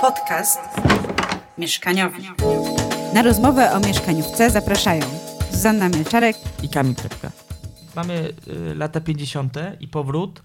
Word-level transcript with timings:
Podcast 0.00 0.58
mieszkaniowy. 1.58 2.18
Na 3.14 3.22
rozmowę 3.22 3.72
o 3.72 3.80
mieszkaniówce 3.80 4.50
zapraszają 4.50 5.02
Zuzanna 5.52 5.88
Mielczarek 5.88 6.36
i 6.62 6.68
Kamil 6.68 6.94
Krepka. 6.94 7.32
Mamy 7.96 8.32
y, 8.48 8.74
lata 8.74 9.00
50. 9.00 9.56
i 9.80 9.88
powrót 9.88 10.42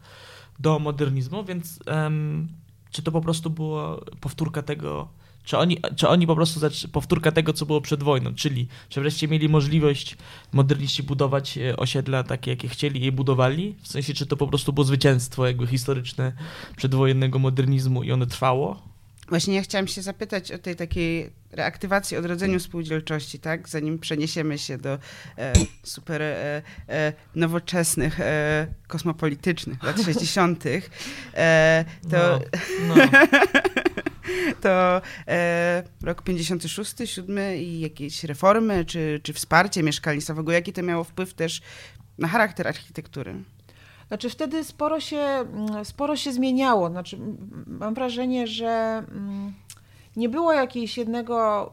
do 0.60 0.80
modernizmu, 0.80 1.44
więc 1.44 1.80
um, 1.88 2.48
czy 2.92 3.02
to 3.04 3.12
po 3.12 3.22
prostu 3.22 3.50
było 3.50 4.06
powtórka 4.22 4.62
tego, 4.62 5.08
czy 5.44 5.58
oni, 5.58 5.78
czy 5.96 6.08
oni 6.08 6.28
po 6.28 6.36
prostu 6.36 6.60
powtórka 6.92 7.32
tego, 7.32 7.54
co 7.54 7.66
było 7.66 7.82
przed 7.82 8.04
wojną, 8.04 8.36
czyli 8.36 8.68
że 8.90 9.02
wreszcie 9.02 9.28
mieli 9.28 9.50
możliwość 9.50 10.18
moderniści 10.52 11.04
budować 11.04 11.58
e, 11.58 11.78
osiedla 11.78 12.24
takie, 12.24 12.52
jakie 12.52 12.68
chcieli 12.68 13.06
i 13.06 13.12
budowali? 13.12 13.76
W 13.82 13.88
sensie, 13.88 14.14
czy 14.14 14.26
to 14.26 14.38
po 14.38 14.48
prostu 14.48 14.74
było 14.74 14.84
zwycięstwo 14.84 15.48
jakby 15.48 15.68
historyczne 15.68 16.34
przedwojennego 16.78 17.40
modernizmu 17.40 18.04
i 18.04 18.12
ono 18.12 18.26
trwało? 18.26 18.91
Właśnie 19.32 19.56
ja 19.56 19.62
chciałam 19.62 19.88
się 19.88 20.02
zapytać 20.02 20.52
o 20.52 20.58
tej 20.58 20.76
takiej 20.76 21.30
reaktywacji, 21.52 22.18
odrodzeniu 22.18 22.60
spółdzielczości, 22.60 23.40
tak? 23.40 23.70
Zanim 23.70 24.00
przeniesiemy 24.00 24.58
się 24.58 24.78
do 24.78 25.00
e, 25.38 25.54
super 25.84 26.22
e, 26.22 26.62
e, 26.90 27.14
nowoczesnych, 27.36 28.20
e, 28.20 28.68
kosmopolitycznych 28.88 29.84
lat 29.84 30.02
60., 30.06 30.64
e, 31.34 31.86
to... 32.12 32.40
No, 32.88 32.96
no. 32.96 33.06
to 34.64 35.02
e, 35.28 35.84
rok 36.04 36.22
56, 36.22 36.96
7 37.06 37.56
i 37.56 37.80
jakieś 37.80 38.24
reformy, 38.24 38.86
czy, 38.86 39.20
czy 39.24 39.34
wsparcie 39.34 39.84
mieszkalnictwowego, 39.84 40.52
jaki 40.52 40.74
to 40.74 40.84
miało 40.84 41.04
wpływ 41.04 41.34
też 41.34 41.62
na 42.18 42.28
charakter 42.28 42.68
architektury? 42.68 43.36
Znaczy 44.12 44.30
wtedy 44.30 44.64
sporo 44.64 45.00
się, 45.00 45.20
mm, 45.20 45.86
sporo 45.86 46.16
się 46.16 46.32
zmieniało. 46.32 46.90
Znaczy, 46.90 47.18
mam 47.68 47.94
wrażenie, 47.94 48.48
że 48.48 49.04
mm, 49.12 49.54
nie 50.16 50.30
było 50.30 50.54
jakiegoś 50.54 50.98
jednego, 50.98 51.72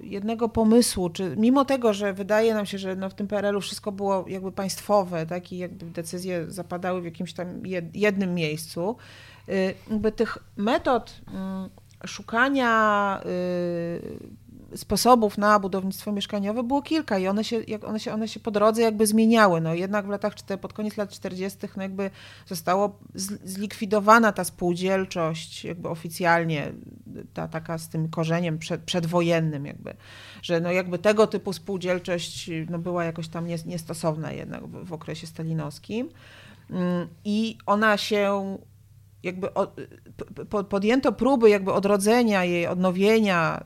y, 0.00 0.06
jednego 0.06 0.48
pomysłu, 0.48 1.10
czy 1.10 1.34
mimo 1.36 1.64
tego, 1.64 1.92
że 1.92 2.12
wydaje 2.12 2.54
nam 2.54 2.66
się, 2.66 2.78
że 2.78 2.96
no 2.96 3.10
w 3.10 3.14
tym 3.14 3.26
PRL-u 3.26 3.60
wszystko 3.60 3.92
było 3.92 4.24
jakby 4.28 4.52
państwowe, 4.52 5.26
tak, 5.26 5.52
i 5.52 5.58
jakby 5.58 5.86
decyzje 5.86 6.50
zapadały 6.50 7.00
w 7.00 7.04
jakimś 7.04 7.32
tam 7.32 7.62
jednym 7.94 8.34
miejscu, 8.34 8.96
y, 9.48 9.74
jakby 9.90 10.12
tych 10.12 10.38
metod 10.56 11.20
mm, 11.34 11.68
szukania 12.06 13.20
y, 13.26 14.18
sposobów 14.76 15.38
na 15.38 15.58
budownictwo 15.58 16.12
mieszkaniowe 16.12 16.62
było 16.62 16.82
kilka 16.82 17.18
i 17.18 17.28
one 17.28 17.44
się, 17.44 17.60
jak 17.68 17.84
one 17.84 18.00
się, 18.00 18.12
one 18.12 18.28
się 18.28 18.40
po 18.40 18.50
drodze 18.50 18.82
jakby 18.82 19.06
zmieniały. 19.06 19.60
No 19.60 19.74
jednak 19.74 20.06
w 20.06 20.08
latach, 20.08 20.34
pod 20.60 20.72
koniec 20.72 20.96
lat 20.96 21.10
40. 21.10 21.58
No 21.76 21.82
jakby 21.82 22.10
zostało 22.46 22.98
zlikwidowana 23.44 24.32
ta 24.32 24.44
spółdzielczość 24.44 25.64
jakby 25.64 25.88
oficjalnie, 25.88 26.72
ta 27.34 27.48
taka 27.48 27.78
z 27.78 27.88
tym 27.88 28.08
korzeniem 28.08 28.58
przed, 28.58 28.82
przedwojennym 28.82 29.66
jakby, 29.66 29.94
że 30.42 30.60
no 30.60 30.72
jakby 30.72 30.98
tego 30.98 31.26
typu 31.26 31.52
spółdzielczość 31.52 32.50
no 32.70 32.78
była 32.78 33.04
jakoś 33.04 33.28
tam 33.28 33.46
niestosowna 33.46 34.32
jednak 34.32 34.66
w, 34.66 34.84
w 34.84 34.92
okresie 34.92 35.26
stalinowskim. 35.26 36.08
Mm, 36.70 37.08
I 37.24 37.58
ona 37.66 37.96
się 37.96 38.58
jakby 39.22 39.48
podjęto 40.68 41.12
próby 41.12 41.50
jakby 41.50 41.72
odrodzenia 41.72 42.44
jej, 42.44 42.66
odnowienia 42.66 43.64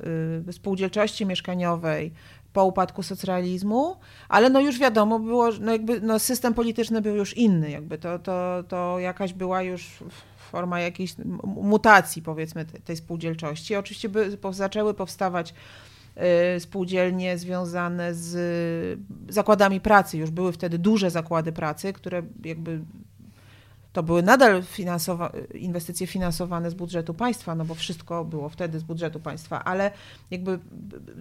y, 0.48 0.53
spółdzielczości 0.53 1.27
mieszkaniowej 1.27 2.12
po 2.53 2.64
upadku 2.64 3.03
socjalizmu, 3.03 3.97
ale 4.28 4.50
no 4.50 4.61
już 4.61 4.78
wiadomo 4.78 5.19
było, 5.19 5.48
no 5.61 5.73
jakby 5.73 6.00
no 6.00 6.19
system 6.19 6.55
polityczny 6.55 7.03
był 7.03 7.17
już 7.17 7.36
inny, 7.36 7.70
jakby 7.70 7.98
to, 7.98 8.19
to, 8.19 8.64
to 8.69 8.98
jakaś 8.98 9.33
była 9.33 9.62
już 9.62 9.98
forma 10.50 10.80
jakiejś 10.80 11.14
mutacji 11.45 12.23
powiedzmy 12.23 12.64
tej 12.64 12.97
spółdzielczości. 12.97 13.77
Oczywiście 13.77 14.08
by, 14.08 14.39
zaczęły 14.50 14.95
powstawać 14.95 15.55
y, 16.56 16.61
spółdzielnie 16.61 17.39
związane 17.39 18.14
z 18.14 19.01
zakładami 19.29 19.80
pracy. 19.80 20.19
Już 20.19 20.30
były 20.30 20.52
wtedy 20.52 20.79
duże 20.79 21.11
zakłady 21.11 21.52
pracy, 21.52 21.92
które 21.92 22.23
jakby 22.45 22.80
to 23.92 24.03
były 24.03 24.23
nadal 24.23 24.63
finansowa 24.63 25.33
inwestycje 25.55 26.07
finansowane 26.07 26.70
z 26.70 26.75
budżetu 26.75 27.14
państwa, 27.14 27.55
no 27.55 27.64
bo 27.64 27.75
wszystko 27.75 28.25
było 28.25 28.48
wtedy 28.48 28.79
z 28.79 28.83
budżetu 28.83 29.20
państwa, 29.20 29.64
ale 29.64 29.91
jakby 30.30 30.58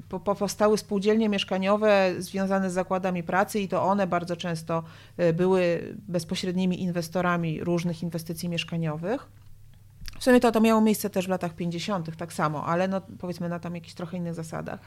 po, 0.09 0.20
powstały 0.20 0.78
spółdzielnie 0.78 1.30
mieszkaniowe 1.30 2.14
związane 2.18 2.70
z 2.70 2.74
zakładami 2.74 3.24
pracy 3.24 3.60
i 3.60 3.68
to 3.68 3.84
one 3.84 4.08
bardzo 4.08 4.36
często 4.36 4.84
e, 5.18 5.34
były 5.34 5.94
bezpośrednimi 6.08 6.81
inwestorami 6.81 7.64
różnych 7.64 8.04
inwestycji 8.04 8.50
mieszkaniowych. 8.50 9.41
W 10.22 10.24
sumie 10.24 10.40
to, 10.40 10.52
to 10.52 10.62
miało 10.62 10.82
miejsce 10.82 11.09
też 11.09 11.26
w 11.26 11.30
latach 11.30 11.54
50. 11.54 12.16
tak 12.18 12.34
samo, 12.34 12.66
ale 12.66 12.88
no, 12.88 13.02
powiedzmy 13.20 13.50
na 13.50 13.59
tam 13.59 13.76
jakichś 13.76 13.94
trochę 13.94 14.18
innych 14.18 14.34
zasadach. 14.34 14.80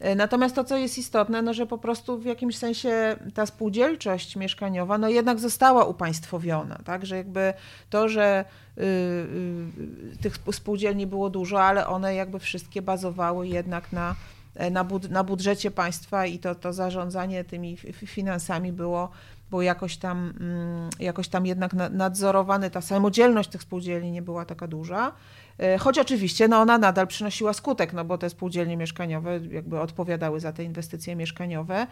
E, 0.00 0.14
natomiast 0.14 0.54
to, 0.54 0.64
co 0.64 0.76
jest 0.76 0.98
istotne, 0.98 1.42
no, 1.42 1.54
że 1.54 1.66
po 1.66 1.78
prostu 1.78 2.18
w 2.18 2.24
jakimś 2.24 2.58
sensie 2.58 3.16
ta 3.34 3.46
spółdzielczość 3.46 4.36
mieszkaniowa 4.36 4.98
no, 4.98 5.08
jednak 5.08 5.38
została 5.38 5.84
upaństwowiona, 5.84 6.78
tak? 6.84 7.06
że 7.06 7.16
jakby 7.16 7.54
to, 7.90 8.08
że 8.08 8.44
y, 8.78 8.82
y, 8.82 10.16
tych 10.22 10.38
spółdzielni 10.52 11.06
było 11.06 11.30
dużo, 11.30 11.62
ale 11.62 11.86
one 11.86 12.14
jakby 12.14 12.38
wszystkie 12.38 12.82
bazowały 12.82 13.48
jednak 13.48 13.92
na, 13.92 14.14
e, 14.54 14.70
na, 14.70 14.84
bud 14.84 15.10
na 15.10 15.24
budżecie 15.24 15.70
państwa 15.70 16.26
i 16.26 16.38
to, 16.38 16.54
to 16.54 16.72
zarządzanie 16.72 17.44
tymi 17.44 17.76
finansami 17.92 18.72
było 18.72 19.10
było 19.50 19.62
jakoś 19.62 19.96
tam, 19.96 20.34
mm, 20.40 20.90
jakoś 21.00 21.28
tam 21.28 21.46
jednak 21.46 21.72
nadzorowane, 21.90 22.70
ta 22.70 22.80
samodzielność 22.80 23.50
tych 23.50 23.62
spółdzielni 23.62 24.10
nie 24.10 24.22
była 24.22 24.44
taka 24.44 24.66
duża. 24.66 25.12
E, 25.58 25.78
choć 25.78 25.98
oczywiście 25.98 26.48
no 26.48 26.60
ona 26.60 26.78
nadal 26.78 27.06
przynosiła 27.06 27.52
skutek, 27.52 27.92
no 27.92 28.04
bo 28.04 28.18
te 28.18 28.30
spółdzielnie 28.30 28.76
mieszkaniowe 28.76 29.40
jakby 29.50 29.80
odpowiadały 29.80 30.40
za 30.40 30.52
te 30.52 30.64
inwestycje 30.64 31.16
mieszkaniowe 31.16 31.74
e, 31.76 31.86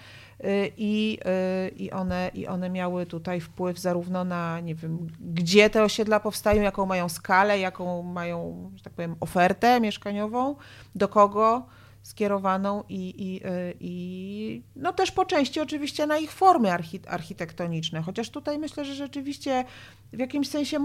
i, 0.77 1.19
e, 1.25 1.69
i, 1.69 1.91
one, 1.91 2.31
i 2.35 2.47
one 2.47 2.71
miały 2.71 3.07
tutaj 3.07 3.41
wpływ 3.41 3.79
zarówno 3.79 4.25
na, 4.25 4.61
nie 4.61 4.75
wiem, 4.75 5.09
gdzie 5.21 5.71
te 5.71 5.83
osiedla 5.83 6.21
powstają, 6.21 6.63
jaką 6.63 6.87
mają 6.87 7.09
skalę, 7.09 7.59
jaką 7.59 8.03
mają, 8.03 8.71
że 8.77 8.83
tak 8.83 8.93
powiem, 8.93 9.17
ofertę 9.21 9.81
mieszkaniową, 9.81 10.57
do 10.95 11.09
kogo 11.09 11.67
skierowaną 12.03 12.85
i, 12.89 13.15
i, 13.19 13.41
i 13.81 14.63
no 14.77 14.93
też 14.93 15.13
po 15.13 15.25
części 15.25 15.61
oczywiście 15.61 16.07
na 16.07 16.19
ich 16.19 16.33
formy 16.33 16.69
architektoniczne, 17.09 18.03
chociaż 18.03 18.31
tutaj 18.31 18.59
myślę, 18.59 18.85
że 18.85 18.95
rzeczywiście 18.95 19.65
w 20.13 20.19
jakimś 20.19 20.49
sensie 20.49 20.79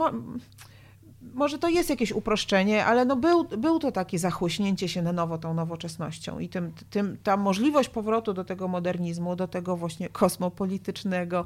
może 1.33 1.59
to 1.59 1.69
jest 1.69 1.89
jakieś 1.89 2.11
uproszczenie, 2.11 2.85
ale 2.85 3.05
no 3.05 3.15
był, 3.15 3.43
był 3.43 3.79
to 3.79 3.91
takie 3.91 4.19
zachłyśnięcie 4.19 4.89
się 4.89 5.01
na 5.01 5.13
nowo 5.13 5.37
tą 5.37 5.53
nowoczesnością 5.53 6.39
i 6.39 6.49
tym, 6.49 6.71
tym, 6.89 7.17
ta 7.23 7.37
możliwość 7.37 7.89
powrotu 7.89 8.33
do 8.33 8.43
tego 8.43 8.67
modernizmu, 8.67 9.35
do 9.35 9.47
tego 9.47 9.77
właśnie 9.77 10.09
kosmopolitycznego 10.09 11.45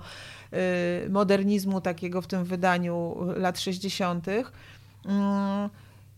y, 1.05 1.09
modernizmu 1.09 1.81
takiego 1.81 2.21
w 2.21 2.27
tym 2.27 2.43
wydaniu 2.43 3.17
lat 3.35 3.59
60 3.59 4.25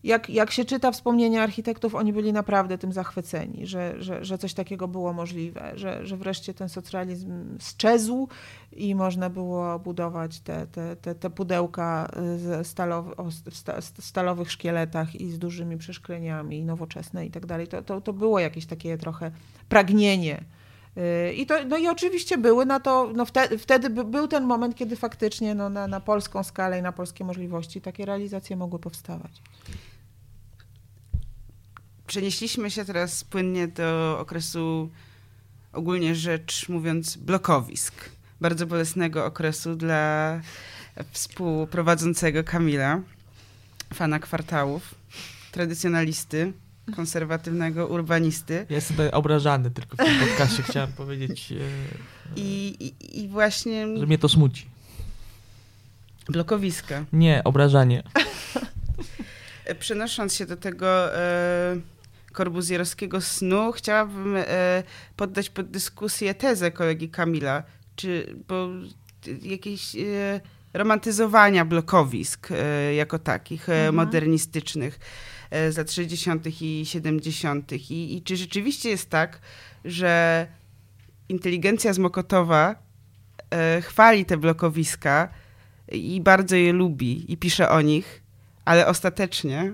jak, 0.03 0.29
jak 0.29 0.51
się 0.51 0.65
czyta 0.65 0.91
wspomnienia 0.91 1.43
architektów, 1.43 1.95
oni 1.95 2.13
byli 2.13 2.33
naprawdę 2.33 2.77
tym 2.77 2.93
zachwyceni, 2.93 3.67
że, 3.67 3.95
że, 4.03 4.25
że 4.25 4.37
coś 4.37 4.53
takiego 4.53 4.87
było 4.87 5.13
możliwe, 5.13 5.71
że, 5.75 6.05
że 6.05 6.17
wreszcie 6.17 6.53
ten 6.53 6.69
socjalizm 6.69 7.57
sczezł 7.59 8.27
i 8.71 8.95
można 8.95 9.29
było 9.29 9.79
budować 9.79 10.39
te, 10.39 10.67
te, 10.67 10.95
te, 10.95 11.15
te 11.15 11.29
pudełka 11.29 12.11
z 12.37 12.67
stalowy, 12.67 13.15
stalowych 13.99 14.51
szkieletach 14.51 15.15
i 15.15 15.31
z 15.31 15.39
dużymi 15.39 15.77
przeszkleniami 15.77 16.65
nowoczesne 16.65 17.25
i 17.25 17.31
tak 17.31 17.45
dalej. 17.45 17.67
To, 17.67 17.81
to, 17.81 18.01
to 18.01 18.13
było 18.13 18.39
jakieś 18.39 18.65
takie 18.65 18.97
trochę 18.97 19.31
pragnienie. 19.69 20.43
Y, 20.97 21.33
I, 21.33 21.45
to, 21.45 21.55
no 21.67 21.77
i 21.77 21.87
oczywiście 21.87 22.37
były 22.37 22.65
na 22.65 22.79
to, 22.79 23.11
no 23.15 23.25
wtedy, 23.25 23.57
wtedy 23.57 23.89
był 23.89 24.27
ten 24.27 24.43
moment, 24.43 24.75
kiedy 24.75 24.95
faktycznie 24.95 25.55
no 25.55 25.69
na, 25.69 25.87
na 25.87 25.99
polską 25.99 26.43
skalę 26.43 26.79
i 26.79 26.81
na 26.81 26.91
polskie 26.91 27.23
możliwości 27.23 27.81
takie 27.81 28.05
realizacje 28.05 28.55
mogły 28.55 28.79
powstawać 28.79 29.41
przenieśliśmy 32.07 32.71
się 32.71 32.85
teraz 32.85 33.23
płynnie 33.23 33.67
do 33.67 34.17
okresu, 34.19 34.89
ogólnie 35.73 36.15
rzecz 36.15 36.69
mówiąc, 36.69 37.17
blokowisk. 37.17 37.93
Bardzo 38.41 38.67
bolesnego 38.67 39.25
okresu 39.25 39.75
dla 39.75 40.41
współprowadzącego 41.11 42.43
Kamila, 42.43 43.01
fana 43.93 44.19
kwartałów, 44.19 44.95
tradycjonalisty, 45.51 46.53
konserwatywnego 46.95 47.87
urbanisty. 47.87 48.65
Ja 48.69 48.75
jestem 48.75 48.97
obrażany 49.11 49.71
tylko 49.71 49.97
w 49.97 49.99
tym 49.99 50.19
podcastie, 50.19 50.63
chciałem 50.69 50.91
powiedzieć. 50.91 51.51
E, 51.51 51.55
I, 52.35 52.75
i, 52.79 53.19
I 53.23 53.27
właśnie... 53.27 53.97
Że 53.97 54.05
mnie 54.05 54.17
to 54.17 54.29
smuci. 54.29 54.65
Blokowiska. 56.29 57.05
Nie, 57.13 57.41
obrażanie. 57.43 58.03
Przenosząc 59.79 60.35
się 60.35 60.45
do 60.45 60.57
tego... 60.57 61.17
E, 61.17 61.92
korbuzjerowskiego 62.33 63.21
snu, 63.21 63.71
chciałabym 63.71 64.35
e, 64.37 64.83
poddać 65.15 65.49
pod 65.49 65.69
dyskusję 65.69 66.33
tezę 66.33 66.71
kolegi 66.71 67.09
Kamila, 67.09 67.63
czy 67.95 68.35
bo 68.47 68.67
jakieś 69.41 69.95
e, 69.95 70.41
romantyzowania 70.73 71.65
blokowisk 71.65 72.49
e, 72.51 72.93
jako 72.93 73.19
takich 73.19 73.69
mhm. 73.69 73.95
modernistycznych. 73.95 74.99
z 75.69 75.77
lat 75.77 75.91
60. 75.91 76.61
i 76.61 76.85
70. 76.85 77.71
I, 77.71 78.17
I 78.17 78.21
czy 78.21 78.37
rzeczywiście 78.37 78.89
jest 78.89 79.09
tak, 79.09 79.39
że 79.85 80.47
inteligencja 81.29 81.93
z 81.93 81.99
Mokotowa 81.99 82.75
chwali 83.81 84.25
te 84.25 84.37
blokowiska 84.37 85.29
i 85.91 86.21
bardzo 86.21 86.55
je 86.55 86.73
lubi 86.73 87.31
i 87.33 87.37
pisze 87.37 87.69
o 87.69 87.81
nich, 87.81 88.21
ale 88.65 88.87
ostatecznie 88.87 89.73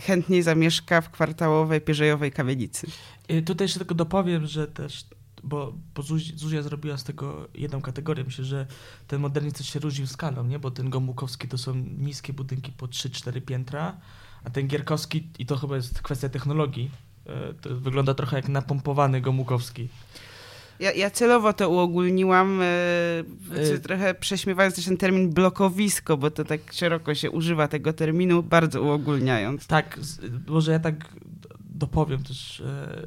chętniej 0.00 0.42
zamieszka 0.42 1.00
w 1.00 1.10
kwartałowej, 1.10 1.80
pierzejowej 1.80 2.32
kamienicy. 2.32 2.86
Y, 3.30 3.42
Tutaj 3.42 3.64
jeszcze 3.64 3.78
tylko 3.78 3.94
dopowiem, 3.94 4.46
że 4.46 4.66
też, 4.66 5.04
bo, 5.44 5.72
bo 5.94 6.02
Zuzi- 6.02 6.36
Zuzia 6.38 6.62
zrobiła 6.62 6.96
z 6.96 7.04
tego 7.04 7.48
jedną 7.54 7.80
kategorię. 7.80 8.24
Myślę, 8.24 8.44
że 8.44 8.66
ten 9.08 9.20
modernizm 9.20 9.64
się 9.64 9.78
różnił 9.80 10.06
skalą, 10.06 10.44
nie? 10.44 10.58
Bo 10.58 10.70
ten 10.70 10.90
Gomułkowski 10.90 11.48
to 11.48 11.58
są 11.58 11.74
niskie 11.98 12.32
budynki 12.32 12.72
po 12.72 12.86
3-4 12.86 13.40
piętra, 13.40 13.96
a 14.44 14.50
ten 14.50 14.68
Gierkowski, 14.68 15.28
i 15.38 15.46
to 15.46 15.56
chyba 15.56 15.76
jest 15.76 16.02
kwestia 16.02 16.28
technologii, 16.28 16.90
y, 17.50 17.54
to 17.54 17.76
wygląda 17.76 18.14
trochę 18.14 18.36
jak 18.36 18.48
napompowany 18.48 19.20
Gomułkowski. 19.20 19.88
Ja, 20.80 20.92
ja 20.92 21.10
celowo 21.10 21.52
to 21.52 21.70
uogólniłam, 21.70 22.60
e, 22.62 22.64
Y- 23.74 23.78
trochę 23.80 24.14
prześmiewając 24.14 24.74
też 24.76 24.84
ten 24.84 24.96
termin 24.96 25.30
blokowisko, 25.30 26.16
bo 26.16 26.30
to 26.30 26.44
tak 26.44 26.72
szeroko 26.72 27.14
się 27.14 27.30
używa 27.30 27.68
tego 27.68 27.92
terminu, 27.92 28.42
bardzo 28.42 28.82
uogólniając. 28.82 29.66
Tak, 29.66 30.00
może 30.46 30.72
ja 30.72 30.78
tak 30.78 31.08
dopowiem 31.70 32.22
też, 32.22 32.60
e, 32.60 33.06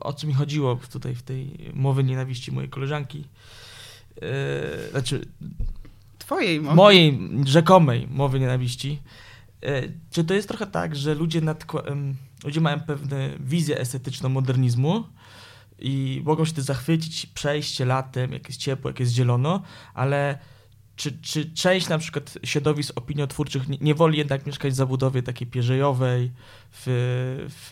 o 0.00 0.12
co 0.12 0.26
mi 0.26 0.34
chodziło 0.34 0.80
tutaj 0.92 1.14
w 1.14 1.22
tej 1.22 1.70
mowy 1.74 2.04
nienawiści 2.04 2.52
mojej 2.52 2.70
koleżanki. 2.70 3.24
E, 4.22 4.90
Znaczy, 4.90 5.24
Twojej 6.18 6.60
mowy. 6.60 6.76
mojej 6.76 7.18
rzekomej 7.46 8.08
mowy 8.10 8.40
nienawiści. 8.40 8.98
E, 9.62 9.82
Czy 10.10 10.24
to 10.24 10.34
jest 10.34 10.48
trochę 10.48 10.66
tak, 10.66 10.96
że 10.96 11.14
ludzie, 11.14 11.40
nadkła- 11.42 12.14
ludzie 12.44 12.60
mają 12.60 12.80
pewne 12.80 13.30
wizję 13.40 13.78
estetyczną 13.78 14.28
modernizmu 14.28 15.04
i 15.84 16.22
mogą 16.24 16.44
się 16.44 16.52
tym 16.52 16.64
zachwycić, 16.64 17.26
przejście 17.26 17.84
latem, 17.84 18.32
jak 18.32 18.48
jest 18.48 18.60
ciepło, 18.60 18.90
jak 18.90 19.00
jest 19.00 19.12
zielono, 19.12 19.62
ale 19.94 20.38
czy, 20.96 21.18
czy 21.22 21.50
część 21.50 21.88
na 21.88 21.98
przykład 21.98 22.38
środowisk 22.44 22.98
opiniotwórczych 22.98 23.68
nie, 23.68 23.78
nie 23.80 23.94
woli 23.94 24.18
jednak 24.18 24.46
mieszkać 24.46 24.72
w 24.72 24.76
zabudowie 24.76 25.22
takiej 25.22 25.46
pierzejowej, 25.46 26.30
w, 26.70 26.84
w, 27.48 27.70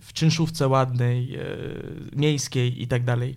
w 0.00 0.12
czynszówce 0.12 0.68
ładnej, 0.68 1.36
e, 1.36 1.40
miejskiej 2.16 2.82
i 2.82 2.86
tak 2.86 3.04
dalej? 3.04 3.36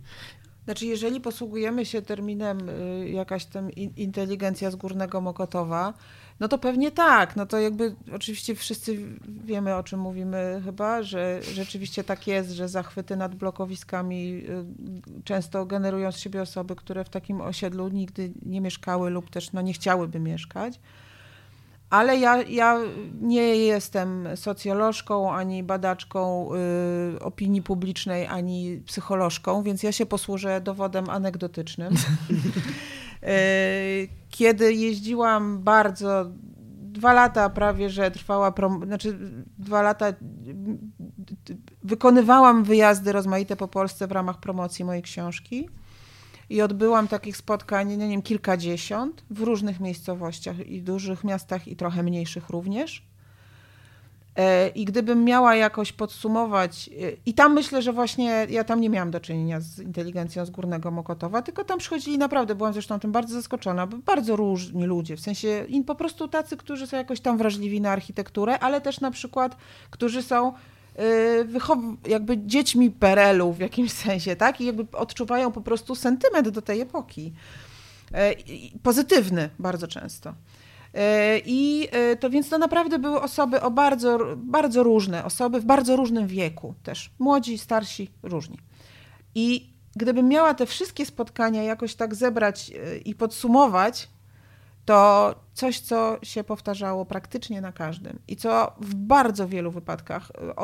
Znaczy, 0.66 0.86
jeżeli 0.86 1.22
posługujemy 1.22 1.86
się 1.86 2.01
terminem 2.01 2.69
y, 2.69 3.10
jakaś 3.10 3.45
tam 3.45 3.72
in- 3.72 3.94
inteligencja 3.98 4.72
z 4.72 4.75
górnego 4.75 5.22
Mokotowa, 5.22 5.94
no 6.40 6.48
to 6.48 6.58
pewnie 6.58 6.92
tak. 6.92 7.36
No 7.36 7.46
to 7.46 7.60
jakby 7.60 7.96
oczywiście 8.14 8.56
wszyscy 8.56 8.98
wiemy, 9.46 9.76
o 9.76 9.84
czym 9.84 10.00
mówimy 10.00 10.62
chyba, 10.64 11.04
że 11.04 11.40
rzeczywiście 11.54 12.04
tak 12.04 12.28
jest, 12.28 12.52
że 12.52 12.70
zachwyty 12.70 13.16
nad 13.16 13.36
blokowiskami 13.36 14.44
y, 14.50 15.24
często 15.24 15.66
generują 15.66 16.12
z 16.12 16.18
siebie 16.18 16.42
osoby, 16.42 16.76
które 16.76 17.04
w 17.04 17.10
takim 17.10 17.42
osiedlu 17.42 17.88
nigdy 17.88 18.34
nie 18.46 18.62
mieszkały 18.62 19.10
lub 19.10 19.30
też 19.30 19.54
no, 19.54 19.62
nie 19.62 19.74
chciałyby 19.74 20.20
mieszkać. 20.20 20.80
Ale 21.90 22.18
ja, 22.18 22.42
ja 22.42 22.80
nie 23.22 23.56
jestem 23.56 24.28
socjolożką, 24.36 25.34
ani 25.34 25.64
badaczką 25.64 26.50
y, 27.16 27.20
opinii 27.20 27.62
publicznej, 27.62 28.28
ani 28.28 28.82
psycholożką, 28.86 29.64
więc 29.64 29.84
ja 29.84 29.92
się 29.92 30.06
posłużę 30.06 30.62
dowodem 30.62 31.10
anegdotycznym. 31.10 31.94
Y, 33.25 34.07
Kiedy 34.30 34.74
jeździłam 34.74 35.63
bardzo, 35.63 36.25
dwa 36.95 37.13
lata 37.13 37.50
prawie, 37.50 37.89
że 37.89 38.12
trwała, 38.12 38.51
prom- 38.51 38.86
znaczy 38.86 39.19
dwa 39.57 39.81
lata 39.81 40.13
wykonywałam 41.83 42.63
wyjazdy 42.63 43.12
rozmaite 43.12 43.56
po 43.56 43.68
Polsce 43.68 44.07
w 44.07 44.12
ramach 44.12 44.39
promocji 44.39 44.86
mojej 44.86 45.04
książki. 45.04 45.69
I 46.50 46.62
odbyłam 46.62 47.07
takich 47.07 47.38
spotkań, 47.38 47.98
nie 47.98 48.10
wiem, 48.10 48.22
kilkadziesiąt 48.22 49.25
w 49.30 49.42
różnych 49.42 49.80
miejscowościach 49.80 50.68
i 50.68 50.81
dużych 50.81 51.24
miastach 51.24 51.68
i 51.68 51.75
trochę 51.75 52.04
mniejszych 52.04 52.50
również. 52.50 53.15
E, 54.36 54.68
I 54.68 54.86
gdybym 54.86 55.24
miała 55.24 55.56
jakoś 55.56 55.92
podsumować, 55.92 56.90
e, 56.90 56.92
i 57.26 57.34
tam 57.34 57.54
myślę, 57.54 57.82
że 57.82 57.94
właśnie 57.94 58.48
ja 58.50 58.64
tam 58.64 58.82
nie 58.82 58.90
miałam 58.90 59.12
do 59.12 59.20
czynienia 59.20 59.60
z 59.60 59.80
inteligencją 59.80 60.46
z 60.46 60.50
Górnego 60.50 60.92
Mokotowa, 60.92 61.42
tylko 61.42 61.64
tam 61.64 61.80
przychodzili 61.80 62.18
naprawdę, 62.18 62.56
byłam 62.56 62.74
zresztą 62.74 63.00
tym 63.00 63.12
bardzo 63.12 63.34
zaskoczona, 63.34 63.88
bardzo 63.88 64.36
różni 64.36 64.86
ludzie, 64.86 65.18
w 65.18 65.22
sensie 65.22 65.66
po 65.86 65.96
prostu 65.96 66.28
tacy, 66.28 66.58
którzy 66.58 66.88
są 66.88 66.98
jakoś 66.98 67.20
tam 67.20 67.38
wrażliwi 67.38 67.82
na 67.82 67.92
architekturę, 67.92 68.60
ale 68.60 68.82
też 68.82 69.00
na 69.02 69.12
przykład, 69.12 69.58
którzy 69.90 70.24
są 70.24 70.54
wychow- 71.46 71.96
jakby 72.08 72.38
dziećmi 72.38 72.92
PRL-u 72.92 73.54
w 73.54 73.60
jakimś 73.60 73.92
sensie, 74.06 74.36
tak? 74.36 74.62
I 74.62 74.66
jakby 74.66 74.98
odczuwają 74.98 75.52
po 75.52 75.62
prostu 75.62 75.96
sentyment 75.96 76.50
do 76.50 76.62
tej 76.62 76.82
epoki. 76.82 77.34
E, 78.14 78.34
Pozytywny 78.84 79.50
bardzo 79.60 79.88
często. 79.88 80.34
E, 80.96 81.40
I 81.46 81.88
e, 81.92 82.16
to 82.16 82.30
więc 82.30 82.50
to 82.50 82.58
naprawdę 82.58 83.00
były 83.00 83.22
osoby 83.22 83.62
o 83.62 83.72
bardzo, 83.72 84.20
bardzo 84.38 84.84
różne, 84.84 85.26
osoby 85.26 85.60
w 85.60 85.66
bardzo 85.66 85.96
różnym 85.96 86.28
wieku 86.28 86.74
też. 86.84 87.12
Młodzi, 87.20 87.58
starsi, 87.58 88.10
różni. 88.24 88.58
I 89.36 89.74
gdybym 89.96 90.28
miała 90.28 90.54
te 90.54 90.66
wszystkie 90.66 91.06
spotkania 91.06 91.64
jakoś 91.64 91.96
tak 91.96 92.16
zebrać 92.16 92.72
e, 92.72 92.98
i 92.98 93.16
podsumować, 93.16 94.10
to 94.86 95.36
coś, 95.56 95.80
co 95.80 96.18
się 96.24 96.44
powtarzało 96.44 97.06
praktycznie 97.06 97.62
na 97.62 97.72
każdym 97.72 98.19
i 98.28 98.36
co 98.36 98.75
w 98.80 98.96
bardzo 98.96 99.48
wielu 99.48 99.72
wypadkach 99.72 100.31
e, 100.31 100.56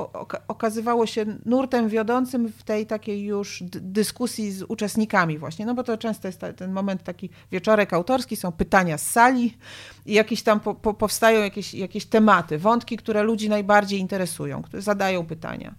okazywało 0.47 1.05
się 1.05 1.25
nurtem 1.45 1.89
wiodącym 1.89 2.47
w 2.47 2.63
tej 2.63 2.85
takiej 2.85 3.23
już 3.23 3.63
dyskusji 3.69 4.51
z 4.51 4.63
uczestnikami 4.63 5.37
właśnie, 5.37 5.65
no 5.65 5.73
bo 5.73 5.83
to 5.83 5.97
często 5.97 6.27
jest 6.27 6.41
ten 6.55 6.71
moment 6.71 7.03
taki 7.03 7.29
wieczorek 7.51 7.93
autorski, 7.93 8.35
są 8.35 8.51
pytania 8.51 8.97
z 8.97 9.07
sali 9.07 9.57
i 10.05 10.13
jakieś 10.13 10.43
tam 10.43 10.59
po, 10.59 10.75
po, 10.75 10.93
powstają 10.93 11.41
jakieś, 11.41 11.73
jakieś 11.73 12.05
tematy, 12.05 12.57
wątki, 12.57 12.97
które 12.97 13.23
ludzi 13.23 13.49
najbardziej 13.49 13.99
interesują, 13.99 14.61
które 14.61 14.81
zadają 14.81 15.25
pytania. 15.25 15.75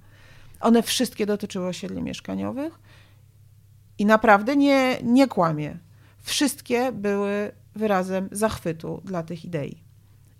One 0.60 0.82
wszystkie 0.82 1.26
dotyczyły 1.26 1.66
osiedli 1.66 2.02
mieszkaniowych 2.02 2.80
i 3.98 4.06
naprawdę 4.06 4.56
nie, 4.56 4.98
nie 5.02 5.28
kłamie. 5.28 5.78
Wszystkie 6.22 6.92
były 6.92 7.61
wyrazem 7.74 8.28
zachwytu 8.32 9.00
dla 9.04 9.22
tych 9.22 9.44
idei. 9.44 9.76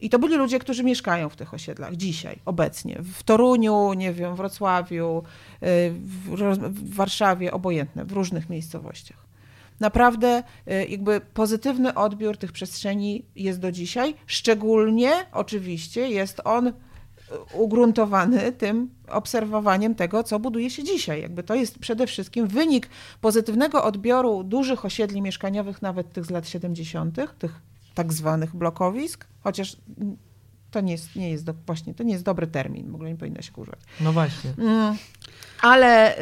I 0.01 0.11
to 0.11 0.19
byli 0.19 0.37
ludzie, 0.37 0.59
którzy 0.59 0.85
mieszkają 0.85 1.29
w 1.29 1.37
tych 1.37 1.55
osiedlach 1.55 1.97
dzisiaj, 1.97 2.39
obecnie. 2.45 2.99
W 3.03 3.23
Toruniu, 3.23 3.93
nie 3.93 4.13
wiem, 4.13 4.37
Wrocławiu, 4.37 5.23
y, 5.63 5.93
w, 5.93 6.95
Warszawie, 6.95 7.53
obojętne, 7.53 8.05
w 8.05 8.13
różnych 8.13 8.51
miejscowościach. 8.51 9.27
Naprawdę 9.81 10.43
y, 10.69 10.87
jakby 10.87 11.21
pozytywny 11.21 11.95
odbiór 11.95 12.37
tych 12.37 12.53
przestrzeni 12.53 13.25
jest 13.37 13.61
do 13.61 13.73
dzisiaj. 13.73 14.15
Szczególnie 14.27 15.13
oczywiście 15.33 16.09
jest 16.09 16.41
on 16.45 16.73
ugruntowany 17.55 18.53
tym 18.53 18.91
obserwowaniem 19.09 19.95
tego, 19.95 20.23
co 20.23 20.39
buduje 20.39 20.71
się 20.71 20.85
dzisiaj. 20.85 21.23
Jakby 21.23 21.43
to 21.43 21.55
jest 21.55 21.79
przede 21.79 22.07
wszystkim 22.07 22.47
wynik 22.47 22.89
pozytywnego 23.21 23.85
odbioru 23.85 24.45
dużych 24.45 24.85
osiedli 24.85 25.23
mieszkaniowych, 25.23 25.83
nawet 25.83 26.13
tych 26.13 26.25
z 26.25 26.31
lat 26.31 26.49
70., 26.49 27.17
tych 27.39 27.61
tak 27.95 28.13
zwanych 28.13 28.57
blokowisk, 28.57 29.27
chociaż 29.41 29.77
to 30.73 30.81
nie 30.81 30.93
jest, 30.93 31.17
nie 31.17 31.31
jest 31.31 31.45
do, 31.45 31.55
właśnie, 31.67 31.95
to 31.95 32.03
nie 32.03 32.13
jest 32.13 32.25
dobry 32.25 32.47
termin, 32.47 32.93
w 32.93 32.95
ogóle 32.95 33.11
nie 33.11 33.17
powinno 33.17 33.43
się 33.43 33.53
używać. 33.57 33.81
No 34.01 34.13
właśnie. 34.13 34.51
Mm, 34.59 34.97
Ale 35.63 36.19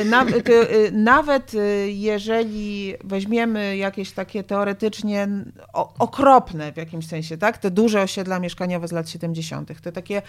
y, 0.00 0.04
na, 0.04 0.24
ty, 0.24 0.52
y, 0.86 0.92
nawet 0.92 1.54
y, 1.54 1.90
jeżeli 1.92 2.94
weźmiemy 3.04 3.76
jakieś 3.76 4.12
takie 4.12 4.44
teoretycznie 4.44 5.28
o, 5.72 5.94
okropne 5.98 6.72
w 6.72 6.76
jakimś 6.76 7.06
sensie, 7.06 7.38
tak? 7.38 7.58
Te 7.58 7.70
duże 7.70 8.02
osiedla 8.02 8.38
mieszkaniowe 8.38 8.88
z 8.88 8.92
lat 8.92 9.08
70., 9.08 9.80
te 9.80 9.92
takie 9.92 10.22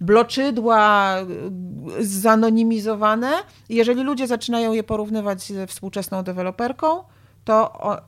bloczydła 0.00 1.14
y, 2.00 2.06
zanonimizowane, 2.06 3.32
jeżeli 3.68 4.02
ludzie 4.02 4.26
zaczynają 4.26 4.72
je 4.72 4.82
porównywać 4.82 5.42
ze 5.42 5.66
współczesną 5.66 6.22
deweloperką, 6.22 7.04
to 7.44 7.72
o, 7.72 8.00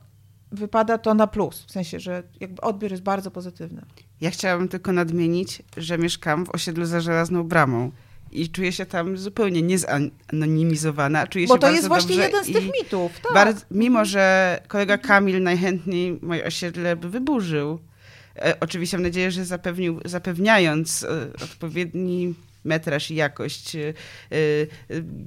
wypada 0.51 0.97
to 0.97 1.13
na 1.13 1.27
plus. 1.27 1.65
W 1.65 1.71
sensie, 1.71 1.99
że 1.99 2.23
jakby 2.39 2.61
odbiór 2.61 2.91
jest 2.91 3.03
bardzo 3.03 3.31
pozytywny. 3.31 3.81
Ja 4.21 4.31
chciałabym 4.31 4.67
tylko 4.67 4.91
nadmienić, 4.91 5.61
że 5.77 5.97
mieszkam 5.97 6.45
w 6.45 6.49
osiedlu 6.49 6.85
za 6.85 7.01
żelazną 7.01 7.43
bramą 7.43 7.91
i 8.31 8.49
czuję 8.49 8.71
się 8.71 8.85
tam 8.85 9.17
zupełnie 9.17 9.61
niezanonimizowana. 9.61 11.27
Czuję 11.27 11.47
Bo 11.47 11.53
się 11.53 11.59
to 11.59 11.61
bardzo 11.61 11.75
jest 11.75 11.87
właśnie 11.87 12.15
jeden 12.15 12.43
z 12.43 12.53
tych 12.53 12.65
mitów. 12.81 13.11
Tak. 13.19 13.33
Bardzo, 13.33 13.61
mimo, 13.71 14.05
że 14.05 14.59
kolega 14.67 14.97
Kamil 14.97 15.43
najchętniej 15.43 16.19
moje 16.21 16.45
osiedle 16.45 16.95
by 16.95 17.09
wyburzył. 17.09 17.79
E, 18.35 18.59
oczywiście 18.59 18.97
mam 18.97 19.03
nadzieję, 19.03 19.31
że 19.31 19.45
zapewnił, 19.45 19.99
zapewniając 20.05 21.03
e, 21.03 21.07
odpowiedni 21.43 22.33
metraż 22.63 23.11
i 23.11 23.15
jakość 23.15 23.75
y, 23.75 23.93
y, 24.31 24.67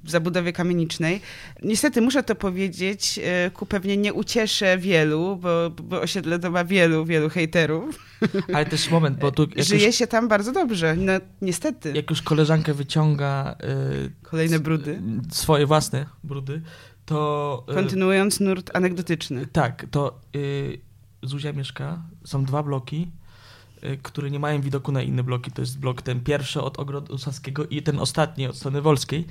w 0.04 0.10
zabudowie 0.10 0.52
kamienicznej. 0.52 1.20
Niestety 1.62 2.00
muszę 2.00 2.22
to 2.22 2.34
powiedzieć, 2.34 3.20
y, 3.46 3.50
ku 3.50 3.66
pewnie 3.66 3.96
nie 3.96 4.14
ucieszę 4.14 4.78
wielu, 4.78 5.36
bo, 5.36 5.70
bo 5.70 6.00
osiedle 6.00 6.38
to 6.38 6.50
ma 6.50 6.64
wielu, 6.64 7.04
wielu 7.04 7.28
hejterów. 7.28 7.98
Ale 8.54 8.66
też 8.66 8.90
moment, 8.90 9.18
bo 9.18 9.30
tu 9.32 9.46
Żyje 9.56 9.86
już, 9.86 9.96
się 9.96 10.06
tam 10.06 10.28
bardzo 10.28 10.52
dobrze, 10.52 10.96
no 10.96 11.12
niestety. 11.42 11.92
jak 11.92 12.10
już 12.10 12.22
koleżanka 12.22 12.74
wyciąga 12.74 13.56
Kolejne 14.22 14.58
brudy. 14.58 15.02
swoje 15.30 15.66
własne 15.66 16.06
brudy, 16.24 16.62
to... 17.06 17.64
Kontynuując 17.74 18.40
nurt 18.40 18.70
anegdotyczny. 18.76 19.46
Tak, 19.46 19.86
to 19.90 20.20
y, 20.36 20.78
Zuzia 21.22 21.52
mieszka, 21.52 22.02
są 22.24 22.44
dwa 22.44 22.62
bloki, 22.62 23.10
które 24.02 24.30
nie 24.30 24.38
mają 24.38 24.60
widoku 24.60 24.92
na 24.92 25.02
inne 25.02 25.22
bloki. 25.22 25.50
To 25.50 25.62
jest 25.62 25.78
blok 25.78 26.02
ten 26.02 26.20
pierwszy 26.20 26.62
od 26.62 26.78
Ogrodu 26.78 27.18
Saskiego 27.18 27.66
i 27.66 27.82
ten 27.82 27.98
ostatni 27.98 28.46
od 28.46 28.56
strony 28.56 28.82
Wolskiej. 28.82 29.26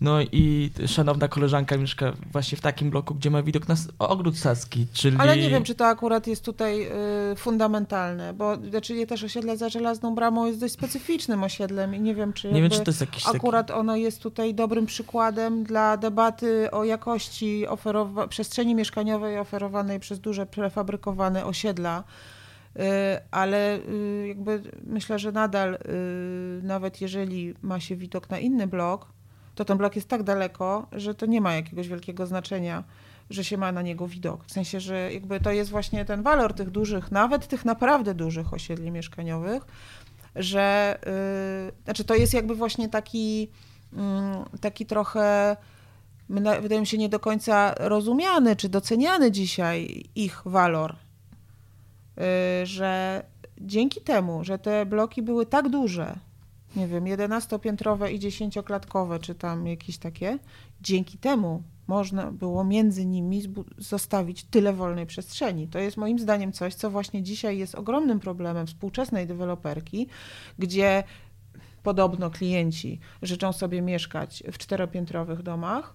No 0.00 0.20
i 0.20 0.70
szanowna 0.86 1.28
koleżanka 1.28 1.76
mieszka 1.76 2.12
właśnie 2.32 2.58
w 2.58 2.60
takim 2.60 2.90
bloku, 2.90 3.14
gdzie 3.14 3.30
ma 3.30 3.42
widok 3.42 3.68
na 3.68 3.74
Ogród 3.98 4.38
Saski, 4.38 4.86
czyli... 4.92 5.16
Ale 5.20 5.36
nie 5.36 5.50
wiem, 5.50 5.64
czy 5.64 5.74
to 5.74 5.86
akurat 5.86 6.26
jest 6.26 6.44
tutaj 6.44 6.86
y, 7.32 7.36
fundamentalne, 7.36 8.34
bo 8.34 8.56
znaczy 8.70 9.06
też 9.06 9.24
osiedle 9.24 9.56
za 9.56 9.68
żelazną 9.68 10.14
bramą 10.14 10.46
jest 10.46 10.60
dość 10.60 10.74
specyficznym 10.74 11.42
osiedlem 11.42 11.94
i 11.94 12.00
nie 12.00 12.14
wiem, 12.14 12.32
czy 12.32 12.52
Nie 12.52 12.62
wiem, 12.62 12.70
czy 12.70 12.80
to 12.80 12.90
jest 12.90 13.00
jakiś 13.00 13.24
taki... 13.24 13.36
akurat 13.36 13.70
ono 13.70 13.96
jest 13.96 14.22
tutaj 14.22 14.54
dobrym 14.54 14.86
przykładem 14.86 15.64
dla 15.64 15.96
debaty 15.96 16.70
o 16.70 16.84
jakości 16.84 17.66
oferowa- 17.68 18.28
przestrzeni 18.28 18.74
mieszkaniowej 18.74 19.38
oferowanej 19.38 20.00
przez 20.00 20.20
duże 20.20 20.46
prefabrykowane 20.46 21.44
osiedla. 21.44 22.04
Y, 22.80 22.82
Ale 23.30 23.78
y, 23.78 24.24
jakby 24.28 24.62
myślę, 24.84 25.18
że 25.18 25.32
nadal, 25.32 25.74
y, 25.74 25.78
nawet 26.62 27.00
jeżeli 27.00 27.54
ma 27.62 27.80
się 27.80 27.96
widok 27.96 28.30
na 28.30 28.38
inny 28.38 28.66
blok, 28.66 29.12
to 29.54 29.64
ten 29.64 29.78
blok 29.78 29.96
jest 29.96 30.08
tak 30.08 30.22
daleko, 30.22 30.86
że 30.92 31.14
to 31.14 31.26
nie 31.26 31.40
ma 31.40 31.54
jakiegoś 31.54 31.88
wielkiego 31.88 32.26
znaczenia, 32.26 32.84
że 33.30 33.44
się 33.44 33.56
ma 33.56 33.72
na 33.72 33.82
niego 33.82 34.08
widok. 34.08 34.44
W 34.44 34.52
sensie, 34.52 34.80
że 34.80 35.12
jakby 35.12 35.40
to 35.40 35.52
jest 35.52 35.70
właśnie 35.70 36.04
ten 36.04 36.22
walor 36.22 36.54
tych 36.54 36.70
dużych, 36.70 37.10
nawet 37.10 37.46
tych 37.46 37.64
naprawdę 37.64 38.14
dużych 38.14 38.54
osiedli 38.54 38.90
mieszkaniowych, 38.90 39.66
że 40.36 40.98
y, 41.70 41.84
znaczy 41.84 42.04
to 42.04 42.14
jest 42.14 42.34
jakby 42.34 42.54
właśnie 42.54 42.88
taki, 42.88 43.50
mm, 43.92 44.44
taki 44.60 44.86
trochę 44.86 45.56
wydaje 46.60 46.80
mi 46.80 46.86
się 46.86 46.98
nie 46.98 47.08
do 47.08 47.20
końca 47.20 47.74
rozumiany 47.78 48.56
czy 48.56 48.68
doceniany 48.68 49.30
dzisiaj 49.30 50.04
ich 50.14 50.42
walor, 50.44 50.96
że 52.64 53.22
dzięki 53.60 54.00
temu, 54.00 54.44
że 54.44 54.58
te 54.58 54.86
bloki 54.86 55.22
były 55.22 55.46
tak 55.46 55.68
duże, 55.68 56.18
nie 56.76 56.86
wiem, 56.86 57.04
11-piętrowe 57.04 58.12
i 58.12 58.20
10-klatkowe, 58.20 59.20
czy 59.20 59.34
tam 59.34 59.66
jakieś 59.66 59.98
takie, 59.98 60.38
dzięki 60.80 61.18
temu 61.18 61.62
można 61.86 62.32
było 62.32 62.64
między 62.64 63.06
nimi 63.06 63.42
zostawić 63.78 64.44
tyle 64.44 64.72
wolnej 64.72 65.06
przestrzeni. 65.06 65.68
To 65.68 65.78
jest 65.78 65.96
moim 65.96 66.18
zdaniem 66.18 66.52
coś, 66.52 66.74
co 66.74 66.90
właśnie 66.90 67.22
dzisiaj 67.22 67.58
jest 67.58 67.74
ogromnym 67.74 68.20
problemem 68.20 68.66
współczesnej 68.66 69.26
deweloperki, 69.26 70.06
gdzie 70.58 71.04
podobno 71.82 72.30
klienci 72.30 73.00
życzą 73.22 73.52
sobie 73.52 73.82
mieszkać 73.82 74.42
w 74.52 74.58
czteropiętrowych 74.58 75.42
domach, 75.42 75.94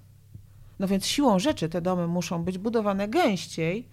no 0.79 0.88
więc 0.88 1.05
siłą 1.05 1.39
rzeczy 1.39 1.70
te 1.70 1.82
domy 1.82 2.08
muszą 2.08 2.44
być 2.44 2.58
budowane 2.58 3.08
gęściej, 3.08 3.88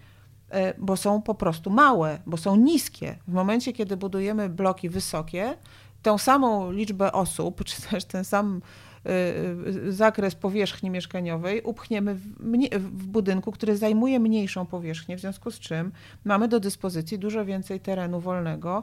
bo 0.79 0.97
są 0.97 1.23
po 1.23 1.35
prostu 1.35 1.71
małe, 1.71 2.19
bo 2.27 2.37
są 2.37 2.57
niskie. 2.57 3.19
W 3.29 3.33
momencie, 3.33 3.73
kiedy 3.73 3.97
budujemy 3.97 4.49
bloki 4.49 4.89
wysokie, 4.89 5.55
tą 6.03 6.19
samą 6.19 6.73
liczbę 6.73 7.13
osób, 7.13 7.65
czy 7.65 7.83
też 7.83 8.05
ten 8.05 8.25
sam 8.25 8.61
y, 9.07 9.11
y, 9.87 9.93
zakres 9.93 10.35
powierzchni 10.35 10.91
mieszkaniowej 10.91 11.63
upchniemy 11.63 12.15
w, 12.15 12.27
w 12.79 13.07
budynku, 13.07 13.53
który 13.53 13.77
zajmuje 13.77 14.21
mniejszą 14.21 14.67
powierzchnię, 14.67 15.17
w 15.17 15.21
związku 15.21 15.51
z 15.51 15.59
czym 15.59 15.93
mamy 16.25 16.49
do 16.49 16.61
dyspozycji 16.61 17.19
dużo 17.19 17.45
więcej 17.45 17.81
terenu 17.81 18.21
wolnego, 18.21 18.83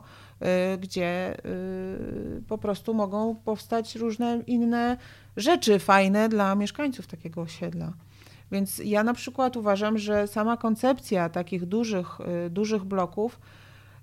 gdzie 0.81 1.37
po 2.47 2.57
prostu 2.57 2.93
mogą 2.93 3.35
powstać 3.35 3.95
różne 3.95 4.41
inne 4.47 4.97
rzeczy 5.37 5.79
fajne 5.79 6.29
dla 6.29 6.55
mieszkańców 6.55 7.07
takiego 7.07 7.41
osiedla. 7.41 7.93
Więc 8.51 8.81
ja 8.85 9.03
na 9.03 9.13
przykład 9.13 9.57
uważam, 9.57 9.97
że 9.97 10.27
sama 10.27 10.57
koncepcja 10.57 11.29
takich 11.29 11.65
dużych, 11.65 12.17
y, 12.45 12.49
dużych 12.49 12.83
bloków 12.83 13.39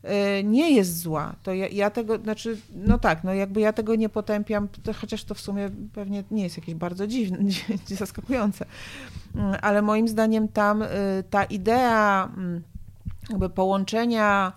y, 0.04 0.44
nie 0.44 0.70
jest 0.70 0.98
zła. 0.98 1.34
To 1.42 1.54
ja, 1.54 1.68
ja 1.68 1.90
tego, 1.90 2.18
znaczy, 2.18 2.58
no 2.74 2.98
tak, 2.98 3.24
no 3.24 3.34
jakby 3.34 3.60
ja 3.60 3.72
tego 3.72 3.94
nie 3.94 4.08
potępiam, 4.08 4.68
to, 4.68 4.92
chociaż 4.92 5.24
to 5.24 5.34
w 5.34 5.40
sumie 5.40 5.70
pewnie 5.94 6.24
nie 6.30 6.42
jest 6.42 6.56
jakieś 6.56 6.74
bardzo 6.74 7.06
dziwne, 7.06 7.38
zaskakujące. 7.86 8.66
Mm, 9.34 9.56
Ale 9.62 9.82
moim 9.82 10.08
zdaniem 10.08 10.48
tam 10.48 10.82
y, 10.82 10.88
ta 11.30 11.44
idea 11.44 12.28
mm, 12.36 12.62
jakby 13.30 13.48
połączenia 13.50 14.52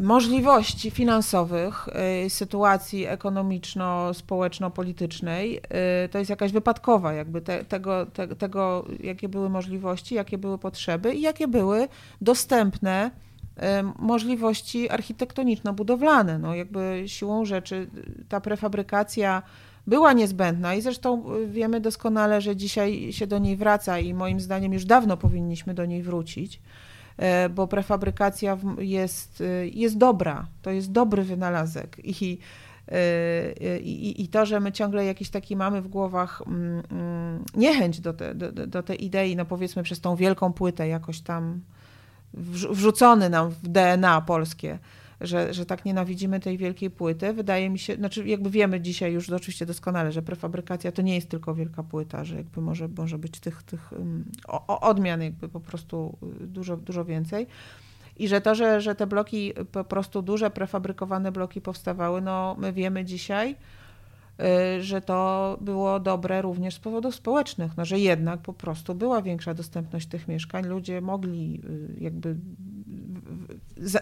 możliwości 0.00 0.90
finansowych, 0.90 1.88
y, 2.26 2.30
sytuacji 2.30 3.06
ekonomiczno-społeczno-politycznej, 3.06 5.56
y, 5.56 5.60
to 6.08 6.18
jest 6.18 6.30
jakaś 6.30 6.52
wypadkowa, 6.52 7.12
jakby 7.12 7.40
te, 7.40 7.64
tego, 7.64 8.06
te, 8.06 8.28
tego, 8.28 8.84
jakie 9.00 9.28
były 9.28 9.50
możliwości, 9.50 10.14
jakie 10.14 10.38
były 10.38 10.58
potrzeby 10.58 11.14
i 11.14 11.20
jakie 11.20 11.48
były 11.48 11.88
dostępne 12.20 13.10
y, 13.10 13.62
możliwości 13.98 14.90
architektoniczno-budowlane. 14.90 16.38
No 16.38 16.54
jakby 16.54 17.02
siłą 17.06 17.44
rzeczy 17.44 17.86
ta 18.28 18.40
prefabrykacja 18.40 19.42
była 19.86 20.12
niezbędna 20.12 20.74
i 20.74 20.82
zresztą 20.82 21.24
wiemy 21.46 21.80
doskonale, 21.80 22.40
że 22.40 22.56
dzisiaj 22.56 23.12
się 23.12 23.26
do 23.26 23.38
niej 23.38 23.56
wraca 23.56 23.98
i 23.98 24.14
moim 24.14 24.40
zdaniem 24.40 24.72
już 24.72 24.84
dawno 24.84 25.16
powinniśmy 25.16 25.74
do 25.74 25.84
niej 25.84 26.02
wrócić 26.02 26.60
bo 27.50 27.66
prefabrykacja 27.66 28.58
jest, 28.78 29.40
y, 29.40 29.70
jest 29.74 29.98
dobra, 29.98 30.46
to 30.62 30.70
jest 30.70 30.92
dobry 30.92 31.22
wynalazek. 31.22 31.96
I, 32.04 32.38
y, 32.92 33.78
i, 33.78 34.22
i 34.22 34.28
to, 34.28 34.46
że 34.46 34.60
my 34.60 34.72
ciągle 34.72 35.04
jakiś 35.04 35.30
taki 35.30 35.56
mamy 35.56 35.82
w 35.82 35.88
głowach 35.88 36.42
mm, 36.46 36.82
mm, 36.90 37.44
niechęć 37.54 38.00
do, 38.00 38.12
te, 38.12 38.34
do, 38.34 38.66
do 38.66 38.82
tej 38.82 39.04
idei, 39.04 39.36
no 39.36 39.44
powiedzmy 39.44 39.82
przez 39.82 40.00
tą 40.00 40.16
wielką 40.16 40.52
płytę 40.52 40.88
jakoś 40.88 41.20
tam 41.20 41.60
wrzu- 42.34 42.74
wrzucony 42.74 43.30
nam 43.30 43.50
w 43.50 43.68
DNA 43.68 44.20
polskie, 44.20 44.78
że, 45.20 45.54
że 45.54 45.66
tak 45.66 45.84
nienawidzimy 45.84 46.40
tej 46.40 46.58
wielkiej 46.58 46.90
płyty. 46.90 47.32
Wydaje 47.32 47.70
mi 47.70 47.78
się, 47.78 47.94
znaczy 47.94 48.28
jakby 48.28 48.50
wiemy 48.50 48.80
dzisiaj 48.80 49.12
już 49.12 49.30
oczywiście 49.30 49.66
doskonale, 49.66 50.12
że 50.12 50.22
prefabrykacja 50.22 50.92
to 50.92 51.02
nie 51.02 51.14
jest 51.14 51.28
tylko 51.28 51.54
wielka 51.54 51.82
płyta, 51.82 52.24
że 52.24 52.36
jakby 52.36 52.60
może, 52.60 52.88
może 52.88 53.18
być 53.18 53.40
tych, 53.40 53.62
tych 53.62 53.90
o- 54.48 54.80
odmian 54.80 55.22
jakby 55.22 55.48
po 55.48 55.60
prostu 55.60 56.18
y, 56.42 56.46
dużo, 56.46 56.76
dużo 56.76 57.04
więcej. 57.04 57.46
I 58.16 58.28
że 58.28 58.40
to, 58.40 58.54
że, 58.54 58.80
że 58.80 58.94
te 58.94 59.06
bloki, 59.06 59.52
po 59.72 59.84
prostu 59.84 60.22
duże 60.22 60.50
prefabrykowane 60.50 61.32
bloki 61.32 61.60
powstawały, 61.60 62.20
no 62.20 62.56
my 62.58 62.72
wiemy 62.72 63.04
dzisiaj, 63.04 63.56
y, 64.78 64.82
że 64.82 65.00
to 65.00 65.58
było 65.60 66.00
dobre 66.00 66.42
również 66.42 66.74
z 66.74 66.78
powodów 66.78 67.14
społecznych, 67.14 67.76
no, 67.76 67.84
że 67.84 67.98
jednak 67.98 68.40
po 68.40 68.52
prostu 68.52 68.94
była 68.94 69.22
większa 69.22 69.54
dostępność 69.54 70.06
tych 70.06 70.28
mieszkań, 70.28 70.66
ludzie 70.66 71.00
mogli 71.00 71.60
y, 71.64 72.00
jakby 72.00 72.36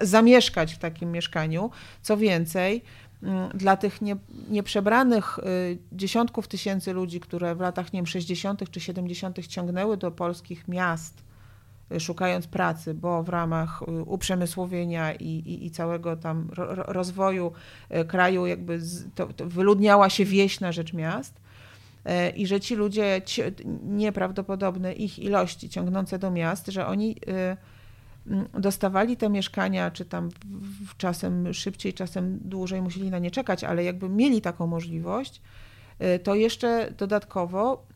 zamieszkać 0.00 0.74
w 0.74 0.78
takim 0.78 1.12
mieszkaniu. 1.12 1.70
Co 2.02 2.16
więcej, 2.16 2.82
mm, 3.22 3.48
dla 3.48 3.76
tych 3.76 4.02
nie, 4.02 4.16
nieprzebranych 4.48 5.38
y, 5.38 5.78
dziesiątków 5.92 6.48
tysięcy 6.48 6.92
ludzi, 6.92 7.20
które 7.20 7.54
w 7.54 7.60
latach 7.60 7.92
nie 7.92 7.98
wiem, 7.98 8.06
60. 8.06 8.70
czy 8.70 8.80
70. 8.80 9.46
ciągnęły 9.46 9.96
do 9.96 10.10
polskich 10.10 10.68
miast, 10.68 11.22
y, 11.92 12.00
szukając 12.00 12.46
pracy, 12.46 12.94
bo 12.94 13.22
w 13.22 13.28
ramach 13.28 13.82
y, 13.82 14.02
uprzemysłowienia 14.02 15.14
i, 15.14 15.26
i, 15.26 15.66
i 15.66 15.70
całego 15.70 16.16
tam 16.16 16.48
ro, 16.52 16.74
ro- 16.74 16.92
rozwoju 16.92 17.52
kraju 18.08 18.46
jakby 18.46 18.80
z, 18.80 19.14
to, 19.14 19.26
to 19.26 19.46
wyludniała 19.46 20.10
się 20.10 20.24
wieś 20.24 20.60
na 20.60 20.72
rzecz 20.72 20.92
miast 20.92 21.42
i 22.36 22.46
że 22.46 22.60
ci 22.60 22.74
ludzie, 22.74 23.22
ci, 23.24 23.42
nieprawdopodobne 23.82 24.92
ich 24.92 25.18
ilości 25.18 25.68
ciągnące 25.68 26.18
do 26.18 26.30
miast, 26.30 26.66
że 26.66 26.86
oni 26.86 27.16
y, 27.28 27.56
dostawali 28.58 29.16
te 29.16 29.28
mieszkania, 29.28 29.90
czy 29.90 30.04
tam 30.04 30.28
czasem 30.96 31.54
szybciej, 31.54 31.94
czasem 31.94 32.38
dłużej 32.44 32.82
musieli 32.82 33.10
na 33.10 33.18
nie 33.18 33.30
czekać, 33.30 33.64
ale 33.64 33.84
jakby 33.84 34.08
mieli 34.08 34.40
taką 34.40 34.66
możliwość, 34.66 35.42
y, 36.02 36.18
to 36.18 36.34
jeszcze 36.34 36.92
dodatkowo 36.98 37.86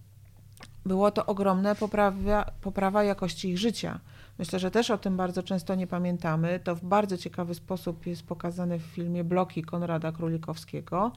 było 0.86 1.10
to 1.10 1.26
ogromne 1.26 1.74
poprawa, 1.74 2.50
poprawa 2.60 3.04
jakości 3.04 3.48
ich 3.48 3.58
życia. 3.58 4.00
Myślę, 4.38 4.58
że 4.58 4.70
też 4.70 4.90
o 4.90 4.98
tym 4.98 5.16
bardzo 5.16 5.42
często 5.42 5.74
nie 5.74 5.86
pamiętamy. 5.86 6.60
To 6.64 6.74
w 6.76 6.84
bardzo 6.84 7.16
ciekawy 7.16 7.54
sposób 7.54 8.06
jest 8.06 8.22
pokazane 8.22 8.78
w 8.78 8.82
filmie 8.82 9.24
Bloki 9.24 9.62
Konrada 9.62 10.12
Królikowskiego, 10.12 11.12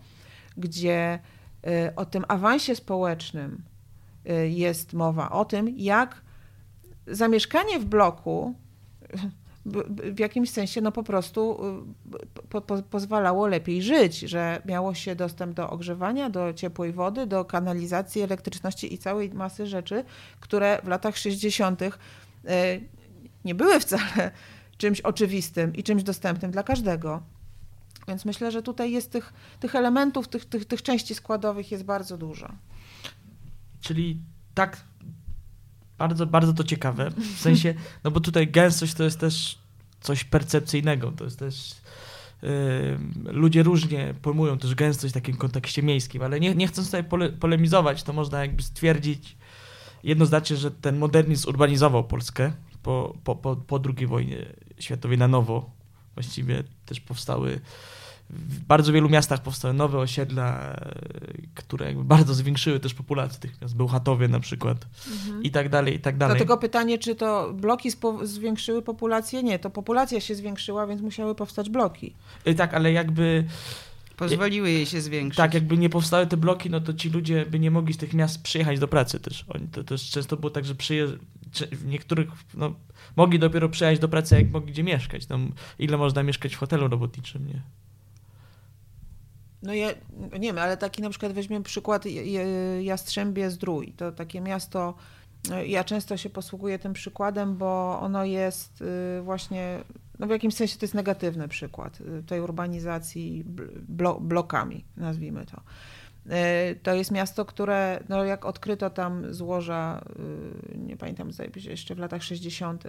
gdzie 0.57 1.19
y, 1.67 1.95
o 1.95 2.05
tym 2.05 2.25
awansie 2.27 2.75
społecznym 2.75 3.63
y, 4.29 4.49
jest 4.49 4.93
mowa, 4.93 5.29
o 5.29 5.45
tym, 5.45 5.69
jak 5.77 6.21
zamieszkanie 7.07 7.79
w 7.79 7.85
bloku 7.85 8.55
w 10.13 10.19
jakimś 10.19 10.49
sensie 10.49 10.81
no 10.81 10.91
po 10.91 11.03
prostu 11.03 11.59
y, 12.15 12.49
po, 12.49 12.61
po, 12.61 12.81
pozwalało 12.81 13.47
lepiej 13.47 13.81
żyć, 13.81 14.19
że 14.19 14.61
miało 14.65 14.93
się 14.93 15.15
dostęp 15.15 15.53
do 15.53 15.69
ogrzewania, 15.69 16.29
do 16.29 16.53
ciepłej 16.53 16.93
wody, 16.93 17.27
do 17.27 17.45
kanalizacji, 17.45 18.21
elektryczności 18.21 18.93
i 18.93 18.97
całej 18.97 19.29
masy 19.29 19.67
rzeczy, 19.67 20.03
które 20.39 20.81
w 20.83 20.87
latach 20.87 21.17
60. 21.17 21.81
y, 21.81 21.89
nie 23.45 23.55
były 23.55 23.79
wcale 23.79 24.31
czymś 24.77 25.01
oczywistym 25.01 25.75
i 25.75 25.83
czymś 25.83 26.03
dostępnym 26.03 26.51
dla 26.51 26.63
każdego. 26.63 27.21
Więc 28.07 28.25
myślę, 28.25 28.51
że 28.51 28.63
tutaj 28.63 28.91
jest 28.91 29.11
tych, 29.11 29.33
tych 29.59 29.75
elementów, 29.75 30.27
tych, 30.27 30.45
tych, 30.45 30.65
tych 30.65 30.81
części 30.81 31.15
składowych 31.15 31.71
jest 31.71 31.83
bardzo 31.83 32.17
dużo. 32.17 32.51
Czyli 33.81 34.19
tak, 34.53 34.77
bardzo, 35.99 36.25
bardzo 36.25 36.53
to 36.53 36.63
ciekawe. 36.63 37.11
W 37.35 37.39
sensie, 37.39 37.73
no 38.03 38.11
bo 38.11 38.19
tutaj 38.19 38.47
gęstość 38.47 38.93
to 38.93 39.03
jest 39.03 39.19
też 39.19 39.59
coś 40.01 40.23
percepcyjnego. 40.23 41.11
To 41.11 41.23
jest 41.23 41.39
też. 41.39 41.75
Ludzie 43.25 43.63
różnie 43.63 44.13
pojmują 44.21 44.57
też 44.57 44.75
gęstość 44.75 45.13
w 45.13 45.17
takim 45.17 45.37
kontekście 45.37 45.83
miejskim, 45.83 46.21
ale 46.21 46.39
nie, 46.39 46.55
nie 46.55 46.67
chcąc 46.67 46.87
tutaj 46.87 47.03
pole, 47.03 47.29
polemizować, 47.29 48.03
to 48.03 48.13
można 48.13 48.41
jakby 48.41 48.63
stwierdzić 48.63 49.37
jednoznacznie, 50.03 50.55
że 50.55 50.71
ten 50.71 50.97
modernizm 50.97 51.49
urbanizował 51.49 52.03
Polskę 52.03 52.51
po, 52.83 53.15
po, 53.23 53.35
po, 53.35 53.55
po 53.55 53.79
II 53.97 54.07
wojnie 54.07 54.45
światowej 54.79 55.17
na 55.17 55.27
nowo. 55.27 55.71
Właściwie 56.13 56.63
też 56.85 56.99
powstały 56.99 57.61
w 58.29 58.59
bardzo 58.59 58.93
wielu 58.93 59.09
miastach 59.09 59.41
powstały 59.41 59.73
nowe 59.73 59.97
osiedla, 59.99 60.59
e, 60.59 60.91
które 61.55 61.85
jakby 61.85 62.03
bardzo 62.03 62.33
zwiększyły 62.33 62.79
też 62.79 62.93
populację 62.93 63.39
tych 63.39 63.61
miast. 63.61 63.75
Bełchatowie 63.75 64.27
na 64.27 64.39
przykład 64.39 64.87
i 65.43 65.51
tak 65.51 65.69
dalej, 65.69 65.95
i 65.95 65.99
tak 65.99 66.17
dalej. 66.17 66.35
Dlatego 66.37 66.57
pytanie, 66.57 66.97
czy 66.97 67.15
to 67.15 67.53
bloki 67.53 67.91
spo- 67.91 68.25
zwiększyły 68.25 68.81
populację? 68.81 69.43
Nie, 69.43 69.59
to 69.59 69.69
populacja 69.69 70.19
się 70.19 70.35
zwiększyła, 70.35 70.87
więc 70.87 71.01
musiały 71.01 71.35
powstać 71.35 71.69
bloki. 71.69 72.13
Y, 72.47 72.55
Tak, 72.55 72.73
ale 72.73 72.91
jakby 72.91 73.45
Pozwoliły 74.17 74.71
jej 74.71 74.85
się 74.85 75.01
zwiększyć. 75.01 75.37
tak, 75.37 75.53
jakby 75.53 75.77
nie 75.77 75.89
powstały 75.89 76.27
te 76.27 76.37
bloki, 76.37 76.69
no 76.69 76.81
to 76.81 76.93
ci 76.93 77.09
ludzie 77.09 77.45
by 77.45 77.59
nie 77.59 77.71
mogli 77.71 77.93
z 77.93 77.97
tych 77.97 78.13
miast 78.13 78.43
przyjechać 78.43 78.79
do 78.79 78.87
pracy 78.87 79.19
też. 79.19 79.45
Oni 79.47 79.67
to 79.67 79.83
też 79.83 80.09
często 80.09 80.37
było 80.37 80.49
tak, 80.49 80.65
że 80.65 80.75
przyjeżdż... 80.75 81.17
w 81.71 81.85
niektórych 81.85 82.29
no, 82.53 82.73
mogli 83.15 83.39
dopiero 83.39 83.69
przyjechać 83.69 83.99
do 83.99 84.07
pracy, 84.09 84.35
jak 84.35 84.51
mogli 84.51 84.71
gdzie 84.71 84.83
mieszkać. 84.83 85.27
No, 85.29 85.37
ile 85.79 85.97
można 85.97 86.23
mieszkać 86.23 86.55
w 86.55 86.57
hotelu 86.57 86.87
robotniczym, 86.87 87.47
nie? 87.47 87.61
No 89.63 89.73
ja 89.73 89.89
nie 90.33 90.39
wiem, 90.39 90.57
ale 90.57 90.77
taki 90.77 91.01
na 91.01 91.09
przykład 91.09 91.33
weźmiemy 91.33 91.63
przykład 91.63 92.05
Jastrzębie 92.81 93.49
Zdrój. 93.49 93.93
To 93.97 94.11
takie 94.11 94.41
miasto, 94.41 94.93
y, 95.51 95.67
ja 95.67 95.83
często 95.83 96.17
się 96.17 96.29
posługuję 96.29 96.79
tym 96.79 96.93
przykładem, 96.93 97.57
bo 97.57 97.99
ono 98.01 98.25
jest 98.25 98.81
y, 98.81 99.21
właśnie, 99.21 99.79
no 100.19 100.27
w 100.27 100.29
jakimś 100.29 100.53
sensie 100.53 100.77
to 100.77 100.83
jest 100.85 100.93
negatywny 100.93 101.47
przykład 101.47 102.01
y, 102.01 102.23
tej 102.23 102.41
urbanizacji 102.41 103.45
bl- 103.45 103.79
blo, 103.87 104.19
blokami, 104.19 104.85
nazwijmy 104.97 105.45
to. 105.45 105.61
Y, 106.71 106.75
To 106.83 106.93
jest 106.93 107.11
miasto, 107.11 107.45
które, 107.45 108.03
no 108.09 108.23
jak 108.23 108.45
odkryto 108.45 108.89
tam 108.89 109.33
złoża, 109.33 110.01
y, 110.73 110.77
nie 110.77 110.97
pamiętam, 110.97 111.31
jeszcze 111.65 111.95
w 111.95 111.99
latach 111.99 112.23
60., 112.23 112.83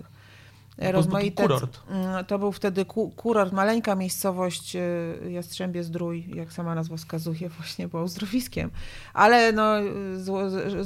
No, 0.87 0.93
rozmaite 0.93 1.43
kurort. 1.43 1.81
Mm, 1.91 2.25
To 2.25 2.39
był 2.39 2.53
wtedy 2.53 2.85
ku- 2.85 3.11
kurort, 3.11 3.53
maleńka 3.53 3.95
miejscowość 3.95 4.77
y, 4.77 5.31
Jastrzębie 5.31 5.85
Zdrój, 5.85 6.31
jak 6.35 6.53
sama 6.53 6.75
nazwa 6.75 6.97
wskazuje, 6.97 7.49
właśnie 7.59 7.89
było 7.89 8.03
uzdrowiskiem. 8.03 8.71
Ale 9.15 9.53
no, 9.53 9.75
z 10.17 10.27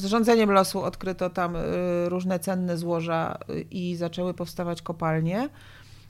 z 0.00 0.04
rządzeniem 0.04 0.50
losu 0.52 0.82
odkryto 0.82 1.30
tam 1.30 1.56
y, 1.56 1.60
różne 2.08 2.38
cenne 2.38 2.78
złoża 2.78 3.38
y, 3.50 3.60
i 3.70 3.96
zaczęły 3.96 4.34
powstawać 4.34 4.82
kopalnie. 4.82 5.48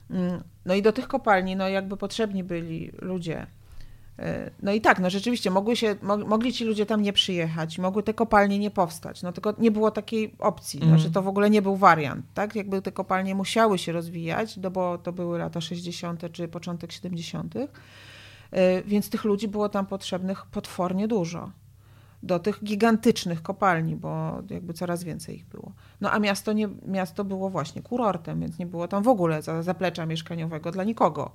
Mm, 0.09 0.43
No 0.65 0.73
i 0.73 0.81
do 0.81 0.91
tych 0.93 1.07
kopalni 1.07 1.55
no 1.55 1.69
jakby 1.69 1.97
potrzebni 1.97 2.43
byli 2.43 2.91
ludzie. 3.01 3.47
Y, 4.19 4.23
No 4.61 4.71
i 4.71 4.81
tak, 4.81 4.99
no 4.99 5.09
rzeczywiście 5.09 5.51
mogły 5.51 5.75
się, 5.75 5.95
mo- 6.01 6.17
mogli 6.17 6.53
ci 6.53 6.65
ludzie 6.65 6.85
tam 6.85 7.01
nie 7.01 7.13
przyjechać, 7.13 7.79
mogły 7.79 8.03
te 8.03 8.13
kopalnie 8.13 8.59
nie 8.59 8.71
powstać, 8.71 9.21
no 9.23 9.31
tylko 9.31 9.53
nie 9.57 9.71
było 9.71 9.91
takiej 9.91 10.35
opcji, 10.39 10.79
znaczy 10.87 11.11
to 11.11 11.21
w 11.21 11.27
ogóle 11.27 11.49
nie 11.49 11.61
był 11.61 11.75
wariant, 11.75 12.25
tak? 12.33 12.55
Jakby 12.55 12.81
te 12.81 12.91
kopalnie 12.91 13.35
musiały 13.35 13.77
się 13.77 13.91
rozwijać, 13.91 14.57
no 14.57 14.71
bo 14.71 14.97
to 14.97 15.13
były 15.13 15.37
lata 15.39 15.61
60. 15.61 16.31
czy 16.31 16.47
początek 16.47 16.91
70., 16.91 17.55
y, 17.55 17.67
więc 18.85 19.09
tych 19.09 19.23
ludzi 19.23 19.47
było 19.47 19.69
tam 19.69 19.85
potrzebnych 19.85 20.45
potwornie 20.45 21.07
dużo 21.07 21.51
do 22.23 22.39
tych 22.39 22.63
gigantycznych 22.63 23.41
kopalni, 23.41 23.95
bo 23.95 24.41
jakby 24.49 24.73
coraz 24.73 25.03
więcej 25.03 25.35
ich 25.35 25.45
było. 25.45 25.71
No 26.01 26.11
a 26.11 26.19
miasto, 26.19 26.53
nie, 26.53 26.69
miasto 26.87 27.23
było 27.23 27.49
właśnie 27.49 27.81
kurortem, 27.81 28.39
więc 28.39 28.59
nie 28.59 28.65
było 28.65 28.87
tam 28.87 29.03
w 29.03 29.07
ogóle 29.07 29.41
za- 29.41 29.63
zaplecza 29.63 30.05
mieszkaniowego 30.05 30.71
dla 30.71 30.83
nikogo. 30.83 31.31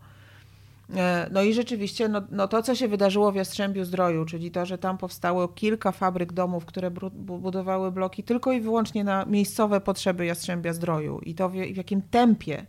E, 0.96 1.28
No 1.32 1.42
i 1.42 1.54
rzeczywiście 1.54 2.08
no, 2.08 2.22
no 2.30 2.48
to, 2.48 2.62
co 2.62 2.74
się 2.74 2.88
wydarzyło 2.88 3.32
w 3.32 3.34
Jastrzębiu 3.34 3.84
Zdroju, 3.84 4.24
czyli 4.24 4.50
to, 4.50 4.66
że 4.66 4.78
tam 4.78 4.98
powstało 4.98 5.48
kilka 5.48 5.92
fabryk 5.92 6.32
domów, 6.32 6.64
które 6.64 6.90
budowały 7.12 7.92
bloki 7.92 8.22
tylko 8.22 8.52
i 8.52 8.60
wyłącznie 8.60 9.04
na 9.04 9.24
miejscowe 9.24 9.80
potrzeby 9.80 10.26
Jastrzębia 10.26 10.72
Zdroju 10.72 11.18
i 11.18 11.34
to 11.34 11.48
w, 11.48 11.52
w 11.52 11.76
jakim 11.76 12.02
tempie 12.02 12.66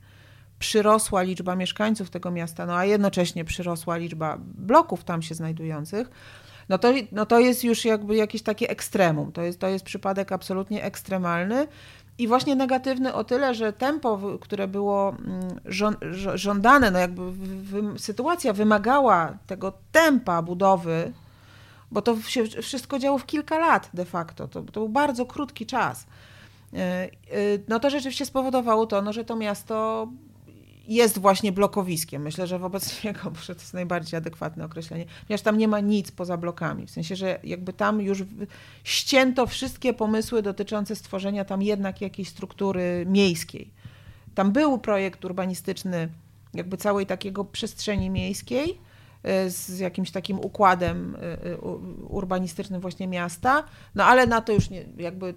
przyrosła 0.60 1.22
liczba 1.22 1.56
mieszkańców 1.56 2.10
tego 2.10 2.32
miasta, 2.32 2.66
no 2.66 2.78
a 2.78 2.86
jednocześnie 2.86 3.46
przyrosła 3.46 3.98
liczba 3.98 4.38
bloków 4.40 5.04
tam 5.04 5.22
się 5.22 5.36
znajdujących, 5.36 6.10
no 6.70 6.78
to, 6.78 6.94
no 7.12 7.26
to 7.26 7.40
jest 7.40 7.64
już 7.64 7.86
jakby 7.86 8.16
jakieś 8.16 8.42
takie 8.42 8.70
ekstremum. 8.70 9.32
To 9.32 9.42
jest, 9.42 9.60
to 9.60 9.68
jest 9.68 9.86
przypadek 9.86 10.32
absolutnie 10.32 10.84
ekstremalny 10.84 11.68
i 12.18 12.28
właśnie 12.28 12.56
negatywny 12.56 13.14
o 13.14 13.24
tyle, 13.24 13.56
że 13.56 13.74
tempo, 13.74 14.20
które 14.42 14.68
było 14.68 15.10
mm, 15.10 15.60
żądane, 16.36 16.92
no 16.92 17.00
jakby 17.00 17.22
sytuacja 17.98 18.54
wymagała 18.54 19.38
tego 19.48 19.74
tempa 19.92 20.42
budowy, 20.42 21.14
bo 21.92 22.02
to 22.02 22.22
się 22.22 22.44
wszystko 22.44 23.00
działo 23.00 23.18
w 23.18 23.26
kilka 23.26 23.60
lat 23.60 23.90
de 23.94 24.06
facto. 24.06 24.48
To, 24.48 24.62
to 24.62 24.80
był 24.80 24.90
bardzo 24.90 25.26
krótki 25.26 25.66
czas. 25.66 26.06
E, 26.74 26.78
e, 26.78 27.10
No 27.68 27.80
to 27.80 27.90
rzeczywiście 27.90 28.26
spowodowało 28.26 28.86
to, 28.88 29.02
no, 29.02 29.14
że 29.14 29.26
to 29.26 29.36
miasto 29.36 30.08
jest 30.96 31.18
właśnie 31.18 31.52
blokowiskiem. 31.52 32.22
Myślę, 32.22 32.48
że 32.48 32.60
wobec 32.60 32.94
niego, 33.04 33.32
to 33.48 33.54
jest 33.54 33.74
najbardziej 33.74 34.18
adekwatne 34.18 34.66
określenie, 34.66 35.06
ponieważ 35.28 35.42
tam 35.42 35.58
nie 35.58 35.68
ma 35.68 35.80
nic 35.80 36.12
poza 36.12 36.38
blokami. 36.38 36.88
W 36.88 36.92
sensie, 36.92 37.16
że 37.16 37.40
jakby 37.44 37.74
tam 37.74 38.02
już 38.02 38.24
ścięto 38.84 39.48
wszystkie 39.48 39.94
pomysły 39.94 40.42
dotyczące 40.42 40.96
stworzenia 40.96 41.46
tam 41.46 41.62
jednak 41.62 42.02
jakiejś 42.02 42.30
struktury 42.30 43.06
miejskiej. 43.10 43.72
Tam 44.36 44.52
był 44.52 44.78
projekt 44.78 45.26
urbanistyczny 45.26 46.10
jakby 46.54 46.78
całej 46.78 47.06
takiego 47.06 47.46
przestrzeni 47.46 48.10
miejskiej 48.10 48.80
y, 49.46 49.50
z 49.50 49.80
jakimś 49.80 50.12
takim 50.12 50.40
układem 50.40 51.16
y, 51.16 51.48
y, 51.48 51.58
urbanistycznym 52.08 52.82
właśnie 52.82 53.08
miasta, 53.08 53.64
no 53.96 54.06
ale 54.06 54.28
na 54.28 54.42
to 54.42 54.54
już 54.54 54.70
nie, 54.70 54.86
jakby 54.98 55.34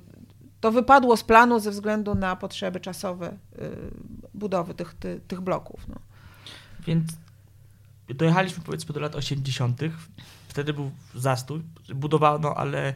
to 0.65 0.73
wypadło 0.73 1.17
z 1.17 1.25
planu 1.25 1.61
ze 1.61 1.71
względu 1.71 2.15
na 2.15 2.37
potrzeby 2.37 2.81
czasowe 2.81 3.33
y, 3.33 3.71
budowy 4.35 4.75
tych, 4.75 4.95
ty, 4.95 5.21
tych 5.29 5.41
bloków. 5.41 5.81
No. 5.89 5.95
Więc 6.87 7.13
dojechaliśmy 8.09 8.65
powiedzmy 8.65 8.95
do 8.95 9.01
lat 9.01 9.15
80. 9.17 9.81
Wtedy 10.49 10.73
był 10.73 10.91
zastój, 11.15 11.63
budowano, 11.95 12.55
ale 12.55 12.95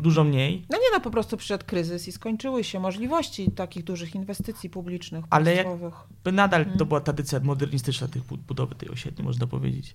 dużo 0.00 0.24
mniej. 0.24 0.66
no 0.70 0.78
nie 0.78 0.84
no, 0.94 1.00
po 1.00 1.10
prostu 1.10 1.36
przyszedł 1.36 1.64
kryzys 1.66 2.08
i 2.08 2.12
skończyły 2.12 2.64
się 2.64 2.80
możliwości 2.80 3.50
takich 3.50 3.84
dużych 3.84 4.14
inwestycji 4.14 4.70
publicznych, 4.70 5.24
Ale 5.30 5.44
państwowych. 5.54 5.94
By 6.24 6.32
nadal 6.32 6.64
to 6.64 6.70
Mhm. 6.70 6.88
była 6.88 7.00
tradycja 7.00 7.40
modernistyczna 7.40 8.08
tych 8.08 8.22
bu- 8.24 8.36
budowy 8.36 8.74
tej 8.74 8.88
osiedli, 8.90 9.24
można 9.24 9.46
powiedzieć. 9.46 9.94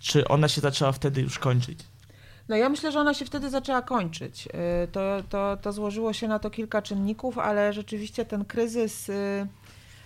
Czy 0.00 0.28
ona 0.28 0.48
się 0.48 0.60
zaczęła 0.60 0.92
wtedy 0.92 1.20
już 1.20 1.38
kończyć? 1.38 1.78
No 2.50 2.56
ja 2.56 2.68
myślę, 2.68 2.92
że 2.92 3.00
ona 3.00 3.14
się 3.14 3.24
wtedy 3.24 3.50
zaczęła 3.50 3.82
kończyć. 3.82 4.46
Y, 4.84 4.88
To, 4.88 5.00
to, 5.28 5.56
to 5.62 5.72
złożyło 5.72 6.12
się 6.12 6.28
na 6.28 6.38
to 6.38 6.50
kilka 6.50 6.82
czynników, 6.82 7.38
ale 7.38 7.72
rzeczywiście 7.72 8.24
ten 8.24 8.44
kryzys 8.44 9.08
y, 9.08 9.46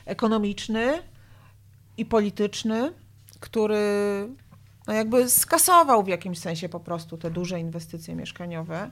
ekonomiczny 0.04 1.02
i 1.96 2.06
polityczny, 2.06 2.92
który 3.40 3.78
no 4.86 4.92
jakby 4.94 5.30
skasował 5.30 6.02
w 6.02 6.08
jakimś 6.08 6.38
sensie 6.38 6.68
po 6.68 6.80
prostu 6.80 7.16
te 7.18 7.30
duże 7.30 7.60
inwestycje 7.60 8.14
mieszkaniowe. 8.14 8.90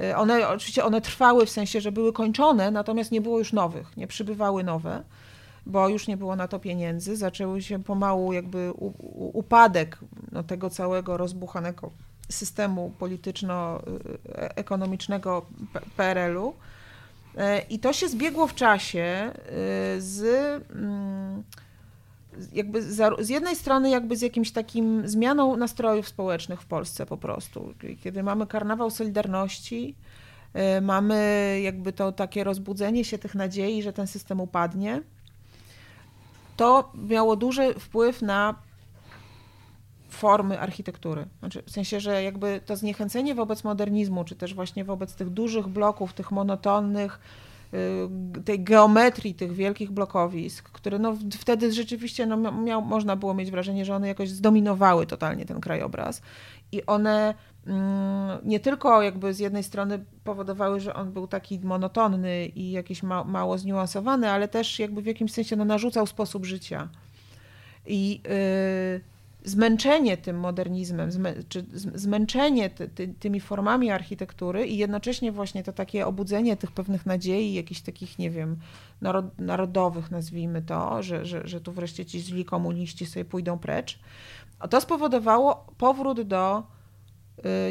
Y, 0.00 0.16
One 0.16 0.48
oczywiście 0.48 0.84
one 0.84 1.00
trwały 1.00 1.46
w 1.46 1.50
sensie, 1.50 1.80
że 1.80 1.92
były 1.92 2.12
kończone, 2.12 2.70
natomiast 2.70 3.12
nie 3.12 3.20
było 3.20 3.38
już 3.38 3.52
nowych, 3.52 3.96
nie 3.96 4.06
przybywały 4.06 4.64
nowe, 4.64 5.04
bo 5.66 5.88
już 5.88 6.06
nie 6.08 6.16
było 6.16 6.36
na 6.36 6.48
to 6.48 6.58
pieniędzy. 6.58 7.16
Zaczęły 7.16 7.62
się 7.62 7.82
pomału 7.82 8.32
jakby 8.32 8.72
upadek 9.32 9.98
no, 10.32 10.42
tego 10.42 10.70
całego 10.70 11.16
rozbuchanego 11.16 11.90
systemu 12.28 12.92
polityczno-ekonomicznego 12.98 15.46
PRL-u. 15.96 16.54
E, 17.36 17.60
I 17.60 17.78
to 17.78 17.92
się 17.92 18.08
zbiegło 18.08 18.46
w 18.46 18.54
czasie 18.54 19.00
e, 19.00 19.32
z 19.98 20.22
mm, 20.72 21.42
jakby 22.52 22.82
z 23.18 23.28
jednej 23.28 23.56
strony 23.56 23.90
jakby 23.90 24.16
z 24.16 24.22
jakimś 24.22 24.50
takim 24.50 25.08
zmianą 25.08 25.56
nastrojów 25.56 26.08
społecznych 26.08 26.62
w 26.62 26.66
Polsce 26.66 27.06
po 27.06 27.16
prostu. 27.16 27.74
Kiedy 28.02 28.22
mamy 28.22 28.46
karnawał 28.46 28.90
Solidarności, 28.90 29.94
e, 30.54 30.80
mamy 30.80 31.60
jakby 31.62 31.92
to 31.92 32.12
takie 32.12 32.44
rozbudzenie 32.44 33.04
się 33.04 33.18
tych 33.18 33.34
nadziei, 33.34 33.82
że 33.82 33.92
ten 33.92 34.06
system 34.06 34.40
upadnie. 34.40 35.02
to 36.56 36.92
miało 36.94 37.36
duży 37.36 37.74
wpływ 37.74 38.22
na 38.22 38.67
formy 40.08 40.60
architektury. 40.60 41.26
Znaczy, 41.40 41.62
w 41.62 41.70
sensie, 41.70 42.00
że 42.00 42.22
jakby 42.22 42.60
to 42.66 42.76
zniechęcenie 42.76 43.34
wobec 43.34 43.64
modernizmu, 43.64 44.24
czy 44.24 44.36
też 44.36 44.54
właśnie 44.54 44.84
wobec 44.84 45.14
tych 45.14 45.30
dużych 45.30 45.68
bloków, 45.68 46.12
tych 46.12 46.30
monotonnych, 46.30 47.20
y, 48.38 48.42
tej 48.44 48.60
geometrii 48.60 49.34
tych 49.34 49.52
wielkich 49.52 49.90
blokowisk, 49.90 50.70
które 50.70 50.98
no 50.98 51.16
wtedy 51.38 51.72
rzeczywiście 51.72 52.26
no 52.26 52.52
miał, 52.52 52.82
można 52.82 53.16
było 53.16 53.34
mieć 53.34 53.50
wrażenie, 53.50 53.84
że 53.84 53.96
one 53.96 54.08
jakoś 54.08 54.30
zdominowały 54.30 55.06
totalnie 55.06 55.44
ten 55.44 55.60
krajobraz 55.60 56.22
i 56.72 56.86
one 56.86 57.34
mm, 57.66 58.38
nie 58.44 58.60
tylko 58.60 59.02
jakby 59.02 59.34
z 59.34 59.38
jednej 59.38 59.62
strony 59.62 60.04
powodowały, 60.24 60.80
że 60.80 60.94
on 60.94 61.12
był 61.12 61.26
taki 61.26 61.60
monotonny 61.60 62.46
i 62.46 62.70
jakiś 62.70 63.02
ma, 63.02 63.24
mało 63.24 63.58
zniuansowany, 63.58 64.30
ale 64.30 64.48
też 64.48 64.78
jakby 64.78 65.02
w 65.02 65.06
jakimś 65.06 65.32
sensie 65.32 65.56
no, 65.56 65.64
narzucał 65.64 66.06
sposób 66.06 66.46
życia. 66.46 66.88
I 67.86 68.20
yy, 68.24 69.00
zmęczenie 69.48 70.16
tym 70.16 70.38
modernizmem, 70.38 71.10
czy 71.48 71.64
zmęczenie 71.74 72.70
ty, 72.70 72.88
ty, 72.88 73.08
tymi 73.08 73.40
formami 73.40 73.90
architektury 73.90 74.66
i 74.66 74.76
jednocześnie 74.76 75.32
właśnie 75.32 75.64
to 75.64 75.72
takie 75.72 76.06
obudzenie 76.06 76.56
tych 76.56 76.72
pewnych 76.72 77.06
nadziei, 77.06 77.54
jakichś 77.54 77.80
takich, 77.80 78.18
nie 78.18 78.30
wiem, 78.30 78.56
narod, 79.00 79.38
narodowych, 79.38 80.10
nazwijmy 80.10 80.62
to, 80.62 81.02
że, 81.02 81.26
że, 81.26 81.48
że 81.48 81.60
tu 81.60 81.72
wreszcie 81.72 82.06
ci 82.06 82.20
źli 82.20 82.44
komuniści 82.44 83.06
sobie 83.06 83.24
pójdą 83.24 83.58
precz, 83.58 83.98
to 84.70 84.80
spowodowało 84.80 85.66
powrót 85.78 86.20
do 86.20 86.62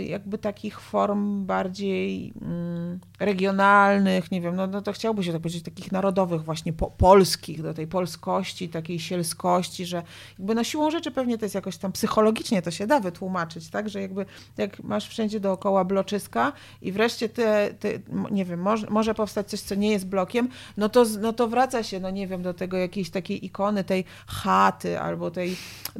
jakby 0.06 0.38
takich 0.38 0.80
form 0.80 1.46
bardziej 1.46 2.34
mm, 2.42 3.00
regionalnych, 3.20 4.32
nie 4.32 4.42
wiem, 4.42 4.56
no, 4.56 4.68
no 4.68 4.82
to 4.82 4.94
chciałby 4.94 5.24
się 5.24 5.32
tak 5.32 5.42
powiedzieć, 5.42 5.64
takich 5.64 5.92
narodowych 5.92 6.44
właśnie 6.44 6.74
po, 6.74 6.92
polskich, 6.92 7.62
do 7.62 7.74
tej 7.74 7.88
polskości, 7.88 8.70
takiej 8.70 9.00
sielskości, 9.00 9.86
że 9.86 10.04
jakby 10.40 10.56
na 10.56 10.64
siłą 10.64 10.92
rzeczy 10.92 11.12
pewnie 11.12 11.38
to 11.38 11.46
jest 11.46 11.56
jakoś 11.56 11.78
tam 11.78 11.92
psychologicznie 11.92 12.62
to 12.62 12.72
się 12.72 12.88
da 12.88 13.00
wytłumaczyć, 13.00 13.70
tak, 13.70 13.90
że 13.90 14.02
jakby 14.02 14.26
jak 14.58 14.84
masz 14.84 15.08
wszędzie 15.08 15.40
dookoła 15.40 15.86
bloczyska 15.86 16.54
i 16.82 16.92
wreszcie 16.92 17.30
ty, 17.30 17.46
ty 17.80 18.02
nie 18.32 18.46
wiem, 18.46 18.62
może, 18.62 18.88
może 18.90 19.14
powstać 19.14 19.50
coś, 19.50 19.60
co 19.60 19.76
nie 19.76 19.92
jest 19.92 20.08
blokiem, 20.08 20.50
no 20.78 20.90
to, 20.90 21.06
no 21.22 21.34
to 21.34 21.48
wraca 21.48 21.84
się, 21.84 22.00
no 22.00 22.10
nie 22.10 22.28
wiem, 22.28 22.42
do 22.42 22.54
tego 22.54 22.78
jakiejś 22.78 23.10
takiej 23.10 23.46
ikony, 23.46 23.84
tej 23.84 24.06
chaty 24.28 25.00
albo 25.00 25.32
tej, 25.32 25.56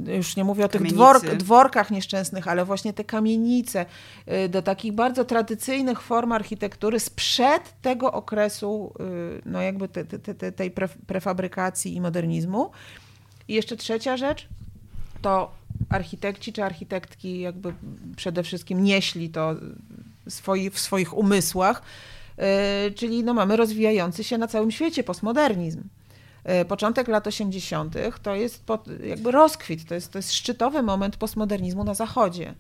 już 0.08 0.36
nie 0.36 0.44
mówię 0.44 0.66
o 0.66 0.68
tych 0.68 0.84
dwor, 0.84 1.22
dworkach 1.22 1.92
nieszczęsnych, 1.92 2.48
ale 2.48 2.66
właśnie 2.66 2.94
te 2.94 3.04
kamienice, 3.04 3.57
Y, 4.32 4.50
do 4.50 4.62
takich 4.62 4.94
bardzo 4.94 5.26
tradycyjnych 5.26 6.02
form 6.02 6.32
architektury 6.32 7.00
sprzed 7.00 7.74
tego 7.82 8.12
okresu, 8.12 8.94
y, 9.00 9.42
no 9.46 9.62
jakby 9.62 9.88
te, 9.88 10.06
te, 10.06 10.36
te, 10.36 10.52
tej 10.52 10.72
prefabrykacji 11.08 11.96
i 11.96 12.02
modernizmu. 12.02 12.72
I 13.48 13.54
jeszcze 13.54 13.78
trzecia 13.78 14.18
rzecz, 14.18 14.48
to 15.22 15.52
architekci 15.90 16.54
czy 16.54 16.64
architektki 16.64 17.40
jakby 17.40 17.74
przede 18.16 18.44
wszystkim 18.44 18.84
nieśli 18.84 19.30
to 19.30 19.56
swoi, 20.30 20.70
w 20.70 20.80
swoich 20.80 21.18
umysłach, 21.18 21.82
y, 22.88 22.92
czyli 22.92 23.24
no 23.24 23.34
mamy 23.34 23.56
rozwijający 23.56 24.24
się 24.24 24.38
na 24.38 24.48
całym 24.48 24.72
świecie 24.72 25.04
postmodernizm 25.04 25.84
początek 26.68 27.08
lat 27.08 27.28
80. 27.28 27.96
to 28.24 28.36
jest 28.36 28.64
jakby 29.04 29.32
rozkwit, 29.32 29.86
to 29.86 29.96
jest, 29.96 30.12
to 30.12 30.20
jest 30.20 30.34
szczytowy 30.34 30.84
moment 30.84 31.18
postmodernizmu 31.18 31.84
na 31.84 31.94
Zachodzie. 31.94 32.54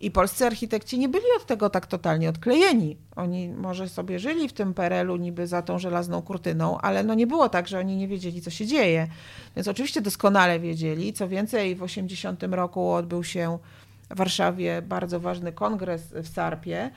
I 0.00 0.10
polscy 0.10 0.46
architekci 0.46 0.98
nie 0.98 1.08
byli 1.08 1.24
od 1.36 1.46
tego 1.46 1.70
tak 1.70 1.86
totalnie 1.86 2.28
odklejeni. 2.28 2.96
Oni 3.16 3.48
może 3.48 3.88
sobie 3.88 4.18
żyli 4.18 4.48
w 4.48 4.52
tym 4.52 4.74
PRL-u 4.74 5.16
niby 5.16 5.46
za 5.46 5.62
tą 5.62 5.78
żelazną 5.78 6.22
kurtyną, 6.22 6.78
ale 6.78 7.04
no 7.04 7.14
nie 7.14 7.26
było 7.26 7.48
tak, 7.48 7.68
że 7.68 7.78
oni 7.78 7.96
nie 7.96 8.08
wiedzieli, 8.08 8.42
co 8.42 8.50
się 8.50 8.66
dzieje. 8.66 9.08
Więc 9.56 9.68
oczywiście 9.68 10.00
doskonale 10.00 10.60
wiedzieli. 10.60 11.12
Co 11.12 11.28
więcej, 11.28 11.76
w 11.76 11.82
80 11.82 12.42
roku 12.42 12.90
odbył 12.90 13.24
się 13.24 13.58
w 14.10 14.16
Warszawie 14.16 14.82
bardzo 14.82 15.20
ważny 15.20 15.52
kongres 15.52 16.02
w 16.22 16.28
Sarpie, 16.28 16.90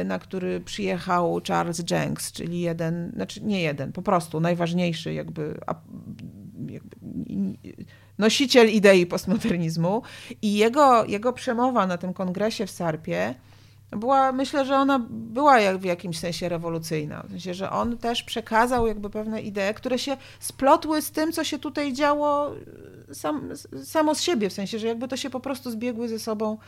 y, 0.00 0.04
na 0.04 0.18
który 0.18 0.60
przyjechał 0.60 1.40
Charles 1.48 1.90
Jenks, 1.90 2.32
czyli 2.32 2.60
jeden, 2.60 3.12
znaczy 3.14 3.40
nie 3.42 3.62
jeden, 3.62 3.92
po 3.92 4.02
prostu 4.02 4.40
najważniejszy 4.40 5.12
jakby, 5.12 5.60
jakby 6.68 6.96
nosiciel 8.22 8.68
idei 8.70 9.06
postmodernizmu 9.06 10.02
i 10.42 10.54
jego, 10.54 11.04
jego 11.04 11.32
przemowa 11.32 11.86
na 11.86 11.98
tym 11.98 12.14
kongresie 12.14 12.66
w 12.66 12.70
Sarpie 12.70 13.34
była, 13.90 14.32
myślę, 14.32 14.64
że 14.64 14.76
ona 14.76 14.98
była 15.10 15.60
jak 15.60 15.78
w 15.78 15.84
jakimś 15.84 16.18
sensie 16.18 16.48
rewolucyjna. 16.48 17.22
W 17.22 17.30
sensie, 17.30 17.54
że 17.54 17.70
on 17.70 17.98
też 17.98 18.22
przekazał 18.22 18.86
jakby 18.86 19.10
pewne 19.10 19.42
idee, 19.42 19.74
które 19.74 19.98
się 19.98 20.16
splotły 20.40 21.02
z 21.02 21.10
tym, 21.10 21.32
co 21.32 21.44
się 21.44 21.58
tutaj 21.58 21.92
działo 21.92 22.50
sam, 23.12 23.50
samo 23.84 24.14
z 24.14 24.20
siebie, 24.20 24.50
w 24.50 24.52
sensie, 24.52 24.78
że 24.78 24.86
jakby 24.86 25.08
to 25.08 25.16
się 25.16 25.30
po 25.30 25.40
prostu 25.40 25.70
zbiegły 25.70 26.08
ze 26.08 26.18
sobą 26.18 26.58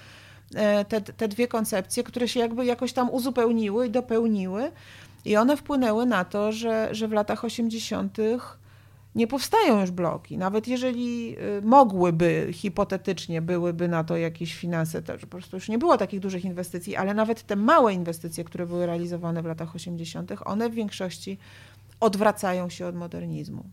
e, 0.55 0.85
te, 0.85 1.01
te 1.01 1.29
dwie 1.29 1.49
koncepcje, 1.49 2.05
które 2.05 2.29
się 2.29 2.41
jakby 2.41 2.65
jakoś 2.65 2.93
tam 2.93 3.11
uzupełniły 3.11 3.87
i 3.87 3.91
dopełniły 3.91 4.73
i 5.25 5.37
one 5.37 5.57
wpłynęły 5.57 6.07
na 6.07 6.25
to, 6.25 6.53
że, 6.53 6.89
że 6.93 7.09
w 7.09 7.13
latach 7.13 7.45
80 7.45 8.19
nie 9.15 9.27
powstają 9.27 9.81
już 9.81 9.91
bloki. 9.91 10.39
Nawet 10.39 10.69
jeżeli 10.69 11.37
y, 11.59 11.63
mogłyby, 11.63 12.49
hipotetycznie 12.53 13.43
byłyby 13.43 13.89
na 13.89 14.05
to 14.05 14.17
jakieś 14.17 14.55
finanse, 14.55 15.03
to 15.03 15.19
po 15.19 15.27
prostu 15.27 15.57
już 15.57 15.69
nie 15.69 15.79
było 15.79 15.99
takich 15.99 16.21
dużych 16.21 16.45
inwestycji, 16.45 16.97
ale 16.97 17.15
nawet 17.15 17.43
te 17.43 17.57
małe 17.57 17.95
inwestycje, 17.95 18.45
które 18.45 18.67
były 18.67 18.87
realizowane 18.87 19.43
w 19.43 19.47
latach 19.47 19.75
80., 19.75 20.33
one 20.45 20.71
w 20.71 20.75
większości 20.75 21.39
odwracają 22.01 22.69
się 22.69 22.87
od 22.87 22.95
modernizmu. 22.95 23.65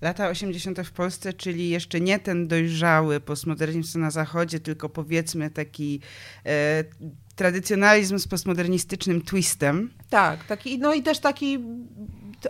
Lata 0.00 0.28
80. 0.28 0.80
w 0.80 0.92
Polsce, 0.92 1.32
czyli 1.32 1.68
jeszcze 1.68 2.00
nie 2.00 2.18
ten 2.18 2.48
dojrzały 2.48 3.20
postmodernizm 3.20 4.00
na 4.00 4.10
zachodzie, 4.10 4.60
tylko 4.60 4.88
powiedzmy 4.88 5.50
taki 5.50 6.00
e, 6.46 6.84
tradycjonalizm 7.36 8.18
z 8.18 8.28
postmodernistycznym 8.28 9.22
twistem. 9.22 9.90
Tak, 10.10 10.44
taki, 10.44 10.78
no 10.78 10.94
i 10.94 11.02
też 11.02 11.18
taki 11.18 11.58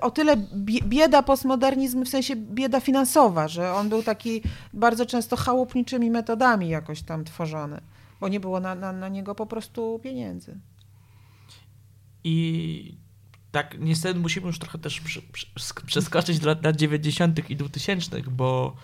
o 0.01 0.11
tyle 0.11 0.37
bieda 0.83 1.23
postmodernizm, 1.23 2.05
w 2.05 2.09
sensie 2.09 2.37
bieda 2.37 2.81
finansowa, 2.81 3.49
że 3.49 3.75
on 3.75 3.89
był 3.89 4.03
taki 4.03 4.43
bardzo 4.73 5.07
często 5.07 5.37
chałupniczymi 5.37 6.11
metodami 6.11 6.69
jakoś 6.69 7.03
tam 7.03 7.25
tworzony, 7.25 7.81
bo 8.21 8.29
nie 8.29 8.41
było 8.41 8.61
na, 8.61 8.75
na, 8.75 8.93
na 8.93 9.09
niego 9.09 9.35
po 9.35 9.47
prostu 9.47 10.01
pieniędzy. 10.03 10.59
I 12.25 12.97
tak, 13.53 13.77
niestety 13.81 14.21
musimy 14.21 14.47
już 14.47 14.59
trochę 14.59 14.79
też 14.79 15.03
przeskoczyć 15.87 16.39
do 16.39 16.57
lat 16.63 16.77
90. 16.77 17.51
i 17.51 17.57
2000, 17.57 18.23
bo 18.23 18.77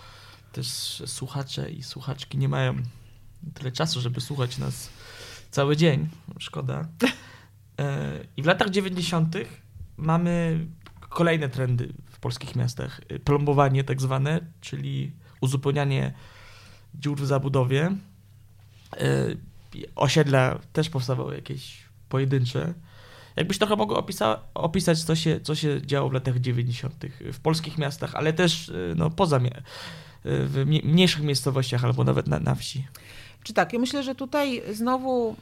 też 0.52 0.66
słuchacze 1.06 1.70
i 1.70 1.82
słuchaczki 1.82 2.38
nie 2.38 2.48
mają 2.48 2.74
tyle 3.54 3.72
czasu, 3.72 4.00
żeby 4.00 4.20
słuchać 4.20 4.58
nas 4.58 4.90
cały 5.50 5.76
dzień. 5.76 6.08
Szkoda. 6.38 6.88
E, 7.78 8.24
I 8.36 8.42
w 8.42 8.46
latach 8.46 8.70
90. 8.70 9.36
mamy 9.96 10.66
kolejne 11.08 11.48
trendy 11.48 11.92
w 12.10 12.20
polskich 12.20 12.56
miastach. 12.56 13.00
Y, 13.12 13.18
plombowanie 13.18 13.84
tak 13.84 14.00
zwane, 14.00 14.40
czyli 14.60 15.12
uzupełnianie 15.40 16.12
dziur 16.94 17.20
w 17.20 17.26
zabudowie. 17.26 17.96
Y, 19.02 19.38
osiedla 19.96 20.58
też 20.72 20.90
powstawały 20.90 21.34
jakieś 21.34 21.82
pojedyncze. 22.08 22.74
Jakbyś 23.36 23.58
trochę 23.58 23.74
opisa 23.74 24.40
opisać, 24.54 25.04
co 25.04 25.16
się, 25.16 25.40
co 25.40 25.54
się 25.54 25.82
działo 25.86 26.08
w 26.10 26.12
latach 26.12 26.38
90. 26.38 27.04
w 27.32 27.40
polskich 27.40 27.78
miastach, 27.78 28.14
ale 28.14 28.32
też 28.32 28.68
y, 28.68 28.94
no, 28.96 29.10
poza 29.10 29.40
w 30.24 30.64
mniejszych 30.84 31.22
miejscowościach 31.22 31.84
albo 31.84 32.04
nawet 32.04 32.26
na, 32.26 32.38
na 32.38 32.54
wsi. 32.54 32.86
Czy 33.48 33.54
tak? 33.54 33.72
Ja 33.72 33.78
myślę, 33.78 34.02
że 34.02 34.14
tutaj 34.14 34.62
znowu 34.72 35.36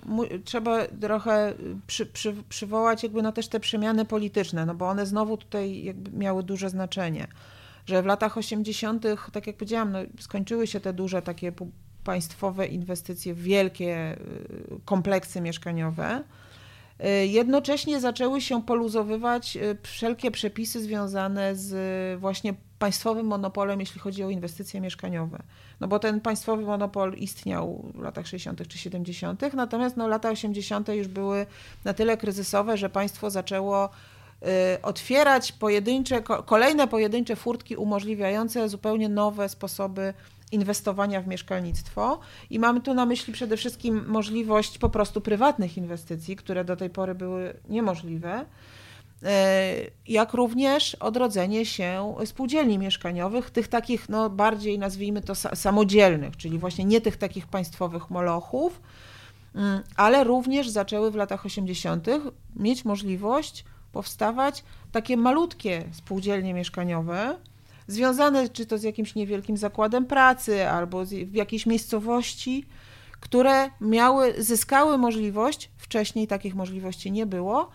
trzeba 0.44 0.86
trochę 1.00 1.54
przy, 1.86 2.06
przy, 2.06 2.34
przywołać 2.48 3.02
jakby 3.02 3.22
no 3.22 3.32
też 3.32 3.48
te 3.48 3.60
przemiany 3.60 4.04
polityczne, 4.04 4.66
no 4.66 4.74
bo 4.74 4.88
one 4.88 5.06
znowu 5.06 5.36
tutaj 5.36 5.84
jakby 5.84 6.18
miały 6.18 6.42
duże 6.42 6.70
znaczenie. 6.70 7.26
Że 7.86 8.02
w 8.02 8.06
latach 8.06 8.38
80., 8.38 9.04
tak 9.32 9.46
jak 9.46 9.56
powiedziałam, 9.56 9.92
no 9.92 9.98
skończyły 10.20 10.66
się 10.66 10.80
te 10.80 10.92
duże 10.92 11.22
takie 11.22 11.52
państwowe 12.04 12.66
inwestycje 12.66 13.34
wielkie 13.34 14.12
y, 14.12 14.80
kompleksy 14.84 15.40
mieszkaniowe. 15.40 16.22
Y, 17.04 17.26
jednocześnie 17.26 18.00
zaczęły 18.00 18.40
się 18.40 18.62
poluzowywać 18.62 19.56
y, 19.56 19.76
wszelkie 19.82 20.30
przepisy 20.30 20.82
związane 20.82 21.56
z 21.56 22.20
właśnie 22.20 22.54
państwowym 22.78 23.26
monopolem, 23.26 23.80
jeśli 23.80 24.00
chodzi 24.00 24.24
o 24.24 24.30
inwestycje 24.30 24.80
mieszkaniowe. 24.80 25.42
No 25.80 25.88
bo 25.88 25.98
ten 25.98 26.20
państwowy 26.20 26.62
monopol 26.62 27.14
istniał 27.14 27.84
w 27.94 28.02
latach 28.02 28.26
60. 28.26 28.68
czy 28.68 28.78
70., 28.78 29.42
natomiast 29.54 29.96
no, 29.96 30.08
lata 30.08 30.30
80. 30.30 30.88
już 30.88 31.08
były 31.08 31.46
na 31.84 31.94
tyle 31.94 32.16
kryzysowe, 32.16 32.76
że 32.76 32.90
państwo 32.90 33.30
zaczęło 33.30 33.88
y, 34.42 34.82
otwierać 34.82 35.52
pojedyncze, 35.52 36.22
kolejne 36.22 36.88
pojedyncze 36.88 37.36
furtki 37.36 37.76
umożliwiające 37.76 38.68
zupełnie 38.68 39.08
nowe 39.08 39.48
sposoby 39.48 40.14
inwestowania 40.52 41.20
w 41.20 41.26
mieszkalnictwo. 41.26 42.18
I 42.50 42.58
mamy 42.58 42.80
tu 42.80 42.94
na 42.94 43.06
myśli 43.06 43.32
przede 43.32 43.56
wszystkim 43.56 44.04
możliwość 44.06 44.78
po 44.78 44.88
prostu 44.88 45.20
prywatnych 45.20 45.76
inwestycji, 45.76 46.36
które 46.36 46.64
do 46.64 46.76
tej 46.76 46.90
pory 46.90 47.14
były 47.14 47.54
niemożliwe. 47.68 48.46
e, 49.22 49.74
jak 50.08 50.32
również 50.32 50.94
odrodzenie 50.94 51.66
się 51.66 52.14
spółdzielni 52.24 52.78
mieszkaniowych, 52.78 53.50
tych 53.50 53.68
takich 53.68 54.08
no, 54.08 54.30
bardziej 54.30 54.78
nazwijmy 54.78 55.20
to 55.22 55.34
sa 55.34 55.56
samodzielnych, 55.56 56.36
czyli 56.36 56.58
właśnie 56.58 56.84
nie 56.84 57.00
tych 57.00 57.16
takich 57.16 57.46
państwowych 57.46 58.10
molochów, 58.10 58.80
mm, 59.54 59.82
ale 59.96 60.24
również 60.24 60.68
zaczęły 60.68 61.10
w 61.10 61.14
latach 61.14 61.46
80. 61.46 62.06
mieć 62.56 62.84
możliwość 62.84 63.64
powstawać 63.92 64.64
takie 64.92 65.16
malutkie 65.16 65.84
spółdzielnie 65.92 66.54
mieszkaniowe, 66.54 67.36
związane 67.86 68.48
czy 68.48 68.66
to 68.66 68.78
z 68.78 68.82
jakimś 68.82 69.14
niewielkim 69.14 69.56
zakładem 69.56 70.04
pracy 70.04 70.68
albo 70.68 71.04
z, 71.04 71.10
w 71.30 71.34
jakiejś 71.34 71.66
miejscowości, 71.66 72.66
które 73.20 73.70
miały, 73.80 74.42
zyskały 74.42 74.98
możliwość, 74.98 75.70
wcześniej 75.76 76.26
takich 76.26 76.54
możliwości 76.54 77.12
nie 77.12 77.26
było, 77.26 77.70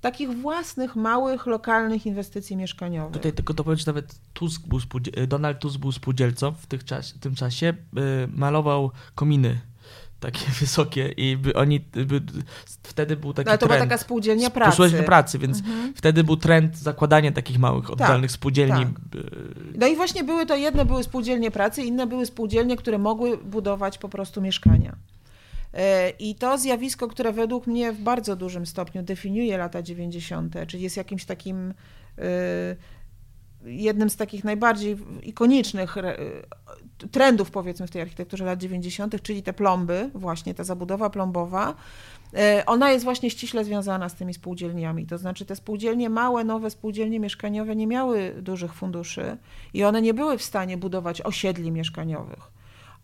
takich 0.00 0.30
własnych, 0.30 0.96
małych, 0.96 1.46
lokalnych 1.46 2.06
inwestycji 2.06 2.56
mieszkaniowych. 2.56 3.12
Tutaj 3.12 3.32
tylko 3.32 3.54
dopowiedzieć, 3.54 3.86
nawet 3.86 4.20
Tusk 4.32 4.62
był 4.66 4.80
Donald 5.26 5.58
Tusk 5.58 5.78
był 5.80 5.92
spółdzielcą 5.92 6.52
w, 6.52 6.66
tych 6.66 6.84
czas, 6.84 7.12
w 7.12 7.18
tym 7.18 7.34
czasie, 7.34 7.74
y, 8.24 8.28
malował 8.28 8.90
kominy 9.14 9.60
takie 10.20 10.46
wysokie 10.60 11.08
i 11.08 11.36
by 11.36 11.54
oni, 11.54 11.80
by, 11.80 12.20
wtedy 12.82 13.16
był 13.16 13.32
taki 13.32 13.48
Ale 13.48 13.58
to 13.58 13.66
trend. 13.66 13.78
była 13.78 13.90
taka 13.90 14.02
spółdzielnia 14.02 14.50
pracy. 14.50 14.72
Spółdzielnia 14.72 15.06
pracy, 15.06 15.38
więc 15.38 15.58
mhm. 15.58 15.94
wtedy 15.94 16.24
był 16.24 16.36
trend 16.36 16.78
zakładania 16.78 17.32
takich 17.32 17.58
małych, 17.58 17.90
oddalnych 17.90 18.30
tak, 18.30 18.34
spółdzielni. 18.34 18.84
Tak. 18.84 19.22
No 19.74 19.86
i 19.86 19.96
właśnie 19.96 20.24
były 20.24 20.46
to, 20.46 20.56
jedne 20.56 20.84
były 20.84 21.04
spółdzielnie 21.04 21.50
pracy, 21.50 21.82
inne 21.82 22.06
były 22.06 22.26
spółdzielnie, 22.26 22.76
które 22.76 22.98
mogły 22.98 23.36
budować 23.38 23.98
po 23.98 24.08
prostu 24.08 24.40
mieszkania. 24.40 24.96
E, 25.74 26.10
I 26.10 26.34
to 26.34 26.58
zjawisko, 26.58 27.08
które 27.08 27.32
według 27.32 27.66
mnie 27.66 27.92
w 27.92 28.00
bardzo 28.00 28.36
dużym 28.36 28.66
stopniu 28.66 29.02
definiuje 29.02 29.58
lata 29.58 29.82
90., 29.82 30.54
czyli 30.66 30.82
jest 30.82 30.96
jakimś 30.96 31.24
takim 31.24 31.74
e, 32.18 32.76
jednym 33.64 34.10
z 34.10 34.16
takich 34.16 34.44
najbardziej 34.44 34.96
ikonicznych 35.22 35.96
trendów, 37.10 37.50
powiedzmy, 37.50 37.86
w 37.86 37.90
tej 37.90 38.02
architekturze 38.02 38.44
lat 38.44 38.58
90., 38.58 39.22
czyli 39.22 39.42
te 39.42 39.52
plomby, 39.52 40.10
właśnie 40.14 40.54
ta 40.54 40.64
zabudowa 40.64 41.10
plombowa, 41.10 41.74
e, 42.34 42.62
ona 42.66 42.90
jest 42.90 43.04
właśnie 43.04 43.30
ściśle 43.30 43.64
związana 43.64 44.08
z 44.08 44.14
tymi 44.14 44.34
spółdzielniami. 44.34 45.06
To 45.06 45.18
znaczy, 45.18 45.44
te 45.44 45.56
spółdzielnie, 45.56 46.10
małe, 46.10 46.44
nowe 46.44 46.70
spółdzielnie 46.70 47.20
mieszkaniowe 47.20 47.76
nie 47.76 47.86
miały 47.86 48.34
dużych 48.42 48.74
funduszy 48.74 49.36
i 49.74 49.84
one 49.84 50.02
nie 50.02 50.14
były 50.14 50.38
w 50.38 50.42
stanie 50.42 50.76
budować 50.76 51.22
osiedli 51.22 51.70
mieszkaniowych, 51.70 52.50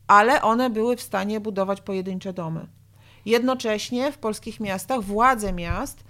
ale 0.06 0.42
one 0.42 0.70
były 0.70 0.96
w 0.96 1.02
stanie 1.02 1.40
budować 1.40 1.80
pojedyncze 1.80 2.32
domy. 2.32 2.66
Jednocześnie 3.24 4.12
w 4.12 4.18
polskich 4.18 4.60
miastach 4.60 5.02
władze 5.02 5.52
miast 5.52 6.04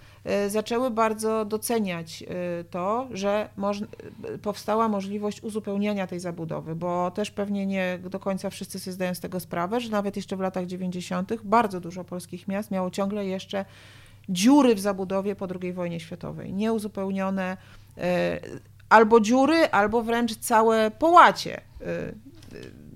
zaczęły 0.47 0.91
bardzo 0.91 1.45
doceniać 1.45 2.23
e, 2.23 2.63
to, 2.63 3.07
że 3.11 3.49
e, 4.23 4.37
powstała 4.37 4.87
możliwość 4.87 5.43
uzupełniania 5.43 6.07
tej 6.07 6.19
zabudowy, 6.19 6.75
bo 6.75 7.11
też 7.11 7.31
pewnie 7.31 7.65
nie 7.65 7.99
do 8.09 8.19
końca 8.19 8.49
wszyscy 8.49 8.79
sobie 8.79 8.93
zdają 8.93 9.15
z 9.15 9.19
tego 9.19 9.39
sprawę, 9.39 9.79
że 9.79 9.89
nawet 9.89 10.15
jeszcze 10.15 10.37
w 10.37 10.39
latach 10.39 10.65
90. 10.65 11.33
bardzo 11.43 11.79
dużo 11.79 12.03
polskich 12.03 12.47
miast 12.47 12.71
miało 12.71 12.91
ciągle 12.91 13.25
jeszcze 13.25 13.65
dziury 14.29 14.75
w 14.75 14.79
zabudowie 14.79 15.35
po 15.35 15.47
II 15.61 15.73
wojnie 15.73 15.99
światowej, 15.99 16.53
nieuzupełnione 16.53 17.57
albo 18.89 19.19
dziury, 19.19 19.69
albo 19.71 20.01
wręcz 20.01 20.35
całe 20.35 20.91
połacie 20.91 21.61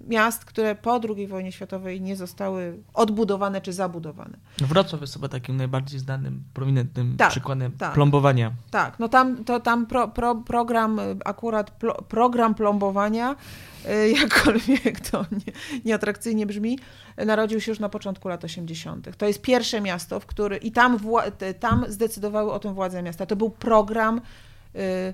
miast, 0.05 0.45
które 0.45 0.75
po 0.75 1.01
II 1.15 1.27
wojnie 1.27 1.51
światowej 1.51 2.01
nie 2.01 2.15
zostały 2.15 2.77
odbudowane 2.93 3.61
czy 3.61 3.73
zabudowane. 3.73 4.37
Wrocław 4.57 5.01
jest 5.01 5.13
chyba 5.13 5.27
takim 5.27 5.57
najbardziej 5.57 5.99
znanym, 5.99 6.43
prominentnym 6.53 7.17
tak, 7.17 7.29
przykładem 7.29 7.71
tak, 7.71 7.93
plombowania. 7.93 8.51
Tak, 8.71 8.99
no 8.99 9.09
tam, 9.09 9.43
to, 9.43 9.59
tam 9.59 9.85
pro, 9.85 10.07
pro, 10.07 10.35
program, 10.35 10.99
akurat 11.25 11.71
program 12.09 12.55
plombowania, 12.55 13.35
y, 13.85 14.11
jakkolwiek 14.21 15.09
to 15.09 15.25
nie, 15.31 15.53
nieatrakcyjnie 15.85 16.45
brzmi, 16.45 16.79
narodził 17.25 17.61
się 17.61 17.71
już 17.71 17.79
na 17.79 17.89
początku 17.89 18.27
lat 18.27 18.43
80. 18.43 19.17
To 19.17 19.25
jest 19.25 19.41
pierwsze 19.41 19.81
miasto, 19.81 20.19
w 20.19 20.25
który 20.25 20.57
i 20.57 20.71
tam, 20.71 20.99
tam 21.59 21.85
zdecydowały 21.87 22.51
o 22.51 22.59
tym 22.59 22.73
władze 22.73 23.03
miasta. 23.03 23.25
To 23.25 23.35
był 23.35 23.49
program 23.49 24.21
y, 24.75 25.13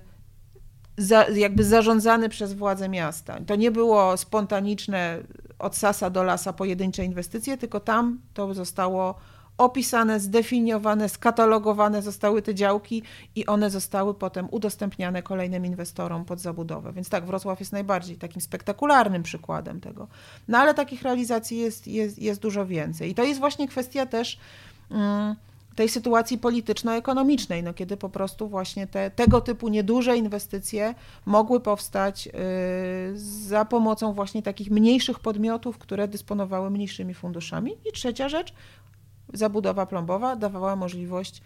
za, 0.98 1.26
jakby 1.30 1.64
zarządzany 1.64 2.30
przez 2.30 2.54
władze 2.54 2.90
miasta. 2.90 3.38
To 3.48 3.56
nie 3.56 3.72
było 3.72 4.18
spontaniczne 4.18 5.18
od 5.60 5.76
sasa 5.76 6.10
do 6.10 6.24
lasa 6.24 6.54
pojedyncze 6.54 7.06
inwestycje, 7.06 7.58
tylko 7.58 7.80
tam 7.80 8.20
to 8.34 8.54
zostało 8.54 9.16
opisane, 9.58 10.20
zdefiniowane, 10.20 11.10
skatalogowane 11.10 12.02
zostały 12.02 12.42
te 12.42 12.56
działki 12.56 13.04
i 13.36 13.46
one 13.46 13.70
zostały 13.70 14.14
potem 14.14 14.48
udostępniane 14.52 15.24
kolejnym 15.24 15.66
inwestorom 15.66 16.26
pod 16.26 16.40
zabudowę. 16.40 16.94
Więc 16.94 17.10
tak, 17.10 17.26
Wrocław 17.26 17.60
jest 17.60 17.72
najbardziej 17.72 18.18
takim 18.18 18.42
spektakularnym 18.42 19.24
przykładem 19.24 19.82
tego. 19.82 20.08
No 20.48 20.58
ale 20.58 20.74
takich 20.74 21.02
realizacji 21.02 21.58
jest, 21.58 21.88
jest, 21.88 22.20
jest 22.20 22.42
dużo 22.42 22.66
więcej. 22.66 23.12
I 23.12 23.16
to 23.16 23.24
jest 23.24 23.40
właśnie 23.40 23.68
kwestia 23.68 24.06
też. 24.06 24.40
Mm, 24.92 25.36
tej 25.76 25.90
sytuacji 25.90 26.38
polityczno-ekonomicznej, 26.38 27.64
no, 27.64 27.74
kiedy 27.74 27.98
po 27.98 28.10
prostu 28.10 28.50
właśnie 28.50 28.88
te, 28.88 29.12
tego 29.12 29.42
typu 29.42 29.70
nieduże 29.70 30.18
inwestycje 30.18 30.96
mogły 31.26 31.60
powstać 31.60 32.26
yy, 32.26 32.32
za 33.16 33.66
pomocą 33.66 34.14
właśnie 34.14 34.44
takich 34.44 34.72
mniejszych 34.72 35.20
podmiotów, 35.20 35.78
które 35.78 36.08
dysponowały 36.08 36.70
mniejszymi 36.70 37.14
funduszami. 37.14 37.72
I 37.90 37.92
trzecia 37.92 38.30
rzecz, 38.30 38.54
zabudowa 39.34 39.86
plombowa 39.86 40.36
dawała 40.36 40.76
możliwość 40.76 41.42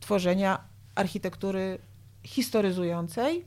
tworzenia 0.00 0.58
architektury 0.94 1.78
historyzującej 2.22 3.44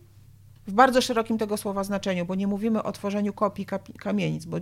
w 0.68 0.74
bardzo 0.74 1.02
szerokim 1.02 1.38
tego 1.38 1.58
słowa 1.58 1.84
znaczeniu, 1.84 2.26
bo 2.26 2.36
nie 2.36 2.48
mówimy 2.48 2.84
o 2.84 2.92
tworzeniu 2.92 3.34
kopii 3.34 3.66
kamienic, 3.98 4.46
bo 4.46 4.58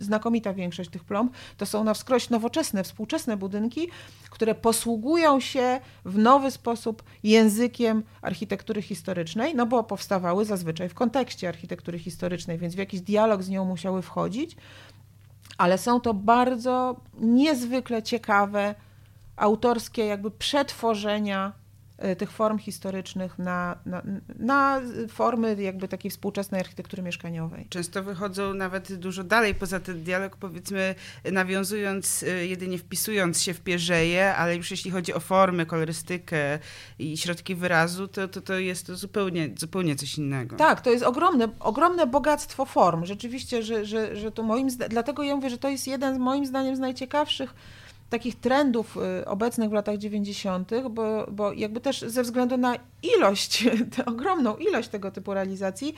znakomita 0.00 0.54
większość 0.54 0.90
tych 0.90 1.04
plomb, 1.04 1.32
to 1.56 1.66
są 1.66 1.84
na 1.84 1.94
wskroś 1.94 2.30
nowoczesne, 2.30 2.84
współczesne 2.84 3.36
budynki, 3.36 3.88
które 4.30 4.54
posługują 4.54 5.40
się 5.40 5.80
w 6.04 6.18
nowy 6.18 6.50
sposób 6.50 7.02
językiem 7.22 8.02
architektury 8.22 8.82
historycznej, 8.82 9.54
no 9.54 9.66
bo 9.66 9.84
powstawały 9.84 10.44
zazwyczaj 10.44 10.88
w 10.88 10.94
kontekście 10.94 11.48
architektury 11.48 11.98
historycznej, 11.98 12.58
więc 12.58 12.74
w 12.74 12.78
jakiś 12.78 13.00
dialog 13.00 13.42
z 13.42 13.48
nią 13.48 13.64
musiały 13.64 14.02
wchodzić, 14.02 14.56
ale 15.58 15.78
są 15.78 16.00
to 16.00 16.14
bardzo 16.14 17.00
niezwykle 17.20 18.02
ciekawe, 18.02 18.74
autorskie 19.36 20.06
jakby 20.06 20.30
przetworzenia 20.30 21.52
tych 22.18 22.30
form 22.30 22.58
historycznych 22.58 23.38
na, 23.38 23.78
na, 23.86 24.02
na, 24.38 24.80
formy 25.08 25.62
jakby 25.62 25.88
takiej 25.88 26.10
współczesnej 26.10 26.60
architektury 26.60 27.02
mieszkaniowej. 27.02 27.66
Często 27.68 28.02
wychodzą 28.02 28.54
nawet 28.54 28.94
dużo 28.94 29.24
dalej 29.24 29.54
poza 29.54 29.80
ten 29.80 30.02
dialog, 30.02 30.36
powiedzmy 30.36 30.94
nawiązując, 31.32 32.22
e, 32.22 32.46
jedynie 32.46 32.78
wpisując 32.78 33.42
się 33.42 33.54
w 33.54 33.60
pierzeje, 33.60 34.34
ale 34.34 34.56
już 34.56 34.70
jeśli 34.70 34.90
chodzi 34.90 35.14
o 35.14 35.20
formy, 35.20 35.66
kolorystykę 35.66 36.58
i 36.98 37.16
środki 37.16 37.54
wyrazu, 37.54 38.08
to, 38.08 38.28
to, 38.28 38.40
to 38.40 38.58
jest 38.58 38.86
to 38.86 38.96
zupełnie, 38.96 39.50
zupełnie 39.58 39.96
coś 39.96 40.18
innego. 40.18 40.56
Tak, 40.56 40.80
to 40.80 40.90
jest 40.90 41.04
ogromne, 41.04 41.48
ogromne 41.60 42.06
bogactwo 42.06 42.64
form. 42.64 43.04
Rzeczywiście, 43.04 43.62
że, 43.62 43.84
że, 43.84 44.16
że 44.16 44.32
to 44.32 44.42
moim 44.42 44.70
zdaniem, 44.70 44.90
dlatego 44.90 45.22
ja 45.22 45.36
mówię, 45.36 45.50
że 45.50 45.58
to 45.58 45.68
jest 45.68 45.86
jeden 45.86 46.18
moim 46.18 46.46
zdaniem 46.46 46.76
z 46.76 46.78
najciekawszych 46.78 47.54
takich 48.10 48.40
trendów 48.40 48.96
y, 48.96 49.26
obecnych 49.26 49.70
w 49.70 49.72
latach 49.72 49.98
90., 49.98 50.70
bo, 50.90 51.26
bo 51.32 51.52
jakby 51.52 51.80
też 51.80 52.00
ze 52.00 52.22
względu 52.22 52.56
na 52.56 52.76
ilość, 53.02 53.68
tę 53.96 54.04
ogromną 54.04 54.56
ilość 54.56 54.88
tego 54.88 55.10
typu 55.10 55.34
realizacji, 55.34 55.94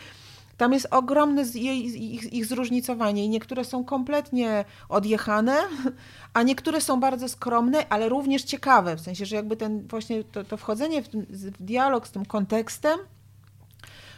tam 0.57 0.73
jest 0.73 0.89
ogromne 0.91 1.43
ich, 1.55 2.33
ich 2.33 2.47
zróżnicowanie 2.47 3.25
i 3.25 3.29
niektóre 3.29 3.65
są 3.65 3.85
kompletnie 3.85 4.65
odjechane, 4.89 5.57
a 6.35 6.43
niektóre 6.43 6.81
są 6.81 7.01
bardzo 7.01 7.29
skromne, 7.29 7.89
ale 7.89 8.09
również 8.09 8.43
ciekawe, 8.43 8.97
w 8.97 9.01
sensie, 9.01 9.27
że 9.27 9.37
jakby 9.37 9.57
ten 9.57 9.87
właśnie 9.89 10.25
to, 10.25 10.45
to 10.45 10.57
wchodzenie 10.57 11.03
w, 11.03 11.09
ten, 11.09 11.27
w 11.29 11.63
dialog 11.63 12.09
z 12.09 12.11
tym 12.11 12.27
kontekstem 12.27 12.99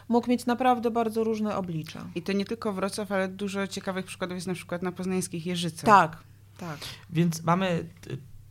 mógł 0.08 0.30
mieć 0.30 0.46
naprawdę 0.46 0.90
bardzo 0.90 1.24
różne 1.24 1.56
oblicza. 1.56 2.04
I 2.14 2.22
to 2.22 2.32
nie 2.32 2.44
tylko 2.44 2.72
Wrocław, 2.72 3.12
ale 3.12 3.28
dużo 3.28 3.66
ciekawych 3.66 4.06
przykładów 4.06 4.34
jest 4.34 4.46
na 4.46 4.54
przykład 4.54 4.82
na 4.82 4.92
poznańskich 4.92 5.46
Jeżycach. 5.46 5.84
Tak, 5.84 6.16
tak. 6.62 6.78
Więc 7.10 7.42
mamy 7.42 7.84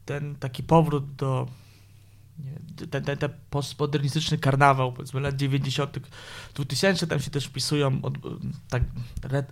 ten 0.06 0.36
taki 0.36 0.64
powrót 0.64 1.16
do 1.16 1.48
ten, 2.92 3.04
ten, 3.04 3.18
ten 3.18 3.30
postmodernistyczny 3.50 4.38
karnawał, 4.38 4.94
powiedzmy 4.94 5.20
lat 5.20 5.36
90., 5.36 6.00
2000, 6.56 7.08
tam 7.08 7.20
się 7.20 7.32
też 7.32 7.46
wpisują 7.46 8.00
od, 8.02 8.14
tak, 8.70 8.84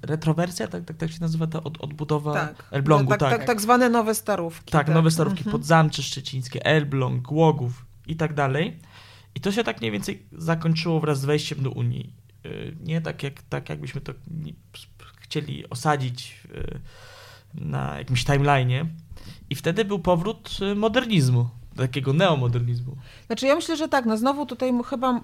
retrowersja, 0.01 0.67
tak, 0.67 0.85
tak, 0.85 0.97
tak 0.97 1.11
się 1.11 1.21
nazywa 1.21 1.47
ta 1.47 1.63
od, 1.63 1.81
odbudowa 1.81 2.33
tak. 2.33 2.67
Elblągu. 2.71 3.09
Tak, 3.09 3.19
tak. 3.19 3.37
tak, 3.37 3.47
tak 3.47 3.61
zwane 3.61 3.89
nowe 3.89 4.15
starówki. 4.15 4.71
Tak, 4.71 4.85
tak. 4.85 4.95
nowe 4.95 5.11
starówki, 5.11 5.39
mhm. 5.39 5.51
Podzamcze 5.51 6.03
Szczecińskie, 6.03 6.65
Elbląg, 6.65 7.21
Głogów 7.21 7.85
i 8.07 8.15
tak 8.15 8.33
dalej. 8.33 8.79
I 9.35 9.39
to 9.39 9.51
się 9.51 9.63
tak 9.63 9.79
mniej 9.79 9.91
więcej 9.91 10.25
zakończyło 10.31 10.99
wraz 10.99 11.19
z 11.19 11.25
wejściem 11.25 11.63
do 11.63 11.71
Unii. 11.71 12.13
Y, 12.45 12.75
nie 12.83 13.01
tak, 13.01 13.23
jak, 13.23 13.41
tak 13.41 13.69
jakbyśmy 13.69 14.01
to 14.01 14.13
chcieli 15.21 15.69
osadzić 15.69 16.47
na 17.53 17.97
jakimś 17.97 18.25
timeline'ie. 18.25 18.85
I 19.49 19.55
wtedy 19.55 19.85
był 19.85 19.99
powrót 19.99 20.57
y, 20.71 20.75
modernizmu. 20.75 21.49
takiego 21.77 22.13
neomodernizmu. 22.13 22.95
Znaczy 23.27 23.45
ja 23.47 23.55
myślę, 23.55 23.77
że 23.77 23.87
tak, 23.87 24.05
no 24.05 24.17
znowu 24.17 24.45
tutaj 24.45 24.71
chyba 24.85 25.21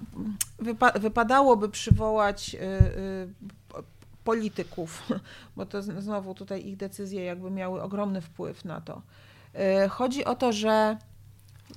wypa- 0.62 1.00
wypadałoby 1.00 1.68
przywołać 1.68 2.54
y, 2.54 2.58
y, 2.58 3.28
polityków, 4.24 5.02
bo 5.56 5.66
to 5.66 5.82
znowu 5.82 6.34
tutaj 6.34 6.66
ich 6.66 6.76
decyzje 6.76 7.24
jakby 7.24 7.50
miały 7.50 7.82
ogromny 7.82 8.20
wpływ 8.20 8.64
na 8.64 8.80
to. 8.80 9.02
Y, 9.84 9.88
chodzi 9.88 10.24
o 10.24 10.34
to, 10.34 10.52
że 10.52 10.96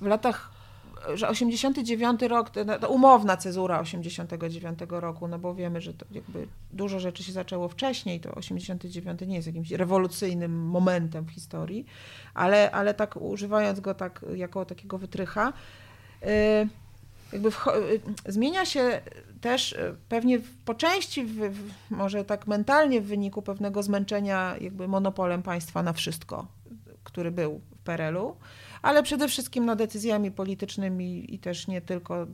w 0.00 0.06
latach, 0.06 0.50
że 1.14 1.28
89 1.28 2.22
rok, 2.22 2.50
to 2.80 2.88
umowna 2.88 3.36
cezura 3.36 3.80
89 3.80 4.78
roku, 4.88 5.28
no 5.28 5.38
bo 5.38 5.54
wiemy, 5.54 5.80
że 5.80 5.94
to 5.94 6.06
jakby 6.10 6.46
dużo 6.72 7.00
rzeczy 7.00 7.22
się 7.22 7.32
zaczęło 7.32 7.68
wcześniej, 7.68 8.20
to 8.20 8.34
89 8.34 9.20
nie 9.26 9.34
jest 9.34 9.46
jakimś 9.46 9.70
rewolucyjnym 9.70 10.66
momentem 10.66 11.24
w 11.24 11.30
historii, 11.30 11.86
ale, 12.34 12.70
ale 12.70 12.94
tak 12.94 13.16
używając 13.16 13.80
go 13.80 13.94
tak 13.94 14.24
jako 14.34 14.64
takiego 14.64 14.98
wytrycha, 14.98 15.52
y, 16.22 16.26
jakby 17.32 17.50
wcho- 17.50 17.76
y, 18.28 18.32
zmienia 18.32 18.64
się 18.64 19.00
też 19.40 19.72
y, 19.72 19.94
pewnie 20.08 20.38
w- 20.38 20.64
po 20.64 20.74
części, 20.74 21.24
w, 21.24 21.34
w, 21.34 21.70
może 21.90 22.24
tak 22.24 22.46
mentalnie 22.46 23.00
w 23.00 23.06
wyniku 23.06 23.42
pewnego 23.42 23.82
zmęczenia 23.82 24.54
jakby 24.60 24.88
monopolem 24.88 25.42
państwa 25.42 25.82
na 25.82 25.92
wszystko, 25.92 26.46
który 27.04 27.30
był 27.30 27.60
w 27.70 27.78
PRL-u, 27.84 28.36
ale 28.82 29.02
przede 29.02 29.28
wszystkim 29.28 29.64
no, 29.64 29.76
decyzjami 29.76 30.30
politycznymi 30.30 31.34
i 31.34 31.38
też 31.38 31.68
nie 31.68 31.80
tylko 31.80 32.26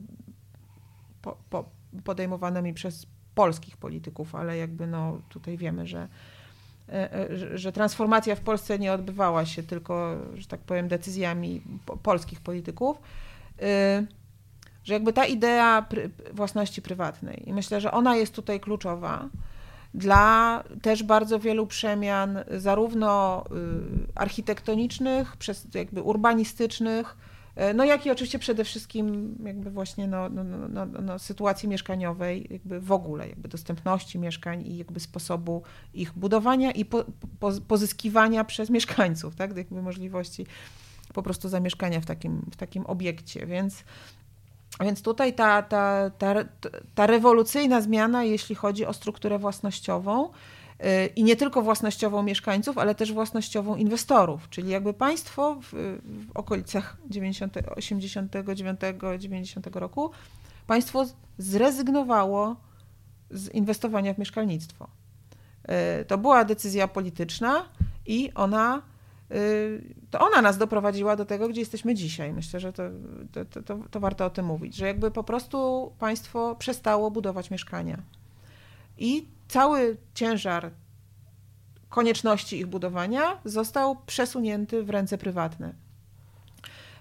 po, 1.21 1.37
po, 1.49 1.69
podejmowanymi 2.03 2.73
przez 2.73 3.07
polskich 3.35 3.77
polityków, 3.77 4.35
ale 4.35 4.57
jakby 4.57 4.87
no, 4.87 5.21
tutaj 5.29 5.57
wiemy, 5.57 5.87
że, 5.87 6.07
e, 6.89 7.13
e, 7.13 7.57
że- 7.57 7.71
transformacja 7.71 8.35
w 8.35 8.41
Polsce 8.41 8.79
nie 8.79 8.93
odbywała 8.93 9.45
się 9.45 9.63
tylko, 9.63 10.15
że 10.35 10.47
tak 10.47 10.59
powiem, 10.59 10.87
decyzjami 10.87 11.61
po, 11.85 11.97
polskich 11.97 12.41
polityków, 12.41 12.97
y, 12.97 14.07
że 14.83 14.93
jakby 14.93 15.13
ta 15.13 15.25
idea 15.25 15.85
własności 16.33 16.81
prywatnej. 16.81 17.49
I 17.49 17.53
myślę, 17.53 17.81
że 17.81 17.91
ona 17.91 18.15
jest 18.15 18.33
tutaj 18.33 18.59
kluczowa 18.59 19.29
dla 19.93 20.63
też 20.81 21.03
bardzo 21.03 21.39
wielu 21.39 21.67
przemian, 21.67 22.39
zarówno 22.57 23.43
y, 23.45 24.13
architektonicznych, 24.15 25.37
przez 25.37 25.67
jakby 25.73 26.01
urbanistycznych, 26.01 27.17
y, 27.71 27.73
no 27.73 27.85
jak 27.85 28.05
i 28.05 28.11
oczywiście 28.11 28.39
przede 28.39 28.63
wszystkim 28.63 29.35
jakby 29.45 29.71
właśnie 29.71 30.07
no, 30.07 30.29
no, 30.29 30.43
no, 30.43 30.67
no, 30.67 31.01
no, 31.01 31.19
sytuacji 31.19 31.69
mieszkaniowej, 31.69 32.47
jakby 32.49 32.79
w 32.79 32.91
ogóle, 32.91 33.29
jakby 33.29 33.47
dostępności 33.47 34.19
mieszkań 34.19 34.67
i 34.67 34.77
jakby 34.77 34.99
sposobu 34.99 35.63
ich 35.93 36.13
budowania 36.13 36.71
i 36.71 36.85
po, 36.85 37.05
po, 37.39 37.51
pozyskiwania 37.67 38.43
przez 38.43 38.69
mieszkańców, 38.69 39.35
tak, 39.35 39.57
jakby 39.57 39.81
możliwości 39.81 40.45
po 41.13 41.23
prostu 41.23 41.49
zamieszkania 41.49 42.01
w 42.01 42.05
takim, 42.05 42.41
w 42.51 42.55
takim 42.55 42.85
obiekcie, 42.85 43.45
więc 43.45 43.83
więc 44.81 45.01
tutaj 45.01 45.33
ta, 45.33 45.61
ta, 45.61 46.09
ta, 46.17 46.35
ta 46.95 47.07
rewolucyjna 47.07 47.81
zmiana, 47.81 48.23
jeśli 48.23 48.55
chodzi 48.55 48.85
o 48.85 48.93
strukturę 48.93 49.39
własnościową, 49.39 50.29
y, 50.29 51.07
i 51.15 51.23
nie 51.23 51.35
tylko 51.35 51.61
własnościową 51.61 52.23
mieszkańców, 52.23 52.77
ale 52.77 52.95
też 52.95 53.13
własnościową 53.13 53.75
inwestorów, 53.75 54.49
czyli 54.49 54.69
jakby 54.69 54.93
państwo 54.93 55.55
w, 55.61 55.99
w 56.03 56.37
okolicach 56.37 56.97
90, 57.09 57.57
89, 57.75 58.79
90 59.19 59.67
roku, 59.75 60.11
państwo 60.67 61.05
zrezygnowało 61.37 62.55
z 63.31 63.49
inwestowania 63.49 64.13
w 64.13 64.17
mieszkalnictwo. 64.17 64.87
Y, 66.01 66.05
To 66.05 66.17
była 66.17 66.45
decyzja 66.45 66.87
polityczna 66.87 67.65
i 68.05 68.31
ona 68.35 68.81
to 70.11 70.19
ona 70.19 70.41
nas 70.41 70.57
doprowadziła 70.57 71.15
do 71.15 71.25
tego, 71.25 71.49
gdzie 71.49 71.61
jesteśmy 71.61 71.95
dzisiaj. 71.95 72.33
Myślę, 72.33 72.59
że 72.59 72.73
to, 72.73 72.83
to, 73.31 73.45
to, 73.45 73.63
to, 73.63 73.79
to 73.91 73.99
warto 73.99 74.25
o 74.25 74.29
tym 74.29 74.45
mówić, 74.45 74.75
że 74.75 74.87
jakby 74.87 75.11
po 75.11 75.23
prostu 75.23 75.91
państwo 75.99 76.55
przestało 76.55 77.11
budować 77.11 77.51
mieszkania. 77.51 77.97
I 78.97 79.27
cały 79.47 79.97
ciężar 80.13 80.71
konieczności 81.89 82.59
ich 82.59 82.67
budowania 82.67 83.37
został 83.45 83.95
przesunięty 84.05 84.83
w 84.83 84.89
ręce 84.89 85.17
prywatne. 85.17 85.73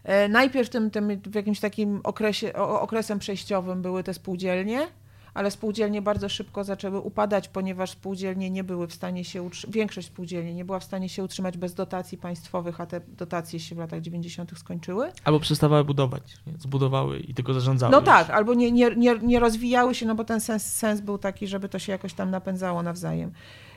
E, 0.04 0.28
Najpierw 0.28 0.68
tym, 0.68 0.90
tym 0.90 1.20
w 1.20 1.34
jakimś 1.34 1.60
takim 1.60 2.00
okresie, 2.04 2.52
okresem 2.54 3.18
przejściowym 3.18 3.82
były 3.82 4.02
te 4.04 4.14
spółdzielnie, 4.14 4.88
ale 5.36 5.50
spółdzielnie 5.50 6.02
bardzo 6.02 6.28
szybko 6.28 6.64
zaczęły 6.64 7.00
upadać, 7.00 7.48
ponieważ 7.48 7.90
spółdzielnie 7.90 8.50
nie 8.50 8.64
były 8.64 8.86
w 8.86 8.92
stanie 8.94 9.24
się 9.24 9.50
większość 9.68 10.06
spółdzielni 10.06 10.54
nie 10.54 10.64
była 10.64 10.78
w 10.78 10.84
stanie 10.84 11.08
się 11.08 11.24
utrzymać 11.24 11.58
bez 11.58 11.74
dotacji 11.74 12.18
państwowych, 12.18 12.80
a 12.80 12.86
te 12.86 13.00
dotacje 13.00 13.60
się 13.60 13.74
w 13.74 13.78
latach 13.78 14.00
90. 14.00 14.58
skończyły. 14.58 15.12
Albo 15.24 15.40
przestawały 15.40 15.84
budować, 15.84 16.22
zbudowały 16.58 17.18
i 17.18 17.34
tylko 17.34 17.54
zarządzały. 17.54 17.92
No 17.92 17.98
już. 17.98 18.06
tak, 18.06 18.30
albo 18.30 18.54
nie, 18.54 18.72
nie, 18.72 18.96
nie, 18.96 19.18
nie 19.18 19.40
rozwijały 19.40 19.94
się, 19.94 20.06
no 20.06 20.14
bo 20.14 20.24
ten 20.24 20.40
sens, 20.40 20.74
sens 20.74 21.00
był 21.00 21.18
taki, 21.18 21.46
żeby 21.46 21.68
to 21.68 21.78
się 21.78 21.92
jakoś 21.92 22.14
tam 22.14 22.30
napędzało 22.30 22.82
nawzajem. 22.82 23.32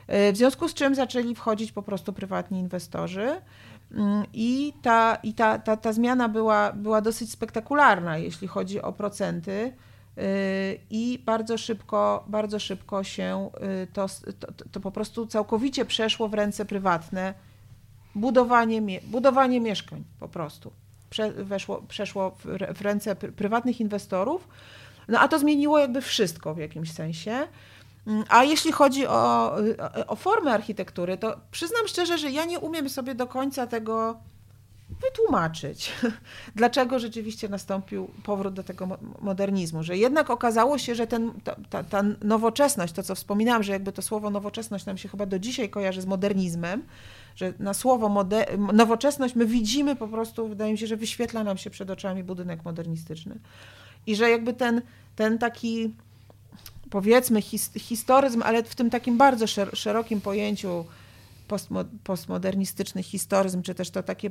E, 0.06 0.32
W 0.32 0.36
związku 0.36 0.68
z 0.68 0.74
czym 0.74 0.94
zaczęli 0.94 1.34
wchodzić 1.34 1.72
po 1.72 1.82
prostu 1.82 2.12
prywatni 2.12 2.58
inwestorzy 2.58 3.40
Mm, 3.94 4.24
i 4.32 4.72
ta, 4.82 5.14
i 5.22 5.34
ta, 5.34 5.58
ta, 5.58 5.76
ta 5.76 5.92
zmiana 5.92 6.28
była, 6.28 6.72
była 6.72 7.00
dosyć 7.00 7.30
spektakularna, 7.30 8.18
jeśli 8.18 8.48
chodzi 8.48 8.82
o 8.82 8.92
procenty 8.92 9.50
y, 9.52 9.72
i 10.90 11.22
bardzo 11.26 11.58
szybko, 11.58 12.24
bardzo 12.28 12.58
szybko 12.58 13.04
się 13.04 13.50
y, 13.82 13.86
to, 13.92 14.06
to, 14.40 14.64
to 14.72 14.80
po 14.80 14.90
prostu 14.90 15.26
całkowicie 15.26 15.84
przeszło 15.84 16.28
w 16.28 16.34
ręce 16.34 16.64
prywatne 16.64 17.34
budowanie, 18.14 19.00
budowanie 19.04 19.60
mieszkań 19.60 20.04
po 20.20 20.28
prostu. 20.28 20.72
Prze, 21.10 21.32
weszło, 21.32 21.82
przeszło 21.88 22.30
w, 22.30 22.44
w 22.78 22.80
ręce 22.80 23.14
pr- 23.14 23.32
prywatnych 23.32 23.80
inwestorów, 23.80 24.48
no 25.08 25.20
a 25.20 25.28
to 25.28 25.38
zmieniło 25.38 25.78
jakby 25.78 26.00
wszystko 26.00 26.54
w 26.54 26.58
jakimś 26.58 26.92
sensie. 26.92 27.48
Mm, 28.06 28.24
A 28.28 28.44
jeśli 28.44 28.72
chodzi 28.72 29.06
o, 29.06 29.12
o, 29.12 30.06
o 30.06 30.16
formę 30.16 30.52
architektury, 30.52 31.18
to 31.18 31.36
przyznam 31.50 31.88
szczerze, 31.88 32.18
że 32.18 32.30
ja 32.30 32.44
nie 32.44 32.58
umiem 32.58 32.88
sobie 32.88 33.14
do 33.14 33.26
końca 33.26 33.66
tego 33.66 34.20
wytłumaczyć, 35.00 35.92
dlaczego 36.56 36.98
rzeczywiście 36.98 37.48
nastąpił 37.48 38.10
powrót 38.24 38.54
do 38.54 38.62
tego 38.62 38.86
mo- 38.86 38.98
modernizmu, 39.20 39.82
że 39.82 39.96
jednak 39.96 40.30
okazało 40.30 40.78
się, 40.78 40.94
że 40.94 41.06
ten, 41.06 41.32
ta, 41.70 41.84
ta, 41.84 42.02
nowoczesność, 42.22 42.92
to 42.92 43.02
co 43.02 43.14
wspominałam, 43.14 43.62
że 43.62 43.72
jakby 43.72 43.92
to 43.92 44.02
słowo 44.02 44.30
nowoczesność 44.30 44.86
nam 44.86 44.98
się 44.98 45.08
chyba 45.08 45.26
do 45.26 45.38
dzisiaj 45.38 45.70
kojarzy 45.70 46.02
z 46.02 46.06
modernizmem, 46.06 46.82
że 47.36 47.52
na 47.58 47.74
słowo 47.74 48.26
nowoczesność 48.72 49.34
my 49.34 49.46
widzimy 49.46 49.96
po 49.96 50.08
prostu, 50.08 50.48
wydaje 50.48 50.72
mi 50.72 50.78
się, 50.78 50.86
że 50.86 50.96
wyświetla 50.96 51.44
nam 51.44 51.58
się 51.58 51.70
przed 51.70 51.90
oczami 51.90 52.24
budynek 52.24 52.64
modernistyczny. 52.64 53.38
I 54.06 54.16
że 54.16 54.30
jakby 54.30 54.52
ten, 54.52 54.82
ten 55.16 55.38
taki 55.38 55.94
powiedzmy 56.90 57.42
his, 57.42 57.72
historyzm, 57.78 58.42
ale 58.42 58.62
w 58.62 58.74
tym 58.74 58.90
takim 58.90 59.18
bardzo 59.18 59.44
szer- 59.44 59.76
szerokim 59.76 60.20
pojęciu 60.20 60.84
postmo, 61.48 61.84
postmodernistyczny 62.04 63.02
historyzm, 63.02 63.62
czy 63.62 63.74
też 63.74 63.90
to 63.90 64.02
takie 64.02 64.30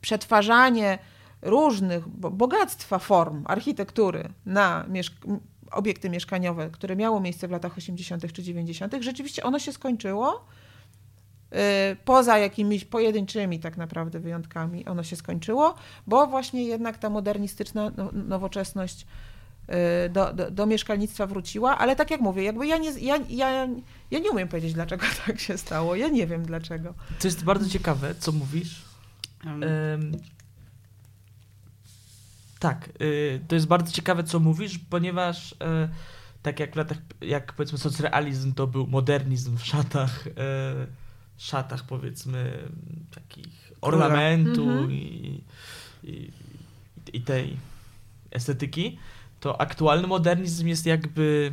przetwarzanie 0.00 0.98
różnych 1.42 2.08
bo- 2.08 2.30
bogactwa 2.30 2.98
form 2.98 3.44
architektury 3.46 4.28
na 4.46 4.84
mieszk- 4.88 5.38
obiekty 5.70 6.10
mieszkaniowe, 6.10 6.70
które 6.70 6.96
miało 6.96 7.20
miejsce 7.20 7.48
w 7.48 7.50
latach 7.50 7.78
80. 7.78 8.32
czy 8.32 8.42
90., 8.42 8.94
rzeczywiście 9.00 9.42
ono 9.42 9.58
się 9.58 9.72
skończyło. 9.72 10.44
Yy, 11.52 11.58
Poza 12.04 12.38
jakimiś 12.38 12.84
pojedynczymi 12.84 13.60
tak 13.60 13.76
naprawdę 13.76 14.20
wyjątkami 14.20 14.86
ono 14.86 15.02
się 15.02 15.16
skończyło, 15.16 15.74
bo 16.06 16.26
właśnie 16.26 16.64
jednak 16.64 16.98
ta 16.98 17.10
modernistyczna 17.10 17.92
no- 17.96 18.10
nowoczesność 18.12 19.06
yy, 19.68 19.74
do, 20.10 20.32
do, 20.32 20.50
do 20.50 20.66
mieszkalnictwa 20.66 21.26
wróciła, 21.26 21.78
ale 21.78 21.96
tak 21.96 22.10
jak 22.10 22.20
mówię, 22.20 22.42
jakby 22.42 22.66
ja 22.66 22.76
nie, 22.78 22.90
ja, 22.90 23.16
ja, 23.28 23.68
ja 24.10 24.18
nie 24.18 24.30
umiem 24.30 24.48
powiedzieć, 24.48 24.72
dlaczego 24.74 25.06
tak 25.26 25.40
się 25.40 25.58
stało. 25.58 25.96
Ja 25.96 26.08
nie 26.08 26.26
wiem 26.26 26.42
dlaczego. 26.46 26.94
To 27.20 27.28
jest 27.28 27.44
bardzo 27.44 27.68
ciekawe, 27.68 28.14
co 28.14 28.32
mówisz. 28.32 28.85
Um, 29.44 30.12
tak, 32.58 32.88
y, 33.00 33.40
to 33.48 33.54
jest 33.54 33.66
bardzo 33.66 33.92
ciekawe, 33.92 34.24
co 34.24 34.40
mówisz, 34.40 34.78
ponieważ 34.78 35.52
y, 35.52 35.56
tak 36.42 36.60
jak 36.60 36.72
w 36.72 36.76
latach, 36.76 36.98
jak 37.20 37.52
powiedzmy 37.52 37.78
socrealizm 37.78 38.54
to 38.54 38.66
był 38.66 38.86
modernizm 38.86 39.56
w 39.56 39.66
szatach, 39.66 40.26
y, 40.26 40.30
szatach 41.36 41.86
powiedzmy 41.86 42.68
takich 43.14 43.72
ornamentu 43.80 44.62
Mhm. 44.62 44.92
i, 44.92 45.44
i, 46.04 46.30
i 47.12 47.20
tej 47.20 47.56
estetyki, 48.30 48.98
to 49.40 49.60
aktualny 49.60 50.06
modernizm 50.06 50.66
jest 50.66 50.86
jakby 50.86 51.52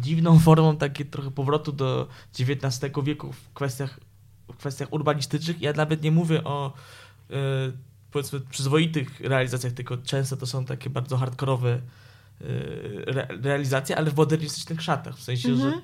dziwną 0.00 0.38
formą 0.48 0.76
takiej 0.76 1.06
trochę 1.06 1.30
powrotu 1.30 1.72
do 1.72 2.08
XIX 2.40 2.92
wieku 3.04 3.32
w 3.32 3.52
kwestiach, 3.54 4.00
w 4.52 4.56
kwestiach 4.56 4.92
urbanistycznych. 4.92 5.60
Ja 5.62 5.72
nawet 5.72 6.02
nie 6.02 6.10
mówię 6.10 6.44
o 6.44 6.66
e, 6.66 6.72
powiedzmy 8.10 8.40
przyzwoitych 8.40 9.20
realizacjach, 9.20 9.72
tylko 9.72 9.96
często 9.96 10.36
to 10.36 10.46
są 10.46 10.64
takie 10.64 10.90
bardzo 10.90 11.16
hardkorowe 11.16 11.80
re, 13.06 13.26
realizacja, 13.42 13.96
ale 13.96 14.10
w 14.10 14.16
modernistycznych 14.16 14.82
szatach. 14.82 15.16
W 15.16 15.22
sensie, 15.22 15.48
Mhm. 15.48 15.70
że 15.72 15.80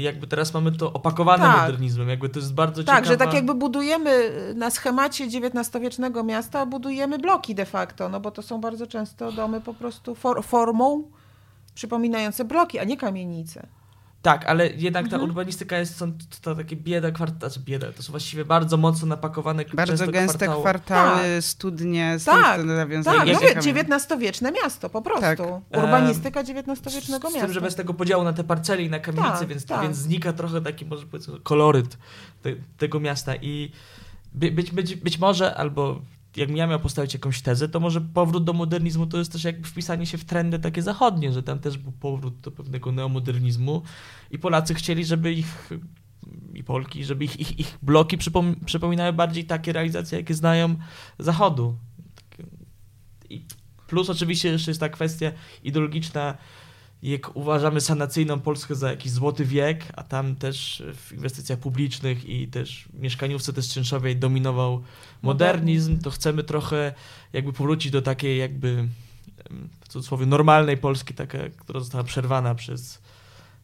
jakby 0.00 0.26
teraz 0.26 0.54
mamy 0.54 0.72
to 0.72 0.92
opakowane 0.92 1.44
Tak. 1.44 1.60
modernizmem. 1.60 2.08
Jakby 2.08 2.28
to 2.28 2.38
jest 2.40 2.54
bardzo 2.54 2.84
Tak, 2.84 3.04
ciekawa... 3.04 3.12
że 3.12 3.16
tak 3.16 3.34
jakby 3.34 3.54
budujemy 3.54 4.32
na 4.54 4.70
schemacie 4.70 5.24
XIX-wiecznego 5.24 6.24
miasta, 6.24 6.66
budujemy 6.66 7.18
bloki 7.18 7.54
de 7.54 7.66
facto, 7.66 8.08
no 8.08 8.20
bo 8.20 8.30
to 8.30 8.42
są 8.42 8.60
bardzo 8.60 8.86
często 8.86 9.32
domy 9.32 9.60
po 9.60 9.74
prostu 9.74 10.14
for, 10.14 10.44
formą 10.44 11.10
przypominające 11.74 12.44
bloki, 12.44 12.78
a 12.78 12.84
nie 12.84 12.96
kamienice. 12.96 13.66
Tak, 14.26 14.46
ale 14.46 14.66
jednak 14.66 15.04
Mhm. 15.04 15.20
ta 15.20 15.24
urbanistyka 15.24 15.78
jest 15.78 15.96
są 15.96 16.12
to, 16.42 16.54
takie 16.54 16.76
bieda 16.76 17.10
kwartały, 17.10 17.38
znaczy 17.40 17.60
bieda, 17.60 17.92
to 17.92 18.02
są 18.02 18.10
właściwie 18.10 18.44
bardzo 18.44 18.76
mocno 18.76 19.06
napakowane 19.06 19.64
Bardzo 19.74 20.06
gęste 20.06 20.38
kwartały. 20.38 20.62
kwartały, 20.62 21.42
studnie, 21.42 22.16
Tak, 22.24 22.64
nawiązanie. 22.64 23.18
Tak, 23.34 23.42
no 23.56 23.72
wie, 23.72 23.82
XIX-wieczne 23.84 24.52
miasto, 24.52 24.90
po 24.90 25.02
prostu. 25.02 25.20
Tak. 25.22 25.38
Urbanistyka 25.84 26.40
XIX-wiecznego 26.40 27.28
z, 27.28 27.30
z 27.30 27.34
miasta. 27.34 27.40
tym, 27.46 27.52
że 27.52 27.60
bez 27.60 27.74
tego 27.74 27.94
podziału 27.94 28.24
na 28.24 28.32
te 28.32 28.44
parcele 28.44 28.82
i 28.82 28.90
na 28.90 28.98
kamienice, 28.98 29.38
Tak, 29.38 29.48
więc, 29.48 29.66
tak. 29.66 29.82
więc 29.82 29.96
znika 29.96 30.32
trochę 30.32 30.60
taki 30.60 30.84
może 30.86 31.06
powiedzmy 31.06 31.40
koloryt 31.40 31.98
te, 32.42 32.50
tego 32.78 33.00
miasta 33.00 33.36
i 33.36 33.70
by, 34.34 34.50
być, 34.52 34.70
być, 34.70 34.96
być 34.96 35.18
może, 35.18 35.54
albo 35.54 36.00
jak 36.36 36.50
ja 36.50 36.66
miał 36.66 36.80
postawić 36.80 37.14
jakąś 37.14 37.42
tezę, 37.42 37.68
to 37.68 37.80
może 37.80 38.00
powrót 38.00 38.44
do 38.44 38.52
modernizmu 38.52 39.06
to 39.06 39.18
jest 39.18 39.32
też 39.32 39.44
jakby 39.44 39.68
wpisanie 39.68 40.06
się 40.06 40.18
w 40.18 40.24
trendy 40.24 40.58
takie 40.58 40.82
zachodnie, 40.82 41.32
że 41.32 41.42
tam 41.42 41.58
też 41.58 41.78
był 41.78 41.92
powrót 41.92 42.40
do 42.40 42.50
pewnego 42.50 42.92
neomodernizmu 42.92 43.82
i 44.30 44.38
Polacy 44.38 44.74
chcieli, 44.74 45.04
żeby 45.04 45.32
ich 45.32 45.70
i 46.54 46.64
Polki, 46.64 47.04
żeby 47.04 47.24
ich, 47.24 47.40
ich, 47.40 47.58
ich 47.58 47.78
bloki 47.82 48.18
przypom- 48.18 48.64
przypominały 48.64 49.12
bardziej 49.12 49.44
takie 49.44 49.72
realizacje, 49.72 50.18
jakie 50.18 50.34
znają 50.34 50.76
zachodu. 51.18 51.78
I 53.30 53.44
plus 53.86 54.10
oczywiście 54.10 54.48
jeszcze 54.48 54.70
jest 54.70 54.80
ta 54.80 54.88
kwestia 54.88 55.32
ideologiczna, 55.62 56.36
jak 57.02 57.36
uważamy 57.36 57.80
sanacyjną 57.80 58.40
Polskę 58.40 58.74
za 58.74 58.90
jakiś 58.90 59.12
złoty 59.12 59.44
wiek, 59.44 59.84
a 59.96 60.02
tam 60.02 60.36
też 60.36 60.82
w 60.94 61.12
inwestycjach 61.12 61.58
publicznych 61.58 62.24
i 62.28 62.48
też 62.48 62.88
mieszkaniówce 62.92 63.52
też 63.52 63.68
czynszowej 63.68 64.16
dominował 64.16 64.82
modernizm, 65.22 65.98
to 65.98 66.10
chcemy 66.10 66.44
trochę 66.44 66.94
jakby 67.32 67.52
powrócić 67.52 67.92
do 67.92 68.02
takiej 68.02 68.38
jakby 68.38 68.88
w 69.80 69.88
cudzysłowie 69.88 70.26
normalnej 70.26 70.76
Polski, 70.76 71.14
taka, 71.14 71.38
która 71.58 71.80
została 71.80 72.04
przerwana 72.04 72.54
przez 72.54 73.02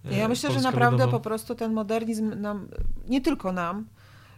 e, 0.05 0.17
Ja 0.19 0.29
myślę, 0.29 0.51
że 0.51 0.55
Polskę 0.55 0.71
naprawdę 0.73 1.05
Ludową. 1.05 1.19
po 1.19 1.21
prostu 1.21 1.55
ten 1.55 1.73
modernizm 1.73 2.41
nam, 2.41 2.69
nie 3.09 3.21
tylko 3.21 3.53
nam, 3.53 3.87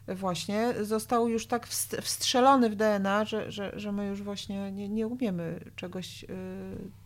właśnie, 0.08 0.74
został 0.82 1.28
już 1.28 1.46
tak 1.46 1.68
wst- 1.68 2.02
wstrzelony 2.02 2.70
w 2.70 2.74
DNA, 2.76 3.24
że, 3.24 3.52
że, 3.52 3.72
że 3.76 3.92
my 3.92 4.06
już 4.06 4.22
właśnie 4.22 4.72
nie, 4.72 4.88
nie 4.88 5.06
umiemy 5.06 5.60
czegoś, 5.76 6.22
yy, 6.22 6.28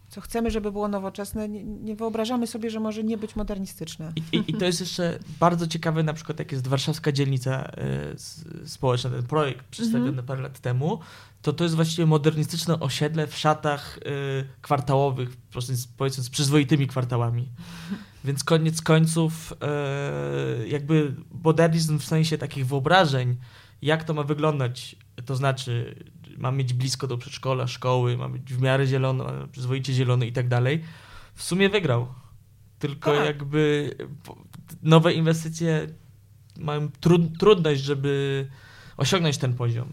co 0.09 0.21
chcemy, 0.21 0.51
żeby 0.51 0.73
było 0.73 0.89
nowoczesne. 0.89 1.49
Nie, 1.49 1.65
nie 1.65 1.97
wyobrażamy 1.97 2.47
sobie, 2.47 2.71
że 2.71 2.81
może 2.81 3.05
nie 3.05 3.19
być 3.19 3.37
modernistyczne. 3.37 4.13
I, 4.17 4.37
i, 4.37 4.51
I 4.51 4.55
to 4.55 4.65
jest 4.65 4.81
jeszcze 4.81 5.19
bardzo 5.41 5.67
ciekawe, 5.67 6.03
na 6.03 6.13
przykład 6.13 6.39
jak 6.39 6.53
jest 6.53 6.67
warszawska 6.69 7.13
dzielnica 7.13 7.71
s- 8.15 8.45
społeczna, 8.67 9.11
ten 9.11 9.23
projekt 9.23 9.67
przedstawiony 9.67 10.09
Mhm. 10.09 10.27
parę 10.27 10.43
lat 10.43 10.61
temu, 10.61 10.99
to 11.43 11.53
to 11.53 11.65
jest 11.65 11.77
właściwie 11.77 12.07
modernistyczne 12.07 12.81
osiedle 12.81 13.27
w 13.27 13.39
szatach 13.39 13.99
e, 13.99 14.11
kwartałowych, 14.63 15.37
po 15.37 15.53
prostu 15.53 15.75
z, 15.75 15.87
powiedzmy 15.87 16.25
z 16.25 16.31
przyzwoitymi 16.31 16.87
kwartałami. 16.87 17.49
Więc 18.25 18.45
koniec 18.45 18.83
końców 18.83 19.53
e, 19.63 20.69
jakby 20.69 21.15
modernizm 21.45 21.99
w 21.99 22.05
sensie 22.05 22.39
takich 22.39 22.67
wyobrażeń, 22.67 23.37
jak 23.83 24.05
to 24.05 24.15
ma 24.15 24.23
wyglądać, 24.23 24.97
to 25.27 25.37
znaczy 25.37 25.95
ma 26.39 26.51
mieć 26.51 26.73
blisko 26.73 27.07
do 27.07 27.19
przedszkola, 27.19 27.67
szkoły, 27.67 28.17
ma 28.17 28.29
być 28.29 28.55
w 28.55 28.63
miarę 28.63 28.87
zielono, 28.87 29.27
przyzwoicie 29.53 29.93
zielony 29.93 30.27
i 30.27 30.33
tak 30.33 30.49
dalej, 30.49 30.85
w 31.35 31.43
sumie 31.43 31.69
wygrał. 31.69 32.07
Tylko 32.79 33.13
Tak. 33.17 33.27
jakby 33.27 33.91
nowe 34.83 35.13
inwestycje 35.13 35.87
mają 36.57 36.89
trud, 37.01 37.39
trudność, 37.39 37.81
żeby 37.81 38.47
osiągnąć 38.97 39.39
ten 39.39 39.55
poziom. 39.55 39.93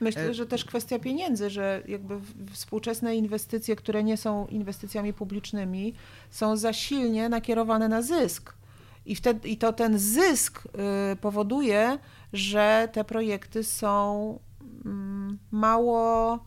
Myślę, 0.00 0.22
E, 0.22 0.34
że 0.34 0.46
też 0.46 0.64
kwestia 0.64 0.98
pieniędzy, 0.98 1.50
że 1.50 1.82
jakby 1.88 2.14
współczesne 2.52 3.16
inwestycje, 3.16 3.76
które 3.76 4.04
nie 4.04 4.16
są 4.16 4.46
inwestycjami 4.46 5.12
publicznymi, 5.12 5.94
są 6.30 6.56
za 6.56 6.72
silnie 6.72 7.28
nakierowane 7.28 7.88
na 7.88 8.02
zysk. 8.02 8.54
I, 9.06 9.14
wtedy, 9.14 9.48
I 9.48 9.56
to 9.56 9.72
ten 9.72 9.98
zysk 9.98 10.62
y, 11.12 11.16
powoduje, 11.16 11.98
że 12.32 12.88
te 12.92 13.04
projekty 13.04 13.64
są 13.64 14.38
mało, 15.50 16.38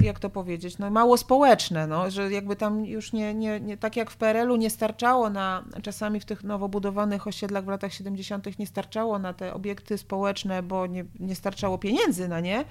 jak 0.00 0.18
to 0.18 0.30
powiedzieć, 0.30 0.78
no, 0.78 0.90
mało 0.90 1.16
społeczne, 1.16 1.86
no, 1.86 2.10
że 2.10 2.32
jakby 2.32 2.56
tam 2.56 2.86
już 2.86 3.12
nie, 3.12 3.34
nie, 3.34 3.60
nie, 3.60 3.76
tak 3.76 3.96
jak 3.96 4.10
w 4.10 4.16
PRL-u 4.16 4.56
nie 4.56 4.70
starczało 4.70 5.30
na, 5.30 5.64
czasami 5.82 6.20
w 6.20 6.24
tych 6.24 6.44
nowo 6.44 6.68
budowanych 6.68 7.26
osiedlach 7.26 7.64
w 7.64 7.68
latach 7.68 7.92
70. 7.92 8.58
nie 8.58 8.66
starczało 8.66 9.18
na 9.18 9.32
te 9.32 9.54
obiekty 9.54 9.98
społeczne, 9.98 10.62
bo 10.62 10.86
nie, 10.86 11.04
nie 11.20 11.34
starczało 11.34 11.78
pieniędzy 11.78 12.28
na 12.28 12.40
nie, 12.40 12.64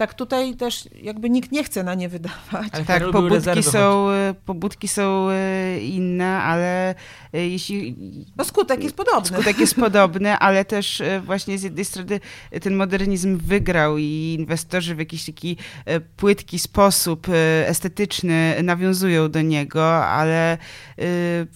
tak 0.00 0.14
tutaj 0.14 0.56
też 0.56 0.88
jakby 1.02 1.30
nikt 1.30 1.52
nie 1.52 1.64
chce 1.64 1.82
na 1.82 1.94
nie 1.94 2.08
wydawać. 2.08 2.68
Ale 2.72 2.84
Tak, 2.84 3.00
były 3.00 3.12
pobudki 3.12 3.62
są, 3.62 4.10
e, 4.10 4.34
pobudki 4.44 4.88
są 4.88 5.28
e, 5.30 5.80
inne, 5.80 6.42
ale 6.42 6.94
e, 7.32 7.48
jeśli 7.48 7.96
No 8.36 8.44
skutek 8.44 8.82
jest 8.82 8.96
podobny. 8.96 9.36
skutek 9.36 9.58
jest 9.58 9.74
podobny, 9.74 10.36
ale 10.36 10.64
też 10.64 11.00
e, 11.00 11.20
właśnie 11.20 11.58
z 11.58 11.62
jednej 11.62 11.84
strony 11.84 12.20
ten 12.62 12.76
modernizm 12.76 13.38
wygrał 13.38 13.98
i 13.98 14.36
inwestorzy 14.38 14.94
w 14.94 14.98
jakiś 14.98 15.24
taki 15.24 15.56
e, 15.84 16.00
płytki 16.00 16.58
sposób 16.58 17.28
e, 17.28 17.68
estetyczny 17.68 18.54
nawiązują 18.62 19.30
do 19.30 19.42
niego, 19.42 20.06
ale, 20.06 20.52
e, 20.52 21.06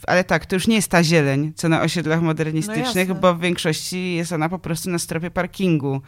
ale 0.06 0.24
tak, 0.24 0.46
to 0.46 0.56
już 0.56 0.66
nie 0.66 0.76
jest 0.76 0.90
ta 0.90 1.02
zieleń, 1.04 1.52
co 1.56 1.68
na 1.68 1.82
osiedlach 1.82 2.22
modernistycznych, 2.22 3.08
jasne. 3.08 3.14
bo 3.14 3.34
w 3.34 3.40
większości 3.40 4.14
jest 4.14 4.32
ona 4.32 4.48
po 4.48 4.58
prostu 4.58 4.90
na 4.90 4.98
stropie 4.98 5.30
parkingu. 5.30 6.00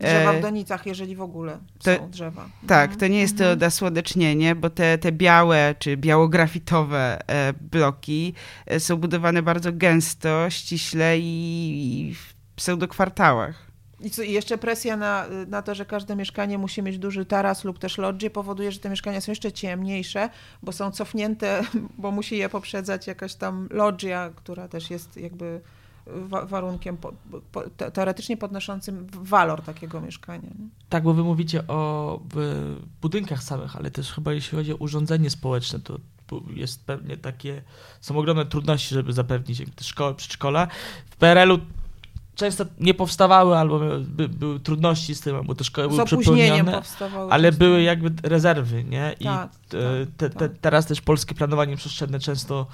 Drzewa 0.00 0.32
E, 0.32 0.38
w 0.38 0.42
Donicach, 0.42 0.86
jeżeli 0.86 1.16
w 1.16 1.22
ogóle 1.22 1.58
to- 1.82 1.96
są 1.96 2.10
drzewa. 2.10 2.48
Tak, 2.66 2.96
to 2.96 3.06
nie 3.06 3.20
jest 3.20 3.38
to 3.38 3.56
nasłodecznienie, 3.56 4.54
bo 4.54 4.70
te, 4.70 4.98
te 4.98 5.12
białe 5.12 5.74
czy 5.78 5.96
białografitowe 5.96 7.18
e, 7.26 7.52
bloki 7.60 8.34
e, 8.66 8.80
są 8.80 8.96
budowane 8.96 9.42
bardzo 9.42 9.72
gęsto, 9.72 10.50
ściśle 10.50 11.18
i, 11.18 12.08
i 12.08 12.14
w 12.14 12.34
pseudokwartałach. 12.56 13.68
I, 14.00 14.10
co, 14.10 14.22
I 14.22 14.32
jeszcze 14.32 14.58
presja 14.58 14.96
na, 14.96 15.26
na 15.46 15.62
to, 15.62 15.74
że 15.74 15.84
każde 15.84 16.16
mieszkanie 16.16 16.58
musi 16.58 16.82
mieć 16.82 16.98
duży 16.98 17.26
taras 17.26 17.64
lub 17.64 17.78
też 17.78 17.98
lodgie 17.98 18.30
powoduje, 18.30 18.72
że 18.72 18.78
te 18.78 18.90
mieszkania 18.90 19.20
są 19.20 19.32
jeszcze 19.32 19.52
ciemniejsze, 19.52 20.30
bo 20.62 20.72
są 20.72 20.90
cofnięte, 20.90 21.62
bo 21.98 22.10
musi 22.10 22.36
je 22.36 22.48
poprzedzać 22.48 23.06
jakaś 23.06 23.34
tam 23.34 23.68
loggia, 23.70 24.30
która 24.36 24.68
też 24.68 24.90
jest 24.90 25.16
jakby 25.16 25.60
wa- 26.08 26.46
warunkiem 26.46 26.96
po, 26.96 27.12
po, 27.52 27.62
te- 27.76 27.90
teoretycznie 27.90 28.36
podnoszącym 28.36 29.06
walor 29.12 29.62
takiego 29.62 30.00
mieszkania. 30.00 30.48
Nie? 30.48 30.68
Tak, 30.88 31.02
bo 31.02 31.14
wy 31.14 31.22
mówicie 31.22 31.66
o 31.66 32.20
budynkach 33.02 33.42
samych, 33.42 33.76
ale 33.76 33.90
też 33.90 34.12
chyba 34.12 34.32
jeśli 34.32 34.58
chodzi 34.58 34.72
o 34.72 34.76
urządzenie 34.76 35.30
społeczne, 35.30 35.80
to 35.80 35.98
jest 36.54 36.84
pewnie 36.86 37.16
takie, 37.16 37.62
są 38.00 38.18
ogromne 38.18 38.46
trudności, 38.46 38.94
żeby 38.94 39.12
zapewnić 39.12 39.62
szkoły, 39.80 40.14
przedszkola. 40.14 40.66
W 41.10 41.16
PRL-u 41.16 41.58
często 42.34 42.64
nie 42.80 42.94
powstawały 42.94 43.56
albo 43.56 43.80
by, 44.00 44.28
były 44.28 44.60
trudności 44.60 45.14
z 45.14 45.20
tym, 45.20 45.46
bo 45.46 45.54
te 45.54 45.64
szkoły 45.64 45.88
były 45.88 46.04
przepełnione, 46.04 46.82
ale 47.30 47.48
często. 47.48 47.58
były 47.58 47.82
jakby 47.82 48.28
rezerwy, 48.28 48.84
nie? 48.84 49.14
I 49.20 49.24
Tak, 49.24 49.50
e, 49.74 50.06
te, 50.16 50.30
te, 50.30 50.48
tak. 50.48 50.58
teraz 50.60 50.86
też 50.86 51.00
polskie 51.00 51.34
planowanie 51.34 51.76
przestrzenne 51.76 52.20
często 52.20 52.66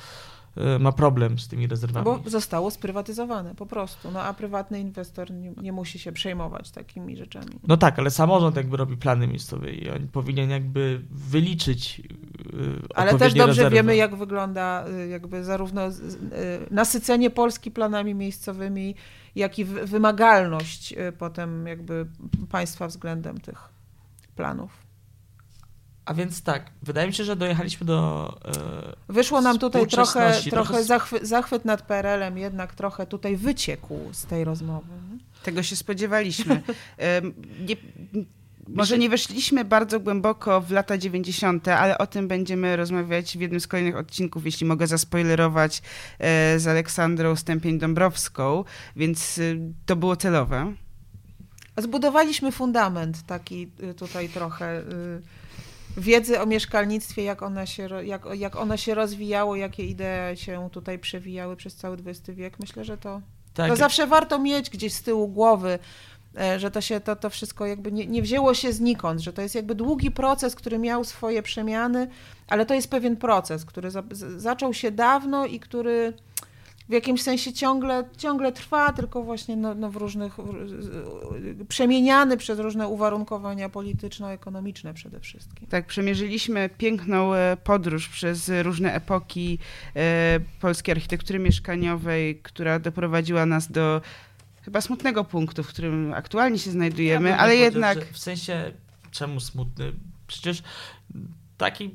ma 0.81 0.93
problem 0.93 1.39
z 1.39 1.49
tymi 1.49 1.67
rezerwami. 1.67 2.05
Bo 2.05 2.21
zostało 2.31 2.71
sprywatyzowane 2.71 3.55
po 3.55 3.67
prostu, 3.67 4.11
no 4.11 4.23
a 4.23 4.35
prywatny 4.35 4.81
inwestor 4.81 5.31
nie, 5.31 5.53
nie 5.63 5.73
musi 5.73 5.99
się 5.99 6.13
przejmować 6.13 6.71
takimi 6.71 7.17
rzeczami. 7.17 7.47
No 7.69 7.77
tak, 7.77 7.99
ale 7.99 8.11
samorząd 8.11 8.57
jakby 8.57 8.77
robi 8.77 8.97
plany 8.97 9.27
miejscowe 9.27 9.71
i 9.73 9.91
on 9.91 10.09
powinien 10.09 10.51
jakby 10.51 11.01
wyliczyć 11.11 11.99
yy, 11.99 12.05
Ale 12.95 13.15
też 13.19 13.35
dobrze 13.35 13.47
rezerwy. 13.47 13.75
wiemy, 13.77 13.97
jak 13.97 14.17
wygląda 14.17 14.85
y, 15.05 15.09
jakby 15.09 15.45
zarówno 15.45 15.89
y, 15.89 15.93
nasycenie 16.71 17.31
Polski 17.31 17.71
planami 17.71 18.15
miejscowymi, 18.15 18.95
jak 19.35 19.59
i 19.59 19.65
wy- 19.65 19.87
wymagalność 19.87 20.93
y, 20.93 21.13
potem 21.19 21.67
jakby 21.67 22.07
państwa 22.51 22.87
względem 22.89 23.41
tych 23.41 23.69
planów. 24.37 24.84
A 26.05 26.15
więc 26.15 26.43
tak, 26.43 26.71
wydaje 26.83 27.07
mi 27.07 27.15
się, 27.15 27.25
że 27.25 27.37
dojechaliśmy 27.37 27.87
do... 27.87 28.29
e, 29.09 29.13
Wyszło 29.13 29.41
nam 29.41 29.59
tutaj 29.59 29.87
trochę, 29.87 30.41
trochę 30.51 30.85
zachwy, 30.85 31.27
zachwyt 31.27 31.65
nad 31.65 31.83
PRL-em, 31.83 32.39
jednak 32.39 32.75
trochę 32.75 33.07
tutaj 33.07 33.37
wyciekł 33.37 33.99
z 34.13 34.27
tej 34.27 34.45
rozmowy. 34.45 34.93
Tego 35.43 35.63
się 35.63 35.77
spodziewaliśmy. 35.77 36.63
Nie, 37.67 37.77
może 38.69 38.99
nie 38.99 39.09
weszliśmy 39.09 39.65
bardzo 39.65 40.01
głęboko 40.01 40.61
w 40.61 40.71
lata 40.71 40.99
90., 40.99 41.69
ale 41.69 41.99
o 41.99 42.07
tym 42.07 42.29
będziemy 42.29 42.77
rozmawiać 42.77 43.39
w 43.39 43.41
jednym 43.41 43.61
z 43.61 43.67
kolejnych 43.67 43.97
odcinków, 43.97 44.45
jeśli 44.45 44.67
mogę 44.67 44.87
zaspoilerować, 44.87 45.83
e, 46.19 46.59
z 46.59 46.67
Aleksandrą 46.67 47.37
Stępień-Dąbrowską, 47.37 48.65
więc 48.97 49.39
y, 49.39 49.61
to 49.87 49.97
było 49.97 50.17
celowe. 50.17 50.75
Zbudowaliśmy 51.77 52.53
fundament 52.53 53.27
taki 53.27 53.71
y, 53.83 53.95
tutaj 53.95 54.29
trochę 54.29 54.81
y, 54.81 55.23
wiedzy 55.97 56.41
o 56.41 56.47
mieszkalnictwie, 56.47 57.23
jak 57.23 57.43
ona 57.43 57.67
się, 57.67 57.89
jak, 58.05 58.23
jak 58.35 58.57
ono 58.57 58.77
się 58.77 58.95
rozwijało, 58.95 59.57
jakie 59.57 59.85
idee 59.85 60.37
się 60.37 60.69
tutaj 60.73 60.99
przewijały 60.99 61.57
przez 61.57 61.75
cały 61.75 61.97
XX 62.07 62.31
wiek. 62.31 62.59
Myślę, 62.59 62.85
że 62.85 62.99
to, 62.99 63.21
Tak, 63.55 63.71
to 63.71 63.77
zawsze 63.77 64.07
warto 64.07 64.39
mieć 64.39 64.71
gdzieś 64.71 64.93
z 64.93 65.03
tyłu 65.03 65.29
głowy, 65.29 65.79
e, 66.41 66.61
że 66.61 66.71
to 66.71 66.81
się 66.81 67.01
to, 67.01 67.17
to 67.17 67.31
wszystko 67.31 67.67
jakby 67.67 67.93
nie, 67.93 68.07
nie 68.07 68.23
wzięło 68.23 68.55
się 68.55 68.73
znikąd, 68.73 69.21
że 69.21 69.33
to 69.33 69.43
jest 69.43 69.55
jakby 69.55 69.75
długi 69.75 70.11
proces, 70.11 70.55
który 70.55 70.79
miał 70.79 71.05
swoje 71.05 71.43
przemiany, 71.43 72.09
ale 72.49 72.67
to 72.67 72.75
jest 72.75 72.91
pewien 72.91 73.17
proces, 73.17 73.65
który 73.65 73.91
za, 73.91 74.03
zaczął 74.37 74.75
się 74.75 74.91
dawno 74.91 75.47
i 75.47 75.61
który 75.61 76.13
w 76.89 76.93
jakimś 76.93 77.23
sensie 77.23 77.53
ciągle, 77.53 78.05
ciągle 78.19 78.53
trwa, 78.53 78.93
tylko 78.93 79.23
właśnie 79.23 79.57
no, 79.57 79.75
no 79.75 79.91
w 79.91 79.97
różnych, 79.97 80.37
w- 80.37 81.67
przemieniany 81.69 82.37
przez 82.37 82.59
różne 82.59 82.89
uwarunkowania 82.89 83.69
polityczno-ekonomiczne 83.69 84.95
przede 84.95 85.21
wszystkim. 85.21 85.67
Tak, 85.67 85.87
przemierzyliśmy 85.87 86.71
piękną 86.79 87.35
e, 87.35 87.57
podróż 87.65 88.09
przez 88.09 88.51
różne 88.63 88.95
epoki 88.95 89.59
e, 89.97 90.41
polskiej 90.61 90.93
architektury 90.93 91.39
mieszkaniowej, 91.39 92.41
która 92.43 92.79
doprowadziła 92.79 93.47
nas 93.47 93.71
do 93.73 94.01
chyba 94.63 94.81
smutnego 94.81 95.25
punktu, 95.25 95.63
w 95.63 95.69
którym 95.69 96.15
aktualnie 96.15 96.59
się 96.59 96.71
znajdujemy, 96.71 97.29
Ja 97.29 97.37
ale 97.39 97.57
jednak 97.57 98.05
W 98.13 98.19
sensie, 98.19 98.73
czemu 99.11 99.41
smutny? 99.41 99.93
Przecież 100.27 100.63
taki. 101.59 101.91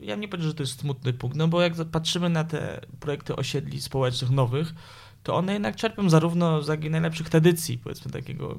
Ja 0.00 0.16
nie 0.16 0.28
powiem, 0.28 0.46
że 0.46 0.54
to 0.54 0.62
jest 0.62 0.80
smutny 0.80 1.12
punkt, 1.12 1.36
no 1.36 1.48
bo 1.48 1.62
jak 1.62 1.72
patrzymy 1.92 2.28
na 2.28 2.44
te 2.44 2.80
projekty 3.00 3.36
osiedli 3.36 3.80
społecznych 3.80 4.30
nowych, 4.30 4.74
to 5.22 5.34
one 5.36 5.52
jednak 5.52 5.76
czerpią 5.76 6.10
zarówno 6.10 6.62
z 6.62 6.90
najlepszych 6.90 7.28
tradycji, 7.28 7.78
powiedzmy 7.78 8.10
takiego, 8.10 8.58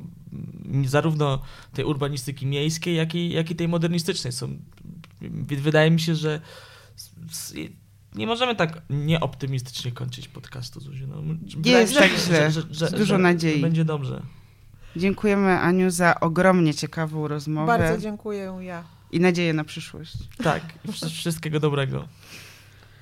mm, 0.66 0.88
zarówno 0.88 1.42
tej 1.74 1.86
urbanistyki 1.86 2.46
miejskiej, 2.46 2.96
jak 2.96 3.16
i, 3.16 3.30
jak 3.30 3.52
i 3.52 3.56
tej 3.56 3.68
modernistycznej. 3.68 4.34
Są, 4.34 4.58
wydaje 5.42 5.92
mi 5.92 6.00
się, 6.00 6.16
że 6.16 6.42
nie 8.16 8.28
możemy 8.28 8.56
tak 8.56 8.82
nieoptymistycznie 8.90 9.92
kończyć 9.92 10.28
podcastu, 10.28 10.80
Zuziu. 10.80 11.08
No, 11.08 11.16
wydaje 11.58 11.80
jest 11.80 11.96
tak 11.96 12.12
źle. 12.12 12.52
Jest 12.70 12.98
dużo 12.98 13.18
nadziei. 13.18 13.56
Że 13.56 13.62
będzie 13.62 13.86
dobrze. 13.86 14.22
dziękujemy 14.96 15.60
Aniu 15.60 15.92
za 15.92 16.20
ogromnie 16.20 16.74
ciekawą 16.74 17.28
rozmowę 17.28 17.78
Bardzo 17.78 18.02
dziękuję 18.02 18.58
ja. 18.62 18.99
I 19.12 19.20
nadzieję 19.20 19.53
na 19.53 19.64
przyszłość. 19.64 20.14
Tak, 20.43 20.64
wszystkiego 21.10 21.60
dobrego. 21.60 22.07